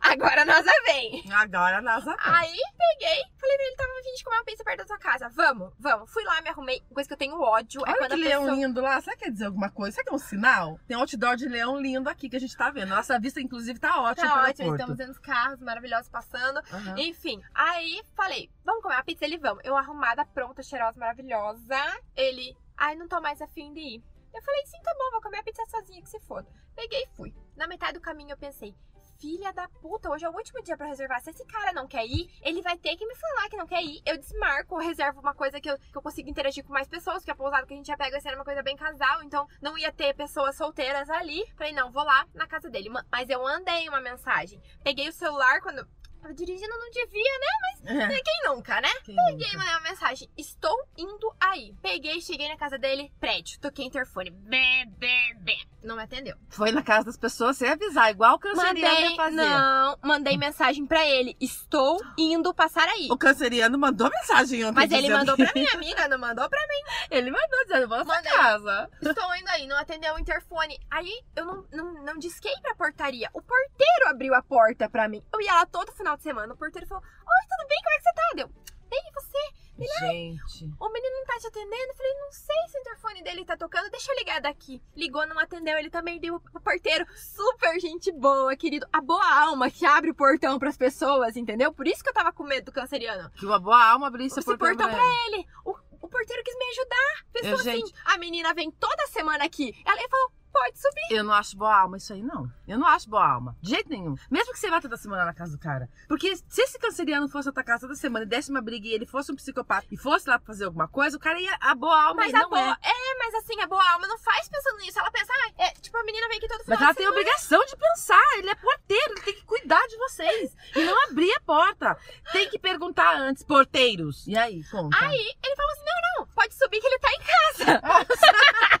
Agora 0.00 0.44
nós 0.44 0.66
a 0.66 0.82
vem. 0.84 1.24
Agora 1.32 1.78
a 1.78 1.82
NASA. 1.82 2.14
Aí 2.18 2.58
peguei, 2.76 3.22
falei 3.38 3.56
pra 3.56 3.66
ele, 3.66 3.76
tava 3.76 3.90
fim 4.02 4.14
de 4.14 4.24
comer 4.24 4.36
uma 4.36 4.44
pizza 4.44 4.64
perto 4.64 4.78
da 4.78 4.86
sua 4.86 4.98
casa. 4.98 5.28
Vamos, 5.30 5.72
vamos. 5.78 6.10
Fui 6.10 6.24
lá, 6.24 6.40
me 6.40 6.48
arrumei. 6.48 6.82
Coisa 6.92 7.08
que 7.08 7.14
eu 7.14 7.18
tenho 7.18 7.40
ódio. 7.40 7.82
é 7.86 7.90
Olha 7.90 7.98
quando 7.98 8.14
que 8.14 8.14
a 8.14 8.28
leão 8.28 8.44
pessoa... 8.44 8.60
lindo 8.60 8.80
lá. 8.80 9.00
Será 9.00 9.16
que 9.16 9.24
quer 9.24 9.30
dizer 9.30 9.46
alguma 9.46 9.70
coisa? 9.70 9.94
Será 9.94 10.04
que 10.04 10.10
é 10.10 10.14
um 10.14 10.18
sinal? 10.18 10.80
Tem 10.86 10.96
um 10.96 11.00
outdoor 11.00 11.36
de 11.36 11.48
leão 11.48 11.80
lindo 11.80 12.08
aqui 12.08 12.28
que 12.28 12.36
a 12.36 12.40
gente 12.40 12.56
tá 12.56 12.70
vendo. 12.70 12.88
Nossa 12.88 13.18
vista, 13.18 13.40
inclusive, 13.40 13.78
tá 13.78 14.00
ótima 14.00 14.28
Tá 14.28 14.42
ótimo, 14.48 14.74
estamos 14.74 14.96
vendo 14.96 15.10
os 15.10 15.18
carros 15.18 15.60
maravilhosos 15.60 16.08
passando. 16.08 16.58
Aham. 16.72 16.94
Enfim, 16.98 17.40
aí 17.54 18.02
falei, 18.14 18.50
vamos 18.64 18.82
comer 18.82 18.96
uma 18.96 19.04
pizza? 19.04 19.24
Ele, 19.24 19.38
vamos. 19.38 19.62
Eu 19.64 19.76
arrumada, 19.76 20.24
pronta, 20.24 20.62
cheirosa, 20.62 20.98
maravilhosa. 20.98 21.78
Ele, 22.16 22.56
ai, 22.76 22.96
não 22.96 23.08
tô 23.08 23.20
mais 23.20 23.40
afim 23.40 23.72
de 23.72 23.80
ir. 23.80 24.02
Eu 24.32 24.42
falei, 24.42 24.64
sim, 24.66 24.80
tá 24.82 24.94
bom, 24.98 25.10
vou 25.10 25.20
comer 25.20 25.38
a 25.38 25.42
pizza 25.42 25.64
sozinha, 25.66 26.00
que 26.02 26.08
se 26.08 26.20
foda. 26.20 26.48
Peguei 26.74 27.02
e 27.02 27.08
fui. 27.16 27.34
Na 27.56 27.66
metade 27.66 27.94
do 27.94 28.00
caminho 28.00 28.30
eu 28.32 28.36
pensei, 28.38 28.74
filha 29.18 29.52
da 29.52 29.68
puta, 29.68 30.08
hoje 30.08 30.24
é 30.24 30.30
o 30.30 30.32
último 30.34 30.62
dia 30.62 30.76
eu 30.78 30.86
reservar. 30.86 31.20
Se 31.20 31.30
esse 31.30 31.44
cara 31.44 31.72
não 31.72 31.86
quer 31.86 32.06
ir, 32.06 32.30
ele 32.42 32.62
vai 32.62 32.78
ter 32.78 32.96
que 32.96 33.06
me 33.06 33.14
falar 33.16 33.48
que 33.50 33.56
não 33.56 33.66
quer 33.66 33.82
ir. 33.82 34.00
Eu 34.06 34.16
desmarco, 34.16 34.76
eu 34.76 34.86
reservo 34.86 35.20
uma 35.20 35.34
coisa 35.34 35.60
que 35.60 35.70
eu, 35.70 35.76
que 35.78 35.96
eu 35.96 36.00
consigo 36.02 36.28
interagir 36.30 36.64
com 36.64 36.72
mais 36.72 36.88
pessoas, 36.88 37.18
porque 37.18 37.30
a 37.32 37.34
pousada 37.36 37.66
que 37.66 37.74
a 37.74 37.76
gente 37.76 37.86
já 37.86 37.96
pega 37.96 38.12
vai 38.12 38.20
ser 38.20 38.34
uma 38.34 38.44
coisa 38.44 38.62
bem 38.62 38.76
casal, 38.76 39.22
então 39.22 39.46
não 39.60 39.76
ia 39.76 39.92
ter 39.92 40.14
pessoas 40.14 40.56
solteiras 40.56 41.10
ali. 41.10 41.44
Falei, 41.56 41.72
não, 41.72 41.90
vou 41.92 42.04
lá 42.04 42.26
na 42.34 42.46
casa 42.46 42.70
dele. 42.70 42.88
Ma- 42.88 43.04
Mas 43.12 43.28
eu 43.28 43.42
mandei 43.42 43.88
uma 43.88 44.00
mensagem. 44.00 44.60
Peguei 44.82 45.08
o 45.08 45.12
celular 45.12 45.60
quando. 45.60 45.86
Tava 46.20 46.34
dirigindo, 46.34 46.68
não 46.78 46.90
devia, 46.90 47.38
né? 47.38 48.04
É, 48.04 48.20
Quem 48.22 48.42
nunca, 48.44 48.80
né? 48.80 48.88
quem 49.04 49.16
Peguei, 49.16 49.46
nunca? 49.46 49.58
mandei 49.58 49.74
uma 49.74 49.80
mensagem. 49.80 50.28
Estou 50.36 50.76
indo 50.96 51.34
aí. 51.40 51.74
Peguei, 51.80 52.20
cheguei 52.20 52.48
na 52.48 52.56
casa 52.56 52.78
dele, 52.78 53.10
prédio. 53.18 53.58
Toquei 53.58 53.86
interfone. 53.86 54.30
Bé, 54.30 54.84
bé, 54.86 55.34
bé. 55.38 55.56
Não 55.82 55.96
me 55.96 56.02
atendeu. 56.02 56.36
Foi 56.50 56.70
na 56.72 56.82
casa 56.82 57.06
das 57.06 57.16
pessoas 57.16 57.56
sem 57.56 57.70
avisar, 57.70 58.10
igual 58.10 58.34
o 58.34 58.38
canceriano 58.38 58.74
Mandei, 58.80 59.08
ia 59.10 59.16
fazer. 59.16 59.36
não, 59.36 59.98
mandei 60.02 60.36
mensagem 60.36 60.86
pra 60.86 61.06
ele. 61.06 61.34
Estou 61.40 61.98
indo 62.18 62.52
passar 62.52 62.86
aí. 62.86 63.08
O 63.10 63.16
canceriano 63.16 63.78
mandou 63.78 64.10
mensagem 64.10 64.62
ontem. 64.62 64.74
Mas 64.74 64.92
ele 64.92 65.08
mandou 65.08 65.34
pra 65.36 65.50
minha 65.54 65.72
amiga, 65.72 66.06
não 66.06 66.18
mandou 66.18 66.48
pra 66.50 66.60
mim. 66.60 66.80
Ele 67.10 67.30
mandou 67.30 67.62
dizendo, 67.64 67.88
vou 67.88 68.04
na 68.04 68.22
casa. 68.22 68.90
Estou 69.02 69.34
indo 69.36 69.48
aí, 69.48 69.66
não 69.66 69.76
atendeu 69.78 70.14
o 70.14 70.18
interfone. 70.18 70.78
Aí 70.90 71.10
eu 71.34 71.44
não, 71.44 71.66
não, 71.72 71.92
não 72.04 72.18
disquei 72.18 72.52
pra 72.62 72.74
portaria. 72.74 73.28
O 73.32 73.40
porteiro 73.42 74.08
abriu 74.08 74.34
a 74.34 74.42
porta 74.42 74.88
pra 74.88 75.08
mim. 75.08 75.22
Eu 75.32 75.40
ia 75.40 75.54
lá 75.54 75.66
todo 75.66 75.90
final 75.92 76.09
de 76.16 76.22
semana. 76.22 76.54
O 76.54 76.56
porteiro 76.56 76.86
falou: 76.86 77.02
Oi, 77.02 77.46
tudo 77.48 77.68
bem? 77.68 77.78
Como 77.82 77.94
é 77.94 77.96
que 77.96 78.02
você 78.02 78.14
tá? 78.14 78.32
Deu. 78.36 78.48
Bem, 78.90 79.00
e 79.06 79.12
você? 79.12 79.60
Gente. 79.80 80.74
O 80.78 80.88
menino 80.90 81.16
não 81.16 81.24
tá 81.24 81.38
te 81.38 81.46
atendendo? 81.46 81.90
Eu 81.90 81.94
falei, 81.94 82.14
não 82.14 82.32
sei 82.32 82.56
se 82.68 82.76
o 82.76 82.80
interfone 82.80 83.22
dele 83.22 83.44
tá 83.44 83.56
tocando, 83.56 83.90
deixa 83.90 84.12
eu 84.12 84.16
ligar 84.18 84.40
daqui. 84.40 84.82
Ligou, 84.94 85.26
não 85.26 85.38
atendeu, 85.38 85.78
ele 85.78 85.88
também 85.88 86.20
deu 86.20 86.38
pro 86.38 86.60
porteiro. 86.60 87.06
Super 87.16 87.80
gente 87.80 88.12
boa, 88.12 88.54
querido. 88.56 88.86
A 88.92 89.00
boa 89.00 89.24
alma 89.42 89.70
que 89.70 89.86
abre 89.86 90.10
o 90.10 90.14
portão 90.14 90.58
pras 90.58 90.76
pessoas, 90.76 91.36
entendeu? 91.36 91.72
Por 91.72 91.86
isso 91.86 92.02
que 92.02 92.10
eu 92.10 92.14
tava 92.14 92.32
com 92.32 92.42
medo 92.44 92.66
do 92.66 92.72
canceriano. 92.72 93.30
Que 93.30 93.46
uma 93.46 93.58
boa 93.58 93.82
alma 93.82 94.08
abrisse 94.08 94.38
Esse 94.38 94.52
a 94.52 94.58
portão 94.58 94.76
portão 94.76 94.88
pra 94.88 95.02
ele. 95.26 95.36
ele. 95.36 95.46
O, 95.64 95.70
o 95.70 95.89
porteiro 96.10 96.42
quis 96.44 96.56
me 96.56 96.64
ajudar. 96.64 97.24
Pensou 97.32 97.48
Eu, 97.50 97.54
assim, 97.56 97.70
gente- 97.86 97.94
a 98.04 98.18
menina 98.18 98.52
vem 98.54 98.70
toda 98.70 99.06
semana 99.06 99.44
aqui. 99.44 99.74
Ela 99.86 100.08
falou, 100.08 100.32
pode 100.52 100.78
subir. 100.80 101.16
Eu 101.16 101.22
não 101.24 101.32
acho 101.32 101.56
boa 101.56 101.74
alma 101.74 101.96
isso 101.96 102.12
aí, 102.12 102.22
não. 102.22 102.50
Eu 102.66 102.76
não 102.78 102.86
acho 102.86 103.08
boa 103.08 103.24
alma. 103.26 103.56
De 103.62 103.70
jeito 103.70 103.88
nenhum. 103.88 104.16
Mesmo 104.30 104.52
que 104.52 104.58
você 104.58 104.68
vá 104.68 104.80
toda 104.80 104.96
semana 104.96 105.24
na 105.24 105.32
casa 105.32 105.52
do 105.52 105.58
cara. 105.60 105.88
Porque 106.08 106.36
se 106.36 106.62
esse 106.62 106.78
canceriano 106.78 107.28
fosse 107.28 107.48
à 107.48 107.52
tua 107.52 107.62
casa 107.62 107.82
toda 107.82 107.94
semana 107.94 108.24
e 108.24 108.28
desse 108.28 108.50
uma 108.50 108.60
briga 108.60 108.86
e 108.88 108.92
ele 108.92 109.06
fosse 109.06 109.30
um 109.32 109.36
psicopata 109.36 109.86
e 109.90 109.96
fosse 109.96 110.28
lá 110.28 110.38
pra 110.38 110.46
fazer 110.46 110.64
alguma 110.64 110.88
coisa, 110.88 111.16
o 111.16 111.20
cara 111.20 111.40
ia. 111.40 111.56
A 111.60 111.74
boa 111.74 111.96
alma 112.02 112.22
Mas 112.22 112.34
a 112.34 112.38
não 112.40 112.50
boa, 112.50 112.60
é. 112.82 112.90
é. 112.90 113.18
mas 113.18 113.34
assim, 113.36 113.60
a 113.60 113.66
boa 113.68 113.92
alma 113.92 114.06
não 114.08 114.18
faz 114.18 114.48
pensando 114.48 114.78
nisso. 114.78 114.98
Ela 114.98 115.10
pensa, 115.12 115.32
ah, 115.32 115.52
é, 115.64 115.72
tipo, 115.90 115.98
a 115.98 116.04
menina 116.04 116.28
vem 116.28 116.38
aqui 116.38 116.48
todo 116.48 116.62
final 116.62 116.78
Mas 116.78 116.86
ela 116.86 116.94
tem 116.94 117.04
semana. 117.04 117.20
obrigação 117.20 117.64
de 117.66 117.76
pensar. 117.76 118.38
Ele 118.38 118.50
é 118.50 118.54
porteiro, 118.54 119.12
ele 119.12 119.20
tem 119.20 119.34
que 119.34 119.44
cuidar 119.44 119.86
de 119.88 119.96
vocês. 119.96 120.56
E 120.76 120.84
não 120.84 121.04
abrir 121.04 121.32
a 121.32 121.40
porta. 121.40 121.98
Tem 122.32 122.48
que 122.48 122.58
perguntar 122.58 123.16
antes, 123.16 123.42
porteiros. 123.42 124.26
E 124.26 124.36
aí, 124.36 124.62
conta. 124.70 124.96
Aí 125.04 125.36
ele 125.44 125.56
falou 125.56 125.72
assim: 125.72 125.84
não, 125.84 126.18
não, 126.18 126.26
pode 126.34 126.54
subir 126.54 126.80
que 126.80 126.86
ele 126.86 126.98
tá 126.98 127.10
em 127.12 127.20
casa. 127.20 127.82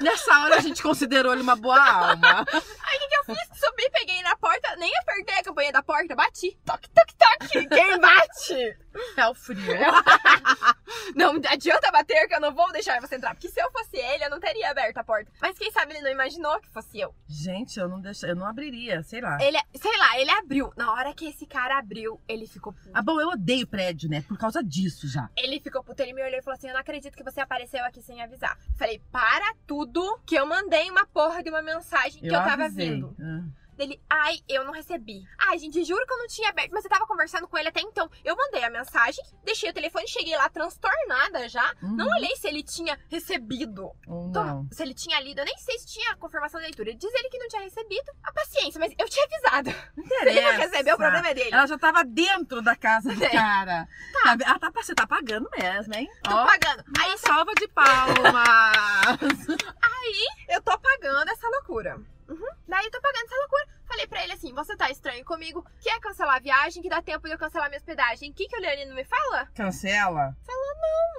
Nessa 0.00 0.40
hora 0.40 0.56
a 0.56 0.60
gente 0.60 0.82
considerou 0.82 1.32
ele 1.32 1.42
uma 1.42 1.56
boa 1.56 1.78
alma. 1.78 2.46
Aí 2.52 2.96
o 2.96 3.00
que, 3.00 3.08
que 3.08 3.16
eu 3.16 3.24
fiz? 3.24 3.58
Subi, 3.58 3.90
peguei 3.90 4.15
na 4.36 4.38
porta, 4.38 4.76
nem 4.76 4.90
apertei 4.98 5.38
a 5.38 5.42
campanha 5.42 5.72
da 5.72 5.82
porta, 5.82 6.14
bati. 6.14 6.58
Toque, 6.64 6.90
toque, 6.90 7.14
toque. 7.16 7.66
Quem 7.68 7.98
bate? 8.00 8.78
É 9.16 9.26
o 9.28 9.34
frio. 9.34 9.56
Não 11.14 11.40
adianta 11.48 11.90
bater 11.90 12.26
que 12.28 12.34
eu 12.34 12.40
não 12.40 12.54
vou 12.54 12.70
deixar 12.72 13.00
você 13.00 13.16
entrar. 13.16 13.34
Porque 13.34 13.48
se 13.48 13.60
eu 13.60 13.70
fosse 13.70 13.96
ele, 13.96 14.24
eu 14.24 14.30
não 14.30 14.40
teria 14.40 14.70
aberto 14.70 14.98
a 14.98 15.04
porta. 15.04 15.30
Mas 15.40 15.58
quem 15.58 15.70
sabe 15.70 15.92
ele 15.94 16.02
não 16.02 16.10
imaginou 16.10 16.58
que 16.60 16.68
fosse 16.68 16.98
eu. 16.98 17.14
Gente, 17.28 17.78
eu 17.78 17.88
não 17.88 18.00
deixa, 18.00 18.26
eu 18.26 18.34
não 18.34 18.46
abriria, 18.46 19.02
sei 19.02 19.20
lá. 19.20 19.38
Ele, 19.40 19.58
sei 19.74 19.96
lá, 19.98 20.18
ele 20.18 20.30
abriu. 20.30 20.72
Na 20.76 20.92
hora 20.92 21.14
que 21.14 21.26
esse 21.26 21.46
cara 21.46 21.78
abriu, 21.78 22.20
ele 22.28 22.46
ficou 22.46 22.72
puto. 22.72 22.90
Ah, 22.92 23.02
bom, 23.02 23.20
eu 23.20 23.28
odeio 23.28 23.66
prédio, 23.66 24.08
né? 24.08 24.22
Por 24.22 24.38
causa 24.38 24.62
disso 24.62 25.08
já. 25.08 25.28
Ele 25.36 25.60
ficou 25.60 25.82
puto, 25.84 26.02
ele 26.02 26.12
me 26.12 26.22
olhou 26.22 26.38
e 26.38 26.42
falou 26.42 26.56
assim: 26.56 26.68
Eu 26.68 26.74
não 26.74 26.80
acredito 26.80 27.16
que 27.16 27.24
você 27.24 27.40
apareceu 27.40 27.84
aqui 27.84 28.02
sem 28.02 28.22
avisar. 28.22 28.58
Falei, 28.76 29.00
para 29.12 29.54
tudo 29.66 30.18
que 30.26 30.34
eu 30.34 30.46
mandei 30.46 30.90
uma 30.90 31.06
porra 31.06 31.42
de 31.42 31.50
uma 31.50 31.62
mensagem 31.62 32.20
que 32.20 32.28
eu 32.28 32.32
tava 32.32 32.64
avisei. 32.64 32.90
vindo. 32.94 33.14
Ah. 33.20 33.65
Dele, 33.76 34.00
ai, 34.08 34.38
eu 34.48 34.64
não 34.64 34.72
recebi. 34.72 35.22
Ai, 35.38 35.58
gente, 35.58 35.84
juro 35.84 36.06
que 36.06 36.12
eu 36.12 36.18
não 36.18 36.26
tinha 36.26 36.48
aberto, 36.48 36.70
mas 36.72 36.84
eu 36.84 36.90
tava 36.90 37.06
conversando 37.06 37.46
com 37.46 37.58
ele 37.58 37.68
até 37.68 37.80
então. 37.80 38.10
Eu 38.24 38.34
mandei 38.36 38.64
a 38.64 38.70
mensagem, 38.70 39.22
deixei 39.44 39.68
o 39.70 39.72
telefone, 39.74 40.08
cheguei 40.08 40.36
lá 40.36 40.48
transtornada 40.48 41.48
já. 41.48 41.74
Não 41.82 42.06
Uhum. 42.06 42.12
olhei 42.16 42.34
se 42.36 42.46
ele 42.48 42.62
tinha 42.62 42.98
recebido. 43.08 43.90
Não. 44.06 44.66
Se 44.72 44.82
ele 44.82 44.94
tinha 44.94 45.20
lido, 45.20 45.40
eu 45.40 45.44
nem 45.44 45.56
sei 45.58 45.78
se 45.78 45.86
tinha 45.86 46.16
confirmação 46.16 46.58
da 46.60 46.66
leitura. 46.66 46.94
Diz 46.94 47.12
ele 47.14 47.28
que 47.28 47.38
não 47.38 47.48
tinha 47.48 47.62
recebido. 47.62 48.12
A 48.22 48.32
paciência, 48.32 48.78
mas 48.80 48.92
eu 48.98 49.08
tinha 49.08 49.24
avisado. 49.26 49.70
Se 50.06 50.14
ele 50.28 50.40
não 50.40 50.52
recebeu, 50.52 50.94
o 50.94 50.98
problema 50.98 51.28
é 51.28 51.34
dele. 51.34 51.50
Ela 51.52 51.66
já 51.66 51.78
tava 51.78 52.04
dentro 52.04 52.62
da 52.62 52.74
casa 52.76 53.14
do 53.14 53.24
É. 53.24 53.30
cara. 53.30 53.86
Tá. 54.12 54.36
Ah, 54.46 54.58
tá, 54.58 54.70
você 54.74 54.94
tá 54.94 55.06
pagando 55.06 55.48
mesmo, 55.58 55.94
hein? 55.94 56.08
Tô 56.22 56.30
Ó, 56.34 56.46
pagando. 56.46 56.84
Aí 56.98 57.08
uma 57.10 57.18
salva 57.18 57.52
de 57.54 57.68
palmas. 57.68 59.46
eu 60.48 60.62
tô 60.62 60.78
pagando 60.78 61.30
essa 61.30 61.48
loucura. 61.48 62.00
Uhum. 62.28 62.48
Daí 62.66 62.84
eu 62.84 62.90
tô 62.90 63.00
pagando 63.00 63.24
essa 63.24 63.36
loucura. 63.36 63.66
Falei 63.86 64.06
pra 64.06 64.24
ele 64.24 64.32
assim: 64.32 64.52
você 64.52 64.76
tá 64.76 64.90
estranho 64.90 65.24
comigo? 65.24 65.64
Quer 65.80 65.98
cancelar 66.00 66.36
a 66.36 66.40
viagem? 66.40 66.82
Que 66.82 66.88
dá 66.88 67.00
tempo 67.00 67.26
de 67.26 67.34
eu 67.34 67.38
cancelar 67.38 67.68
minha 67.68 67.78
hospedagem? 67.78 68.30
O 68.30 68.34
que, 68.34 68.46
que 68.48 68.56
o 68.56 68.60
Leonino 68.60 68.94
me 68.94 69.04
fala? 69.04 69.46
Cancela. 69.54 70.36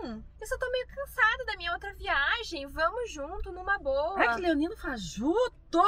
Hum, 0.04 0.24
eu 0.40 0.48
só 0.48 0.58
tô 0.58 0.70
meio 0.70 0.88
cansada 0.88 1.46
da 1.46 1.56
minha 1.56 1.74
outra 1.74 1.94
viagem. 1.94 2.68
Vamos 2.68 3.12
junto, 3.12 3.52
numa 3.52 3.78
boa. 3.80 4.20
Ai, 4.20 4.36
que 4.36 4.42
Leonino 4.42 4.76
fajuto! 4.78 5.82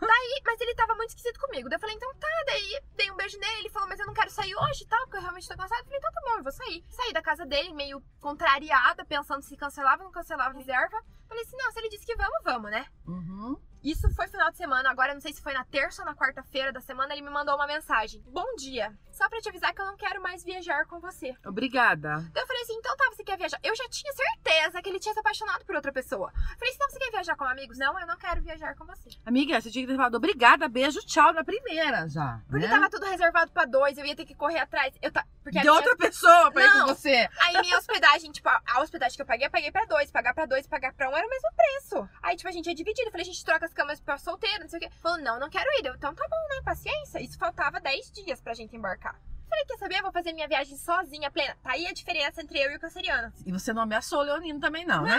Daí, 0.00 0.40
mas 0.46 0.60
ele 0.60 0.74
tava 0.74 0.94
muito 0.94 1.10
esquisito 1.10 1.38
comigo. 1.38 1.68
Daí 1.68 1.76
eu 1.76 1.80
falei, 1.80 1.94
então 1.94 2.12
tá. 2.14 2.28
Daí 2.46 2.80
dei 2.96 3.10
um 3.10 3.16
beijo 3.16 3.38
nele. 3.38 3.60
Ele 3.60 3.70
falou, 3.70 3.88
mas 3.88 4.00
eu 4.00 4.06
não 4.06 4.14
quero 4.14 4.30
sair 4.30 4.54
hoje 4.54 4.84
e 4.84 4.86
tal, 4.86 5.00
porque 5.02 5.18
eu 5.18 5.22
realmente 5.22 5.48
tô 5.48 5.56
cansada. 5.56 5.80
Eu 5.80 5.84
falei, 5.84 5.98
então 5.98 6.12
tá 6.12 6.20
bom, 6.22 6.38
eu 6.38 6.42
vou 6.42 6.52
sair. 6.52 6.84
Saí 6.88 7.12
da 7.12 7.22
casa 7.22 7.44
dele, 7.44 7.74
meio 7.74 8.02
contrariada, 8.20 9.04
pensando 9.04 9.42
se 9.42 9.56
cancelava 9.56 10.02
ou 10.02 10.06
não 10.06 10.12
cancelava 10.12 10.50
a 10.50 10.56
reserva. 10.56 11.02
Falei 11.28 11.42
assim, 11.44 11.56
não, 11.56 11.70
se 11.70 11.78
ele 11.80 11.88
disse 11.90 12.06
que 12.06 12.16
vamos, 12.16 12.42
vamos, 12.42 12.70
né? 12.70 12.86
Uhum. 13.06 13.60
Isso 13.82 14.08
foi 14.14 14.28
final 14.28 14.50
de 14.50 14.56
semana, 14.56 14.90
agora 14.90 15.10
eu 15.10 15.14
não 15.14 15.20
sei 15.20 15.32
se 15.32 15.40
foi 15.42 15.52
na 15.52 15.64
terça 15.64 16.02
ou 16.02 16.06
na 16.06 16.14
quarta-feira 16.14 16.72
da 16.72 16.80
semana, 16.80 17.12
ele 17.14 17.22
me 17.22 17.30
mandou 17.30 17.54
uma 17.54 17.66
mensagem. 17.66 18.22
Bom 18.26 18.44
dia, 18.56 18.92
só 19.10 19.28
pra 19.28 19.40
te 19.40 19.48
avisar 19.48 19.72
que 19.74 19.80
eu 19.80 19.86
não 19.86 19.96
quero 19.96 20.20
mais 20.22 20.44
viajar 20.44 20.84
com 20.86 21.00
você. 21.00 21.34
Obrigada. 21.46 22.16
Daí 22.32 22.42
eu 22.42 22.46
falei 22.46 22.62
assim, 22.62 22.74
então 22.74 22.96
tá, 22.96 23.04
você 23.10 23.24
quer 23.24 23.38
viajar? 23.38 23.58
Eu 23.62 23.74
já 23.74 23.88
tinha 23.88 24.12
certeza 24.12 24.82
que 24.82 24.88
ele 24.88 24.98
tinha 25.00 25.14
se 25.14 25.20
apaixonado 25.20 25.64
por 25.64 25.74
outra 25.74 25.92
pessoa. 25.92 26.30
Falei 26.32 26.68
assim, 26.68 26.74
então 26.76 26.90
você 26.90 26.98
quer 26.98 27.10
viajar 27.10 27.36
com 27.36 27.44
amigos? 27.44 27.78
Não, 27.78 27.98
eu 27.98 28.06
não 28.06 28.16
quero 28.18 28.42
viajar 28.42 28.74
com 28.76 28.84
você. 28.84 29.10
Amiga, 29.24 29.60
você 29.60 29.70
tinha 29.70 29.84
que 29.86 29.90
ter 29.92 29.96
falado 29.96 30.14
obrigada, 30.16 30.68
beijo, 30.68 31.00
tchau 31.06 31.32
na 31.32 31.42
primeira 31.44 32.08
já. 32.08 32.40
Porque 32.48 32.66
né? 32.66 32.72
tava 32.72 32.90
tudo 32.90 33.06
reservado 33.06 33.50
pra 33.50 33.64
dois, 33.64 33.96
eu 33.96 34.04
ia 34.04 34.14
ter 34.16 34.24
que 34.26 34.34
correr 34.34 34.58
atrás. 34.58 34.94
Eu. 35.00 35.10
Porque 35.42 35.58
De 35.58 35.60
minha- 35.60 35.72
outra 35.72 35.96
pessoa 35.96 36.50
pra 36.52 36.62
ir 36.64 36.68
Não. 36.74 36.86
com 36.86 36.94
você. 36.94 37.28
Aí 37.40 37.60
minha 37.62 37.78
hospedagem, 37.78 38.30
tipo, 38.30 38.48
a 38.48 38.60
a 38.66 38.80
hospedagem 38.82 39.16
que 39.16 39.22
eu 39.22 39.26
paguei, 39.26 39.46
eu 39.46 39.50
paguei 39.50 39.72
pra 39.72 39.84
dois. 39.86 40.10
Pagar 40.10 40.34
pra 40.34 40.44
dois, 40.46 40.66
pagar 40.66 40.92
pra 40.92 41.08
um 41.08 41.16
era 41.16 41.26
o 41.26 41.30
mesmo 41.30 41.48
preço. 41.56 42.08
Aí, 42.30 42.36
tipo, 42.36 42.48
a 42.48 42.52
gente 42.52 42.68
ia 42.68 42.74
dividir. 42.76 43.04
Eu 43.04 43.10
falei, 43.10 43.22
a 43.22 43.26
gente 43.26 43.44
troca 43.44 43.66
as 43.66 43.74
camas 43.74 44.00
pra 44.00 44.16
solteiro, 44.16 44.60
não 44.60 44.68
sei 44.68 44.78
o 44.78 44.82
quê. 44.82 44.90
Falou, 45.02 45.18
não, 45.18 45.40
não 45.40 45.50
quero 45.50 45.68
ir. 45.80 45.86
Eu, 45.86 45.96
então 45.96 46.14
tá 46.14 46.24
bom, 46.30 46.54
né? 46.54 46.62
Paciência. 46.64 47.20
Isso 47.20 47.36
faltava 47.36 47.80
10 47.80 48.12
dias 48.12 48.40
pra 48.40 48.54
gente 48.54 48.76
embarcar. 48.76 49.20
Falei, 49.50 49.64
quer 49.66 49.78
saber? 49.78 49.96
Eu 49.98 50.02
vou 50.02 50.12
fazer 50.12 50.32
minha 50.32 50.48
viagem 50.48 50.76
sozinha, 50.76 51.30
plena. 51.30 51.56
Tá 51.62 51.72
aí 51.72 51.86
a 51.86 51.92
diferença 51.92 52.40
entre 52.40 52.58
eu 52.58 52.70
e 52.70 52.76
o 52.76 52.80
canceriano. 52.80 53.32
E 53.44 53.52
você 53.52 53.72
não 53.72 53.82
ameaçou 53.82 54.20
o 54.20 54.22
Leonino 54.22 54.60
também, 54.60 54.86
não, 54.86 55.02
né? 55.02 55.16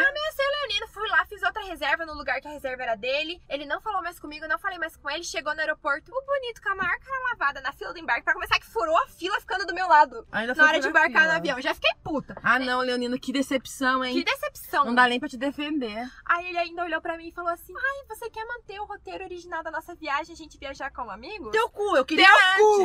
Leonino, 0.61 0.87
fui 0.87 1.07
lá, 1.09 1.25
fiz 1.25 1.41
outra 1.43 1.63
reserva 1.63 2.05
no 2.05 2.13
lugar 2.13 2.39
que 2.39 2.47
a 2.47 2.51
reserva 2.51 2.83
era 2.83 2.95
dele. 2.95 3.41
Ele 3.49 3.65
não 3.65 3.81
falou 3.81 4.01
mais 4.01 4.19
comigo, 4.19 4.47
não 4.47 4.57
falei 4.59 4.77
mais 4.77 4.95
com 4.95 5.09
ele. 5.09 5.23
Chegou 5.23 5.53
no 5.53 5.59
aeroporto, 5.59 6.11
o 6.11 6.25
bonito 6.25 6.61
com 6.61 6.69
a 6.69 6.75
maior 6.75 6.97
cara 6.99 7.29
lavada 7.31 7.61
na 7.61 7.73
fila 7.73 7.91
do 7.93 7.99
embarque. 7.99 8.23
Pra 8.23 8.33
começar, 8.33 8.59
que 8.59 8.65
furou 8.65 8.97
a 8.97 9.07
fila 9.07 9.39
ficando 9.39 9.65
do 9.65 9.73
meu 9.73 9.87
lado. 9.87 10.25
Ainda 10.31 10.53
Na 10.53 10.63
hora 10.63 10.79
de 10.79 10.87
embarcar 10.87 11.25
no 11.25 11.31
avião. 11.31 11.59
Já 11.61 11.73
fiquei 11.73 11.91
puta. 12.03 12.35
Ah, 12.43 12.59
não, 12.59 12.79
Leonino, 12.81 13.19
que 13.19 13.33
decepção, 13.33 14.03
hein? 14.03 14.13
Que 14.13 14.23
decepção. 14.23 14.85
Não 14.85 14.95
dá 14.95 15.07
nem 15.07 15.19
pra 15.19 15.27
te 15.29 15.37
defender. 15.37 16.09
Aí 16.25 16.47
ele 16.47 16.57
ainda 16.57 16.83
olhou 16.83 17.01
pra 17.01 17.17
mim 17.17 17.27
e 17.27 17.31
falou 17.31 17.51
assim: 17.51 17.73
Ai, 17.75 18.05
você 18.07 18.29
quer 18.29 18.45
manter 18.45 18.79
o 18.79 18.85
roteiro 18.85 19.23
original 19.23 19.63
da 19.63 19.71
nossa 19.71 19.95
viagem, 19.95 20.33
a 20.33 20.37
gente 20.37 20.57
viajar 20.57 20.91
como 20.91 21.11
amigos? 21.11 21.51
Teu 21.51 21.69
cu, 21.69 21.97
eu 21.97 22.05
queria 22.05 22.25
Teu 22.27 22.35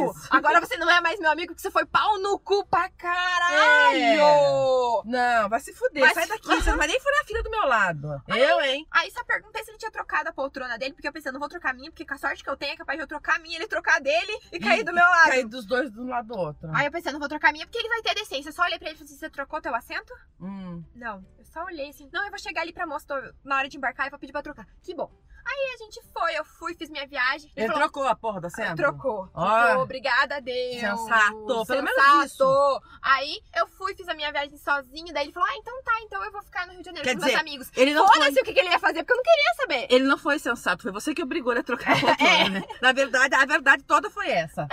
antes. 0.09 0.29
cu! 0.29 0.37
Agora 0.37 0.61
você 0.61 0.77
não 0.77 0.91
é 0.91 1.01
mais 1.01 1.21
meu 1.21 1.31
amigo, 1.31 1.46
que 1.55 1.63
você 1.63 1.71
foi 1.71 1.87
pau 1.87 2.19
no 2.21 2.39
cu 2.39 2.65
pra 2.67 2.89
caralho! 2.91 5.03
Não, 5.05 5.49
vai 5.49 5.61
se 5.61 5.73
fuder. 5.73 6.03
Vai 6.03 6.15
Sai 6.15 6.25
se- 6.25 6.29
daqui, 6.31 6.47
você 6.49 6.71
não 6.71 6.79
vai 6.79 6.87
nem 6.89 7.01
furar 7.01 7.21
a 7.21 7.25
fila 7.25 7.43
do 7.43 7.51
meu 7.51 7.67
lado. 7.67 8.23
Eu, 8.29 8.61
hein? 8.61 8.87
Aí 8.91 9.11
só 9.11 9.23
perguntei 9.25 9.63
se 9.65 9.71
ele 9.71 9.79
tinha 9.79 9.91
trocado 9.91 10.29
a 10.29 10.33
poltrona 10.33 10.79
dele, 10.79 10.95
porque 10.95 11.07
eu 11.09 11.13
pensei, 11.13 11.31
não 11.33 11.39
vou 11.41 11.49
trocar 11.49 11.71
a 11.71 11.75
minha, 11.75 11.91
porque 11.91 12.05
com 12.05 12.15
a 12.15 12.19
sorte 12.19 12.43
que 12.43 12.51
eu 12.51 12.57
tenho 12.57 12.73
é 12.73 12.77
capaz 12.77 12.99
de 12.99 13.03
eu 13.05 13.09
trocar 13.09 13.37
a 13.37 13.39
minha, 13.39 13.57
ele 13.59 13.69
trocar 13.69 13.97
a 13.97 14.01
dele 14.01 14.33
e 14.53 14.59
cair 14.59 14.85
do 14.85 14.93
meu 14.93 15.05
lado. 15.05 15.29
Cair 15.29 15.47
dos 15.47 15.65
dois 15.67 15.91
de 15.93 16.01
um 16.01 16.09
lado 16.09 16.29
do 16.29 16.39
outro. 16.39 16.71
Aí 16.75 16.87
eu 16.87 16.93
pensei, 16.93 17.13
não 17.13 17.19
vou 17.21 17.29
trocar 17.29 17.51
a 17.51 17.53
minha, 17.53 17.67
porque 17.67 17.79
ele 17.79 17.89
vai 17.89 18.03
ter 18.03 18.15
decência. 18.15 18.49
Eu 18.49 18.53
só 18.53 18.63
olhei 18.63 18.79
pra 18.79 18.89
ele 18.89 18.97
e 18.97 18.99
falei 18.99 19.13
assim: 19.13 19.19
você 19.19 19.31
trocou 19.31 19.61
teu 19.61 19.75
assento? 19.75 20.13
Hum. 20.41 20.83
Não, 20.95 21.25
eu 21.39 21.45
só 21.45 21.65
olhei 21.65 21.91
assim. 21.91 22.09
Não, 22.13 22.25
eu 22.25 22.31
vou 22.31 22.39
chegar 22.39 22.63
ali 22.63 22.73
pra 22.73 22.87
moça 22.87 23.07
tô- 23.07 23.33
na 23.45 23.57
hora 23.59 23.69
de 23.69 23.77
embarcar 23.77 24.07
e 24.07 24.11
vou 24.11 24.19
pedir 24.19 24.33
pra 24.33 24.43
trocar. 24.43 24.67
Que 24.83 24.95
bom. 24.95 25.11
Aí 25.49 25.75
a 25.75 25.77
gente 25.79 26.01
foi, 26.13 26.37
eu 26.37 26.45
fui, 26.45 26.75
fiz 26.75 26.91
minha 26.91 27.07
viagem. 27.07 27.51
Ele 27.55 27.67
falou, 27.69 27.83
trocou 27.83 28.09
a 28.09 28.17
porra 28.17 28.41
do 28.41 28.49
assento? 28.49 28.77
Trocou. 28.77 29.29
Trocou, 29.29 29.83
obrigada 29.83 30.37
a 30.37 30.41
Deus. 30.41 30.81
Sensato, 30.81 31.65
pelo 31.67 31.83
menos 31.83 31.95
Sensato. 31.95 32.83
Aí 33.01 33.41
eu 33.55 33.69
fui, 33.69 33.95
fiz 33.95 34.09
a 34.09 34.15
minha 34.15 34.33
viagem 34.33 34.57
sozinho. 34.59 35.13
Daí 35.13 35.27
ele 35.27 35.33
falou: 35.33 35.49
Ah, 35.49 35.57
então 35.57 35.83
tá, 35.85 35.93
então 36.03 36.25
eu 36.25 36.33
vou 36.33 36.43
ficar 36.43 36.67
no 36.67 36.73
Rio 36.73 36.81
de 36.81 36.87
Janeiro 36.87 37.07
Quer 37.07 37.15
com 37.15 37.21
dizer, 37.21 37.33
meus 37.33 37.41
amigos. 37.41 37.71
Ele 37.77 37.95
não 37.95 38.07
foi... 38.07 38.17
Foda-se 38.17 38.41
o 38.41 38.45
que, 38.45 38.53
que 38.53 38.61
ele 38.61 38.71
ia 38.71 38.79
fazer, 38.79 39.05
porque 39.05 39.13
eu 39.13 39.17
não 39.17 39.23
queria 39.23 39.55
saber. 39.57 39.87
Ele 39.95 40.05
não 40.05 40.19
foi 40.19 40.39
sensato, 40.39 40.83
foi 40.83 40.93
você 40.93 41.15
que 41.15 41.23
obrigou 41.23 41.53
ele 41.53 41.61
a 41.61 41.65
trocar 41.65 41.93
a 41.93 42.01
poltrona, 42.01 42.49
né? 42.49 42.65
Na 42.81 42.93
verdade, 42.93 43.35
a 43.35 43.47
verdade 43.47 43.85
toda 43.85 44.11
foi 44.11 44.29
essa. 44.29 44.67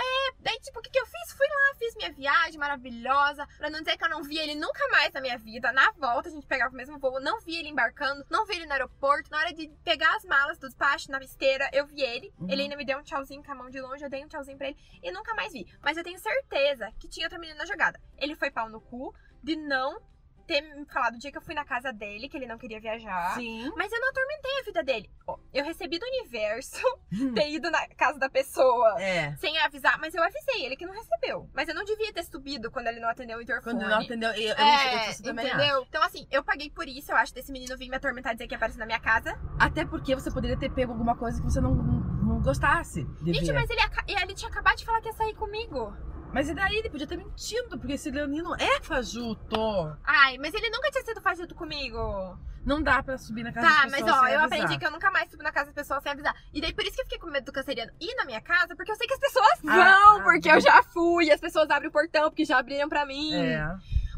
Daí, 0.44 0.60
tipo, 0.60 0.78
o 0.78 0.82
que, 0.82 0.90
que 0.90 1.00
eu 1.00 1.06
fiz? 1.06 1.32
Fui 1.32 1.46
lá, 1.46 1.78
fiz 1.78 1.94
minha 1.96 2.12
viagem 2.12 2.58
maravilhosa. 2.58 3.46
Pra 3.56 3.70
não 3.70 3.80
dizer 3.80 3.96
que 3.96 4.04
eu 4.04 4.10
não 4.10 4.22
vi 4.22 4.38
ele 4.38 4.54
nunca 4.54 4.86
mais 4.88 5.10
na 5.14 5.20
minha 5.22 5.38
vida. 5.38 5.72
Na 5.72 5.90
volta, 5.92 6.28
a 6.28 6.32
gente 6.32 6.46
pegava 6.46 6.70
o 6.70 6.76
mesmo 6.76 6.98
voo. 6.98 7.18
Não 7.18 7.40
vi 7.40 7.56
ele 7.56 7.70
embarcando, 7.70 8.22
não 8.30 8.44
vi 8.44 8.56
ele 8.56 8.66
no 8.66 8.72
aeroporto. 8.72 9.30
Na 9.30 9.38
hora 9.38 9.54
de 9.54 9.68
pegar 9.82 10.14
as 10.16 10.24
malas 10.26 10.58
do 10.58 10.68
despacho 10.68 11.10
na 11.10 11.18
esteira, 11.18 11.70
eu 11.72 11.86
vi 11.86 12.02
ele. 12.02 12.30
Uhum. 12.38 12.50
Ele 12.50 12.62
ainda 12.62 12.76
me 12.76 12.84
deu 12.84 12.98
um 12.98 13.02
tchauzinho 13.02 13.42
com 13.42 13.52
a 13.52 13.54
mão 13.54 13.70
de 13.70 13.80
longe. 13.80 14.04
Eu 14.04 14.10
dei 14.10 14.22
um 14.22 14.28
tchauzinho 14.28 14.58
pra 14.58 14.68
ele 14.68 14.76
e 15.02 15.10
nunca 15.10 15.34
mais 15.34 15.50
vi. 15.50 15.66
Mas 15.82 15.96
eu 15.96 16.04
tenho 16.04 16.18
certeza 16.18 16.92
que 17.00 17.08
tinha 17.08 17.24
outra 17.24 17.38
menina 17.38 17.60
na 17.60 17.66
jogada. 17.66 17.98
Ele 18.18 18.36
foi 18.36 18.50
pau 18.50 18.68
no 18.68 18.82
cu 18.82 19.14
de 19.42 19.56
não 19.56 19.98
ter 20.46 20.60
me 20.60 20.84
falado 20.86 21.14
o 21.14 21.18
dia 21.18 21.30
que 21.30 21.38
eu 21.38 21.42
fui 21.42 21.54
na 21.54 21.64
casa 21.64 21.92
dele, 21.92 22.28
que 22.28 22.36
ele 22.36 22.46
não 22.46 22.58
queria 22.58 22.80
viajar. 22.80 23.34
Sim. 23.34 23.70
Mas 23.76 23.92
eu 23.92 24.00
não 24.00 24.08
atormentei 24.08 24.58
a 24.60 24.64
vida 24.64 24.82
dele. 24.82 25.10
Eu 25.52 25.64
recebi 25.64 25.98
do 25.98 26.06
universo 26.06 26.82
ter 27.34 27.50
ido 27.50 27.70
na 27.70 27.86
casa 27.88 28.18
da 28.18 28.28
pessoa 28.28 29.00
É. 29.00 29.34
sem 29.36 29.56
avisar, 29.58 29.98
mas 29.98 30.14
eu 30.14 30.22
avisei 30.22 30.64
ele 30.64 30.76
que 30.76 30.86
não 30.86 30.94
recebeu. 30.94 31.48
Mas 31.54 31.68
eu 31.68 31.74
não 31.74 31.84
devia 31.84 32.12
ter 32.12 32.24
subido 32.24 32.70
quando 32.70 32.86
ele 32.88 33.00
não 33.00 33.08
atendeu 33.08 33.38
o 33.38 33.42
interfone. 33.42 33.64
Quando 33.76 33.82
ele 33.82 33.90
não 33.90 34.02
entendeu, 34.02 34.30
eu, 34.30 34.54
eu, 34.54 34.56
É, 34.64 35.10
eu, 35.10 35.22
também 35.22 35.46
entendeu? 35.46 35.76
acho. 35.78 35.86
Então, 35.88 36.02
assim, 36.02 36.26
eu 36.30 36.42
paguei 36.44 36.70
por 36.70 36.86
isso, 36.88 37.10
eu 37.12 37.16
acho, 37.16 37.32
desse 37.34 37.50
menino 37.52 37.76
vir 37.76 37.88
me 37.88 37.96
atormentar 37.96 38.32
e 38.32 38.36
dizer 38.36 38.46
que 38.48 38.54
ia 38.54 38.56
aparecer 38.56 38.78
na 38.78 38.86
minha 38.86 39.00
casa. 39.00 39.38
Até 39.58 39.84
porque 39.84 40.14
você 40.14 40.30
poderia 40.30 40.58
ter 40.58 40.70
pego 40.70 40.92
alguma 40.92 41.16
coisa 41.16 41.40
que 41.40 41.44
você 41.44 41.60
não, 41.60 41.74
não, 41.74 42.00
não 42.24 42.40
gostasse 42.42 43.06
Gente, 43.24 43.52
mas 43.52 43.68
ele, 43.70 43.80
ele 44.22 44.34
tinha 44.34 44.50
acabado 44.50 44.76
de 44.76 44.84
falar 44.84 45.00
que 45.00 45.08
ia 45.08 45.12
sair 45.14 45.34
comigo. 45.34 45.94
Mas 46.34 46.48
e 46.48 46.54
daí? 46.54 46.76
Ele 46.78 46.90
podia 46.90 47.06
ter 47.06 47.16
mentido, 47.16 47.78
porque 47.78 47.92
esse 47.92 48.10
Leonino 48.10 48.54
é 48.56 48.80
fajuto. 48.82 49.56
Ai, 50.04 50.36
mas 50.38 50.52
ele 50.52 50.68
nunca 50.68 50.90
tinha 50.90 51.04
sido 51.04 51.20
fajuto 51.20 51.54
comigo. 51.54 52.36
Não 52.66 52.82
dá 52.82 53.02
pra 53.02 53.16
subir 53.18 53.42
na 53.44 53.52
casa 53.52 53.66
Tá, 53.68 53.82
das 53.82 53.92
mas 53.92 54.02
pessoas 54.02 54.16
ó, 54.20 54.24
sem 54.24 54.32
eu 54.34 54.40
avisar. 54.40 54.58
aprendi 54.58 54.78
que 54.78 54.86
eu 54.86 54.90
nunca 54.90 55.10
mais 55.10 55.30
subo 55.30 55.42
na 55.42 55.52
casa 55.52 55.66
das 55.66 55.74
pessoas 55.74 56.02
sem 56.02 56.12
avisar. 56.12 56.34
E 56.52 56.60
daí 56.60 56.72
por 56.74 56.82
isso 56.82 56.94
que 56.94 57.02
eu 57.02 57.04
fiquei 57.04 57.18
com 57.18 57.28
medo 57.28 57.44
do 57.44 57.52
canceriano 57.52 57.92
ir 58.00 58.14
na 58.16 58.24
minha 58.24 58.40
casa, 58.40 58.74
porque 58.74 58.90
eu 58.90 58.96
sei 58.96 59.06
que 59.06 59.14
as 59.14 59.20
pessoas 59.20 59.60
vão, 59.62 59.74
Ah, 59.74 60.20
porque 60.24 60.48
ah, 60.48 60.54
eu 60.56 60.60
já 60.60 60.82
fui, 60.82 61.30
as 61.30 61.40
pessoas 61.40 61.70
abrem 61.70 61.88
o 61.88 61.92
portão 61.92 62.24
porque 62.30 62.44
já 62.44 62.58
abriram 62.58 62.88
pra 62.88 63.04
mim. 63.06 63.34
É. 63.34 63.64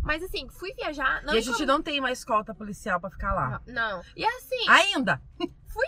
Mas 0.03 0.23
assim, 0.23 0.49
fui 0.49 0.73
viajar. 0.75 1.23
Não 1.25 1.35
e 1.35 1.39
a 1.39 1.41
gente 1.41 1.55
como- 1.55 1.67
não 1.67 1.83
tem 1.83 1.99
uma 1.99 2.13
escolta 2.13 2.55
policial 2.55 3.01
pra 3.01 3.11
ficar 3.11 3.35
lá. 3.35 3.61
Não. 3.67 4.01
E 4.17 4.25
assim, 4.25 4.69
Ainda! 4.69 5.21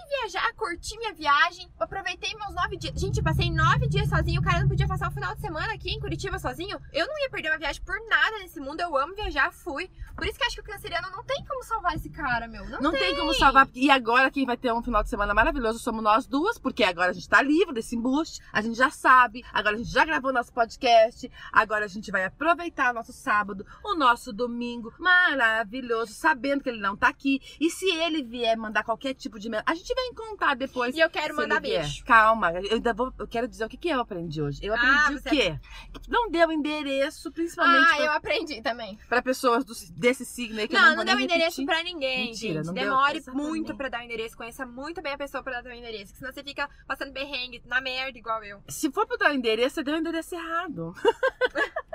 Viajar, 0.09 0.53
curti 0.55 0.97
minha 0.99 1.13
viagem, 1.15 1.69
aproveitei 1.79 2.35
meus 2.35 2.55
nove 2.55 2.77
dias. 2.77 2.99
Gente, 3.01 3.23
passei 3.23 3.51
nove 3.51 3.89
dias 3.89 4.09
sozinho, 4.09 4.41
o 4.41 4.45
cara 4.45 4.61
não 4.61 4.69
podia 4.69 4.87
passar 4.87 5.09
o 5.09 5.13
final 5.15 5.35
de 5.35 5.41
semana 5.41 5.73
aqui 5.73 5.91
em 5.91 6.01
Curitiba 6.01 6.39
sozinho. 6.39 6.79
Eu 6.93 7.07
não 7.07 7.19
ia 7.21 7.31
perder 7.31 7.51
uma 7.51 7.59
viagem 7.59 7.83
por 7.83 7.95
nada 8.09 8.39
nesse 8.39 8.61
mundo, 8.61 8.81
eu 8.81 8.97
amo 8.97 9.15
viajar, 9.15 9.53
fui. 9.53 9.91
Por 10.17 10.27
isso 10.27 10.37
que 10.39 10.45
acho 10.45 10.57
que 10.57 10.63
o 10.63 10.65
canceriano 10.65 11.11
não 11.13 11.23
tem 11.25 11.45
como 11.45 11.63
salvar 11.63 11.95
esse 11.95 12.11
cara, 12.11 12.49
meu. 12.49 12.69
Não, 12.69 12.81
Não 12.81 12.91
tem 12.93 13.15
como 13.17 13.33
salvar. 13.35 13.69
E 13.75 13.89
agora 13.91 14.31
quem 14.31 14.45
vai 14.45 14.57
ter 14.57 14.73
um 14.73 14.83
final 14.83 15.03
de 15.03 15.09
semana 15.09 15.33
maravilhoso 15.33 15.79
somos 15.79 16.03
nós 16.03 16.27
duas, 16.27 16.59
porque 16.59 16.83
agora 16.83 17.11
a 17.11 17.15
gente 17.15 17.29
tá 17.29 17.41
livre 17.41 17.73
desse 17.75 17.95
embuste, 17.95 18.41
a 18.53 18.61
gente 18.61 18.77
já 18.77 18.91
sabe, 18.91 19.45
agora 19.53 19.77
a 19.77 19.79
gente 19.79 19.91
já 19.91 20.05
gravou 20.05 20.33
nosso 20.33 20.53
podcast, 20.53 21.31
agora 21.53 21.85
a 21.85 21.89
gente 21.89 22.11
vai 22.11 22.25
aproveitar 22.25 22.91
o 22.91 22.95
nosso 22.95 23.13
sábado, 23.13 23.65
o 23.85 23.95
nosso 23.95 24.33
domingo 24.33 24.93
maravilhoso, 24.99 26.13
sabendo 26.15 26.63
que 26.63 26.69
ele 26.69 26.81
não 26.81 26.97
tá 26.97 27.09
aqui. 27.09 27.41
E 27.61 27.71
se 27.71 27.89
ele 27.89 28.23
vier 28.25 28.57
mandar 28.57 28.83
qualquer 28.83 29.15
tipo 29.15 29.39
de. 29.39 29.49
men- 29.49 29.63
A 29.65 29.75
gente 29.79 29.95
vai 29.95 30.05
contar 30.15 30.55
depois. 30.55 30.95
E 30.95 31.01
eu 31.01 31.09
quero 31.11 31.35
mandar 31.37 31.61
vier. 31.61 31.81
beijo. 31.83 32.05
Calma, 32.05 32.53
eu 32.53 32.73
ainda 32.75 32.93
vou. 32.93 33.13
Eu 33.19 33.27
quero 33.27 33.49
dizer 33.49 33.65
o 33.65 33.69
que, 33.69 33.77
que 33.77 33.89
eu 33.89 34.01
aprendi 34.01 34.43
hoje. 34.43 34.61
Eu 34.63 34.75
Ah, 34.75 34.77
aprendi 35.07 35.15
o 35.19 35.23
você- 35.23 35.31
quê? 35.31 35.61
Não 36.09 36.31
deu 36.31 36.51
endereço, 36.53 37.31
principalmente 37.33 37.93
Ah, 37.93 37.97
pra, 37.97 38.05
eu 38.05 38.13
aprendi 38.13 38.61
também. 38.63 38.99
pra 39.09 39.23
pessoas 39.23 39.65
do- 39.65 39.75
desse 39.97 40.25
signo 40.25 40.61
aí 40.61 40.69
que 40.69 40.75
eu 40.77 40.81
Não, 40.81 40.89
não, 40.89 40.91
não, 40.91 40.97
vou 40.97 41.05
deu 41.07 41.17
nem 41.17 41.25
endereço 41.25 41.61
repetir. 41.61 41.67
pra 41.67 41.83
ninguém, 41.83 42.27
Mentira, 42.27 42.55
gente. 42.55 42.67
não 42.67 42.75
deu- 42.75 42.85
Demore 42.85 43.19
exatamente. 43.19 43.47
muito 43.49 43.77
pra 43.77 43.89
dar 43.89 44.01
o 44.01 44.05
endereço. 44.05 44.37
Conheça 44.37 44.67
muito 44.67 45.01
bem 45.01 45.13
a 45.13 45.19
pessoa 45.19 45.43
pra 45.43 45.61
dar 45.61 45.71
o 45.71 45.75
endereço. 45.75 46.15
Senão 46.17 46.33
você 46.33 46.43
fica 46.43 46.69
passando 46.87 47.13
berrengue 47.13 47.63
na 47.67 47.81
merda, 47.81 48.19
igual 48.19 48.43
eu. 48.45 48.63
Se 48.69 48.91
for 48.91 49.07
pra 49.07 49.17
dar 49.17 49.31
o 49.31 49.35
endereço, 49.35 49.77
você 49.77 49.83
deu 49.83 49.95
o 49.95 49.99
endereço 49.99 50.35
errado. 50.35 50.95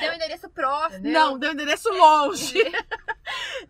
Deu 0.00 0.12
o 0.12 0.14
endereço 0.14 0.48
próximo. 0.48 1.08
Não, 1.10 1.38
deu 1.38 1.50
o 1.50 1.52
endereço 1.52 1.88
longe. 1.92 2.54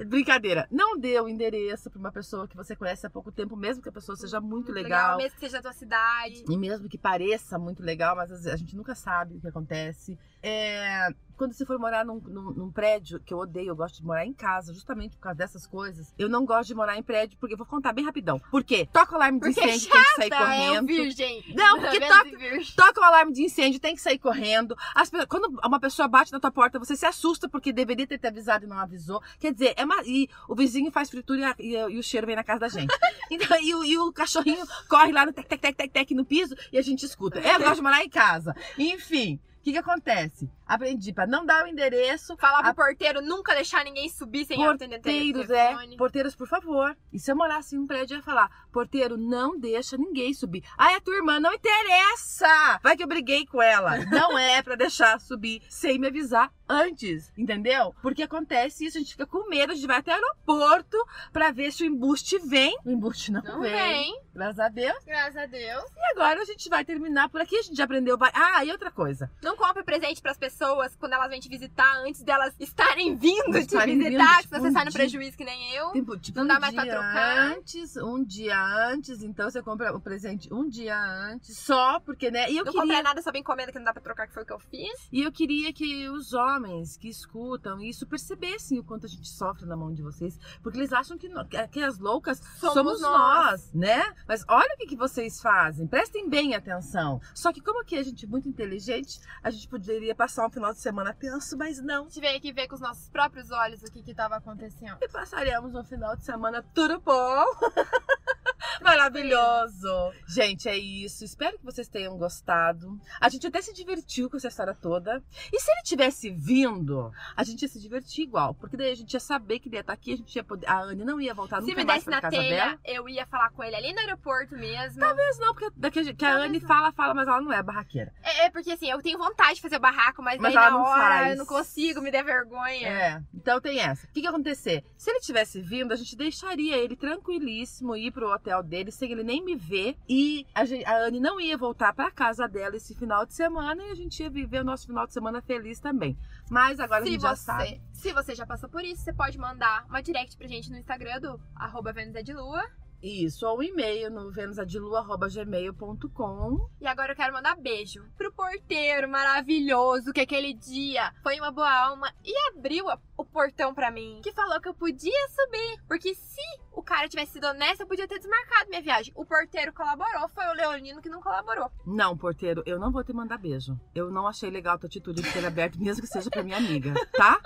Brincadeira. 0.07 0.67
Não 0.71 0.99
dê 0.99 1.21
o 1.21 1.29
endereço 1.29 1.91
pra 1.91 1.99
uma 1.99 2.13
pessoa 2.13 2.47
que 2.47 2.57
você 2.57 2.77
conhece 2.77 3.07
há 3.07 3.11
pouco 3.11 3.33
tempo, 3.33 3.57
mesmo 3.57 3.83
que 3.83 3.89
a 3.89 3.93
pessoa 3.93 4.17
seja 4.17 4.41
muito 4.41 4.73
legal. 4.73 5.17
Mesmo 5.17 5.35
que 5.35 5.41
seja 5.41 5.59
da 5.59 5.63
tua 5.63 5.73
cidade. 5.73 6.45
E 6.49 6.57
mesmo 6.57 6.89
que 6.89 6.99
pareça 6.99 7.59
muito 7.59 7.83
legal, 7.83 8.17
mas 8.17 8.31
às 8.31 8.39
vezes 8.43 8.53
a 8.53 8.57
gente 8.57 8.77
nunca 8.77 8.95
sabe 8.95 9.37
o 9.37 9.41
que 9.41 9.49
acontece. 9.49 10.19
É, 10.43 11.09
quando 11.37 11.53
você 11.53 11.65
for 11.65 11.79
morar 11.79 12.05
num, 12.05 12.21
num- 12.21 12.51
num 12.53 12.71
prédio, 12.73 13.21
que 13.21 13.33
eu 13.33 13.39
odeio, 13.39 13.69
eu 13.69 13.77
gosto 13.77 13.97
de 14.01 14.05
morar 14.05 14.27
em 14.27 14.33
casa, 14.33 14.73
justamente 14.75 15.17
por 15.17 15.23
causa 15.23 15.39
dessas 15.39 15.67
coisas. 15.67 16.13
Eu 16.19 16.29
não 16.29 16.45
gosto 16.45 16.69
de 16.69 16.75
morar 16.75 16.97
em 16.97 17.03
prédio, 17.03 17.37
porque 17.39 17.55
eu 17.55 17.59
vou 17.59 17.67
contar 17.67 17.93
bem 17.93 18.05
rapidão. 18.05 18.41
Por 18.51 18.65
quê? 18.65 18.89
Toca 18.93 19.13
o 19.13 19.15
alarme 19.17 19.39
de 19.41 19.47
Porque 19.47 19.61
é 19.61 19.77
incêndio, 19.77 19.89
tem 19.91 20.03
que 20.03 20.15
sair 20.17 20.31
Tá, 20.31 20.37
é 20.37 20.69
correndo. 20.69 20.87
virgem. 20.87 21.45
Não, 21.55 21.81
porque 21.81 22.01
Vênus 22.01 22.75
toca-. 22.75 22.87
Toca 22.89 23.01
o 23.01 23.05
alarme 23.05 23.33
de 23.33 23.43
incêndio, 23.43 23.79
tem 23.81 23.95
que 23.95 24.01
sair 24.01 24.19
correndo. 24.19 24.77
As 24.95 25.11
quando 25.29 25.59
uma 25.65 25.79
pessoa 25.81 26.09
bate 26.09 26.33
na 26.33 26.41
tua 26.41 26.51
porta, 26.51 26.79
você 26.79 26.97
se 26.97 27.07
assusta 27.07 27.49
porque 27.49 27.73
deveria 27.73 28.07
ter 28.07 28.19
te 28.19 28.27
avisado 28.27 28.65
e 28.65 28.69
não 28.69 28.79
avisou. 28.79 29.23
Quer 29.39 29.53
dizer, 29.53 29.75
é 29.77 29.85
uma- 29.85 30.03
e 30.05 30.29
o 30.49 30.55
vizinho 30.57 30.91
faz 30.91 31.09
fritura 31.11 31.55
e, 31.59 31.75
e 31.75 31.89
e 31.93 31.99
o 31.99 32.03
cheiro 32.03 32.27
vem 32.27 32.37
na 32.37 32.45
casa 32.45 32.61
da 32.61 32.69
gente. 32.69 32.89
Então, 33.31 33.61
e, 33.61 33.75
o, 33.75 33.85
e 33.85 33.99
o 33.99 34.11
cachorrinho 34.13 34.67
corre 34.89 35.13
lá 35.13 35.27
no 35.27 35.33
tec, 35.35 35.47
tec, 35.47 35.61
tec, 35.61 35.77
tec, 35.77 35.93
tec 35.93 36.11
no 36.15 36.25
piso 36.25 36.57
e 36.73 36.79
a 36.79 36.83
gente 36.83 37.05
escuta. 37.05 37.39
Eu 37.39 37.59
gosto 37.61 37.77
de 37.77 37.83
morar 37.83 38.03
em 38.03 38.09
casa. 38.09 38.57
Enfim. 38.79 39.39
O 39.69 39.71
que 39.71 39.73
que 39.75 39.79
acontece? 39.91 40.51
Aprendi 40.67 41.13
pra 41.13 41.27
não 41.27 41.45
dar 41.45 41.65
o 41.65 41.67
endereço. 41.69 42.37
Falar 42.39 42.61
pro 42.63 42.71
A- 42.71 42.75
porteiro 42.75 43.21
nunca 43.21 43.55
deixar 43.55 43.85
ninguém 43.85 44.09
subir 44.09 44.47
sem 44.47 44.57
Porteiros, 44.57 45.51
é. 45.51 45.77
Porteiros, 45.99 46.35
por 46.35 46.49
favor. 46.49 46.97
E 47.13 47.19
se 47.19 47.31
eu 47.31 47.37
morasse 47.37 47.77
em 47.77 47.79
um 47.79 47.87
prédio, 47.87 48.15
eu 48.15 48.19
ia 48.19 48.23
falar: 48.25 48.67
porteiro, 48.73 49.19
não 49.19 49.59
deixa 49.59 49.97
ninguém 49.99 50.33
subir. 50.33 50.65
Ah, 50.79 50.93
é 50.93 51.01
tua 51.01 51.17
irmã, 51.17 51.39
não 51.39 51.53
interessa! 51.53 52.81
Vai 52.83 52.97
que 52.97 53.03
eu 53.03 53.07
briguei 53.09 53.45
com 53.47 53.61
ela. 53.61 53.99
Não 54.11 54.39
é 54.39 54.63
pra 54.63 54.75
deixar 54.75 55.21
subir 55.21 55.63
sem 55.69 55.99
me 55.99 56.07
avisar 56.07 56.51
antes, 56.69 57.33
entendeu? 57.37 57.95
Porque 58.03 58.23
acontece 58.23 58.85
isso, 58.87 58.97
a 58.99 59.01
gente 59.01 59.13
fica 59.13 59.27
com 59.27 59.49
medo, 59.49 59.73
a 59.73 59.75
gente 59.75 59.87
vai 59.87 59.99
até 59.99 60.13
o 60.13 60.15
aeroporto 60.15 60.97
pra 61.33 61.51
ver 61.51 61.73
se 61.73 61.83
o 61.83 61.87
embuste 61.87 62.39
vem. 62.39 62.77
O 62.85 62.91
embuste 62.91 63.31
não, 63.33 63.43
Não 63.43 63.61
vem. 63.61 63.73
vem, 63.73 64.21
Graças 64.39 64.59
a 64.61 64.69
Deus. 64.69 65.05
graças 65.05 65.37
a 65.37 65.47
Deus. 65.47 65.85
E 65.97 66.13
agora 66.13 66.41
a 66.41 66.45
gente 66.45 66.69
vai 66.69 66.85
terminar 66.85 67.29
por 67.29 67.41
aqui. 67.41 67.57
A 67.57 67.63
gente 67.63 67.77
já 67.77 67.85
aprendeu. 67.85 68.17
Ah, 68.33 68.65
e 68.65 68.71
outra 68.71 68.91
coisa. 68.91 69.31
Não 69.43 69.57
compre 69.57 69.83
presente 69.83 70.23
pras 70.23 70.37
pessoas 70.39 70.95
quando 70.97 71.13
elas 71.13 71.29
vêm 71.29 71.41
te 71.41 71.49
visitar 71.49 71.99
antes 72.07 72.23
delas 72.23 72.55
estarem 72.59 73.17
vindo 73.17 73.53
te 73.53 73.59
Estarem 73.59 73.99
visitar, 73.99 74.19
vindo, 74.25 74.37
que 74.37 74.43
tipo, 74.43 74.55
você 74.59 74.69
um 74.69 74.73
sai 74.73 74.85
no 74.85 74.91
dia- 74.91 74.99
prejuízo 75.01 75.37
que 75.37 75.45
nem 75.45 75.75
eu. 75.75 75.93
Tipo, 75.93 76.17
tipo, 76.19 76.39
Não 76.39 76.45
um 76.45 76.49
dá 76.49 76.61
mais 76.61 76.75
pra 76.75 76.85
dia 76.85 76.93
trocar. 76.93 77.39
antes, 77.53 77.97
um 77.97 78.25
dia 78.25 78.61
antes, 78.91 79.23
então 79.23 79.51
você 79.51 79.63
compra 79.63 79.95
o 79.95 80.01
presente 80.01 80.53
um 80.53 80.69
dia 80.69 80.97
antes, 80.99 81.57
só 81.59 81.99
porque, 82.01 82.31
né? 82.31 82.51
E 82.51 82.57
eu 82.57 82.65
não 82.65 82.73
queria, 82.73 82.81
comprei 82.81 83.03
nada 83.03 83.21
sob 83.23 83.39
encomenda 83.39 83.73
que 83.73 83.79
não 83.79 83.85
dá 83.85 83.93
pra 83.93 84.03
trocar, 84.03 84.27
que 84.27 84.35
foi 84.35 84.43
o 84.43 84.47
que 84.47 84.53
eu 84.53 84.59
fiz. 84.59 85.09
e 85.13 85.23
eu 85.23 85.33
queria 85.33 85.73
que 85.73 86.09
os 86.09 86.33
homens 86.33 86.97
que 86.97 87.09
escutam 87.09 87.81
isso 87.81 88.07
percebessem 88.07 88.79
o 88.79 88.85
quanto 88.85 89.07
a 89.07 89.09
gente 89.09 89.29
sofre 89.29 89.67
na 89.67 89.77
mão 89.77 89.93
de 89.93 90.03
vocês, 90.03 90.39
porque 90.63 90.79
eles 90.79 90.93
acham 90.93 91.17
que, 91.19 91.29
que- 91.51 91.69
que 91.69 91.83
as 91.83 91.99
loucas 91.99 92.39
Somos 92.61 92.75
somos, 92.75 93.01
nós. 93.01 93.45
nós. 93.51 93.73
né? 93.75 94.15
Mas 94.29 94.45
olha 94.47 94.75
o 94.75 94.77
que, 94.77 94.87
que 94.87 94.97
vocês 94.97 95.41
fazem, 95.41 95.87
prestem 95.87 96.29
bem 96.29 96.55
atenção. 96.55 97.19
Só 97.35 97.51
que 97.51 97.63
como 97.63 97.81
aqui 97.81 97.97
a 97.97 98.03
gente 98.03 98.27
é 98.27 98.29
muito 98.29 98.47
inteligente, 98.47 99.19
a 99.43 99.51
gente 99.51 99.67
poderia 99.67 100.15
passar 100.15 100.47
um 100.47 100.51
final 100.51 100.73
de 100.73 100.81
semana 100.81 101.15
tenso, 101.15 101.57
mas 101.57 101.83
não. 101.83 102.03
A 102.03 102.09
gente 102.09 102.21
veio 102.21 102.37
aqui 102.37 102.53
ver 102.53 102.69
com 102.69 102.75
os 102.75 102.81
nossos 102.81 103.09
próprios 103.09 103.51
olhos 103.51 103.83
o 103.83 103.91
que 103.91 104.03
que 104.03 104.15
tava 104.15 104.37
acontecendo. 104.37 104.99
E 105.01 105.09
passaremos 105.09 105.75
um 105.75 105.83
final 105.83 106.15
de 106.15 106.25
semana 106.25 106.63
tudo 106.75 107.01
bom. 107.01 107.45
Maravilhoso! 108.83 110.13
Gente, 110.27 110.69
é 110.69 110.77
isso. 110.77 111.25
Espero 111.25 111.59
que 111.59 111.65
vocês 111.65 111.89
tenham 111.89 112.17
gostado. 112.19 113.01
A 113.21 113.29
gente 113.29 113.47
até 113.47 113.63
se 113.63 113.73
divertiu 113.73 114.29
com 114.29 114.37
essa 114.37 114.49
história 114.49 114.75
toda. 114.75 115.23
E 115.53 115.59
se 115.59 115.71
ele 115.71 115.83
tivesse 115.83 116.31
vindo, 116.31 117.11
a 117.35 117.43
gente 117.45 117.63
ia 117.63 117.69
se 117.69 117.81
divertir 117.81 118.25
igual. 118.25 118.55
Porque 118.55 118.77
daí 118.77 118.93
a 118.93 118.95
gente 118.95 119.15
ia 119.15 119.21
saber 119.21 119.59
que 119.59 119.69
ele 119.69 119.77
ia 119.77 119.81
estar 119.81 119.93
aqui, 119.93 120.13
a 120.13 120.17
gente 120.17 120.37
ia 120.37 120.45
poder. 120.45 120.69
A 120.69 120.83
Anne 120.83 121.05
não 121.05 121.21
ia 121.21 121.35
voltar 121.35 121.61
Se 121.61 121.69
nunca 121.69 121.77
me 121.81 121.85
mais 121.85 122.05
desse 122.05 122.07
pra 122.07 122.17
na 122.17 122.21
casa 122.23 122.37
telha, 122.37 122.57
dela. 122.65 122.79
eu 122.85 123.09
ia 123.09 123.27
falar 123.27 123.51
com 123.51 123.65
ele 123.65 123.77
ali 123.77 123.93
no 123.93 124.01
aeroporto 124.01 124.18
mesmo. 124.57 125.01
Talvez 125.01 125.39
não, 125.39 125.55
porque 125.55 125.71
daqui, 125.77 125.99
a- 126.01 126.05
que 126.15 126.25
a 126.25 126.29
Talvez 126.31 126.49
Anne 126.51 126.61
não. 126.61 126.69
fala, 126.69 126.93
fala, 126.93 127.15
mas 127.15 127.29
ela 127.29 127.41
não 127.41 127.53
é 127.53 127.63
barraqueira. 127.63 128.13
É, 128.23 128.47
é 128.47 128.51
porque 128.51 128.71
assim, 128.73 128.91
eu 128.91 129.01
tenho 129.03 129.19
vontade 129.19 129.55
de 129.57 129.61
fazer 129.63 129.79
barraco, 129.79 130.23
mas, 130.23 130.39
Mas 130.41 130.53
daí 130.55 130.63
ela 130.63 130.71
na 130.73 130.79
não 130.79 130.85
hora 130.87 131.01
faz. 131.19 131.31
eu 131.33 131.37
não 131.39 131.47
consigo, 131.47 132.01
me 132.03 132.11
dê 132.11 132.23
vergonha. 132.23 132.89
É, 132.89 133.23
então 133.35 133.61
tem 133.61 133.79
essa. 133.81 134.05
O 134.07 134.09
que, 134.11 134.21
que 134.21 134.27
ia 134.27 134.31
acontecer? 134.31 134.85
Se 134.97 135.11
ele 135.11 135.21
tivesse 135.21 135.61
vindo, 135.61 135.93
a 135.93 135.97
gente 135.97 136.17
deixaria 136.17 136.77
ele 136.77 136.97
tranquilíssimo 136.97 137.97
ir 137.97 138.11
pro 138.11 138.33
hotel 138.33 138.63
dele 138.63 138.91
sem 138.91 139.11
ele 139.13 139.23
nem 139.25 139.45
me 139.45 139.55
ver. 139.57 139.97
E 140.09 140.47
a, 140.55 140.65
gente, 140.65 140.85
a 140.85 141.05
Anne 141.05 141.21
não 141.21 141.41
ia 141.41 141.57
voltar 141.57 141.93
pra 141.93 142.11
casa 142.11 142.49
dela 142.49 142.77
esse 142.77 142.95
final 142.95 143.25
de 143.27 143.35
semana 143.35 143.83
e 143.85 143.91
a 143.91 143.95
gente 143.95 144.23
ia 144.23 144.31
viver 144.31 144.61
o 144.61 144.65
nosso 144.65 144.87
final 144.87 145.07
de 145.07 145.13
semana 145.13 145.41
feliz 145.43 145.79
também. 145.81 146.19
Mas 146.51 146.81
agora 146.81 147.03
a 147.03 147.05
Se 147.07 147.13
gente 147.13 147.21
já 147.23 147.35
você, 147.37 147.43
sabe. 147.45 147.83
se 147.93 148.13
você 148.13 148.35
já 148.35 148.47
passou 148.47 148.69
por 148.69 148.83
isso, 148.85 149.03
você 149.03 149.13
pode 149.13 149.39
mandar 149.39 149.85
uma 149.89 150.01
direct 150.03 150.37
pra 150.37 150.47
gente 150.47 150.71
no 150.71 150.77
Instagram 150.79 151.21
do 151.21 151.41
arroba 151.55 151.93
Vênus 151.93 152.15
é 152.15 152.23
de 152.23 152.33
Lua. 152.33 152.63
Isso, 153.03 153.47
ou 153.47 153.59
um 153.59 153.63
e-mail 153.63 154.11
no 154.11 154.31
venusadilu.gmail.com. 154.33 156.69
E 156.81 156.87
agora 156.87 157.13
eu 157.13 157.17
quero 157.17 157.33
mandar 157.33 157.55
beijo 157.57 158.03
pro 158.17 158.33
porteiro 158.33 159.09
maravilhoso 159.09 160.13
que 160.13 160.21
aquele 160.21 160.53
dia 160.55 161.13
foi 161.23 161.39
uma 161.39 161.51
boa 161.53 161.71
alma 161.71 162.13
e 162.25 162.33
abriu 162.51 162.89
a- 162.91 162.99
o 163.17 163.25
portão 163.25 163.73
pra 163.75 163.91
mim. 163.91 164.21
Que 164.23 164.33
falou 164.33 164.61
que 164.61 164.69
eu 164.69 164.75
podia 164.75 165.29
subir. 165.29 165.81
Porque 165.87 166.15
se 166.15 166.41
o 166.73 166.83
cara 166.83 167.09
tivesse 167.09 167.33
sido 167.33 167.47
honesto, 167.47 167.81
eu 167.83 167.87
podia 167.87 168.07
ter 168.09 168.19
desmarcado 168.19 168.69
minha 168.69 168.83
viagem. 168.83 169.13
O 169.17 169.25
porteiro 169.25 169.73
colaborou, 169.73 170.29
foi 170.29 170.45
o 170.47 170.53
Leonino 170.55 171.01
que 171.03 171.09
não 171.09 171.21
colaborou. 171.21 171.71
Não, 171.87 172.17
porteiro, 172.17 172.63
eu 172.67 172.79
não 172.79 172.91
vou 172.93 173.03
te 173.05 173.13
mandar 173.13 173.39
beijo. 173.39 173.79
Eu 173.95 174.11
não 174.11 174.27
achei 174.27 174.51
legal 174.51 174.75
a 174.75 174.79
tua 174.79 174.87
atitude 174.89 175.23
de 175.23 175.33
ter 175.33 175.45
aberto, 175.47 175.79
mesmo 175.81 176.03
que 176.03 176.09
seja 176.09 176.31
pra 176.31 176.43
minha 176.43 176.57
amiga, 176.57 176.93
tá? 177.13 177.41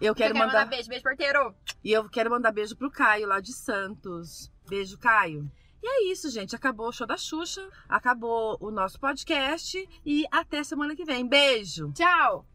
Eu 0.00 0.14
quero 0.14 0.14
eu 0.14 0.16
quero 0.34 0.34
mandar. 0.38 0.46
mandar 0.60 0.66
beijo, 0.66 0.88
beijo, 0.88 1.02
porteiro. 1.02 1.54
E 1.82 1.92
eu 1.92 2.08
quero 2.08 2.30
mandar 2.30 2.52
beijo 2.52 2.76
pro 2.76 2.90
Caio, 2.90 3.26
lá 3.28 3.40
de 3.40 3.52
Santos. 3.52 4.50
Beijo, 4.68 4.98
Caio. 4.98 5.50
E 5.82 5.86
é 5.86 6.12
isso, 6.12 6.30
gente. 6.30 6.56
Acabou 6.56 6.88
o 6.88 6.92
show 6.92 7.06
da 7.06 7.16
Xuxa, 7.16 7.68
acabou 7.88 8.56
o 8.58 8.70
nosso 8.70 8.98
podcast 8.98 9.86
e 10.04 10.24
até 10.30 10.64
semana 10.64 10.96
que 10.96 11.04
vem. 11.04 11.26
Beijo! 11.26 11.92
Tchau! 11.92 12.46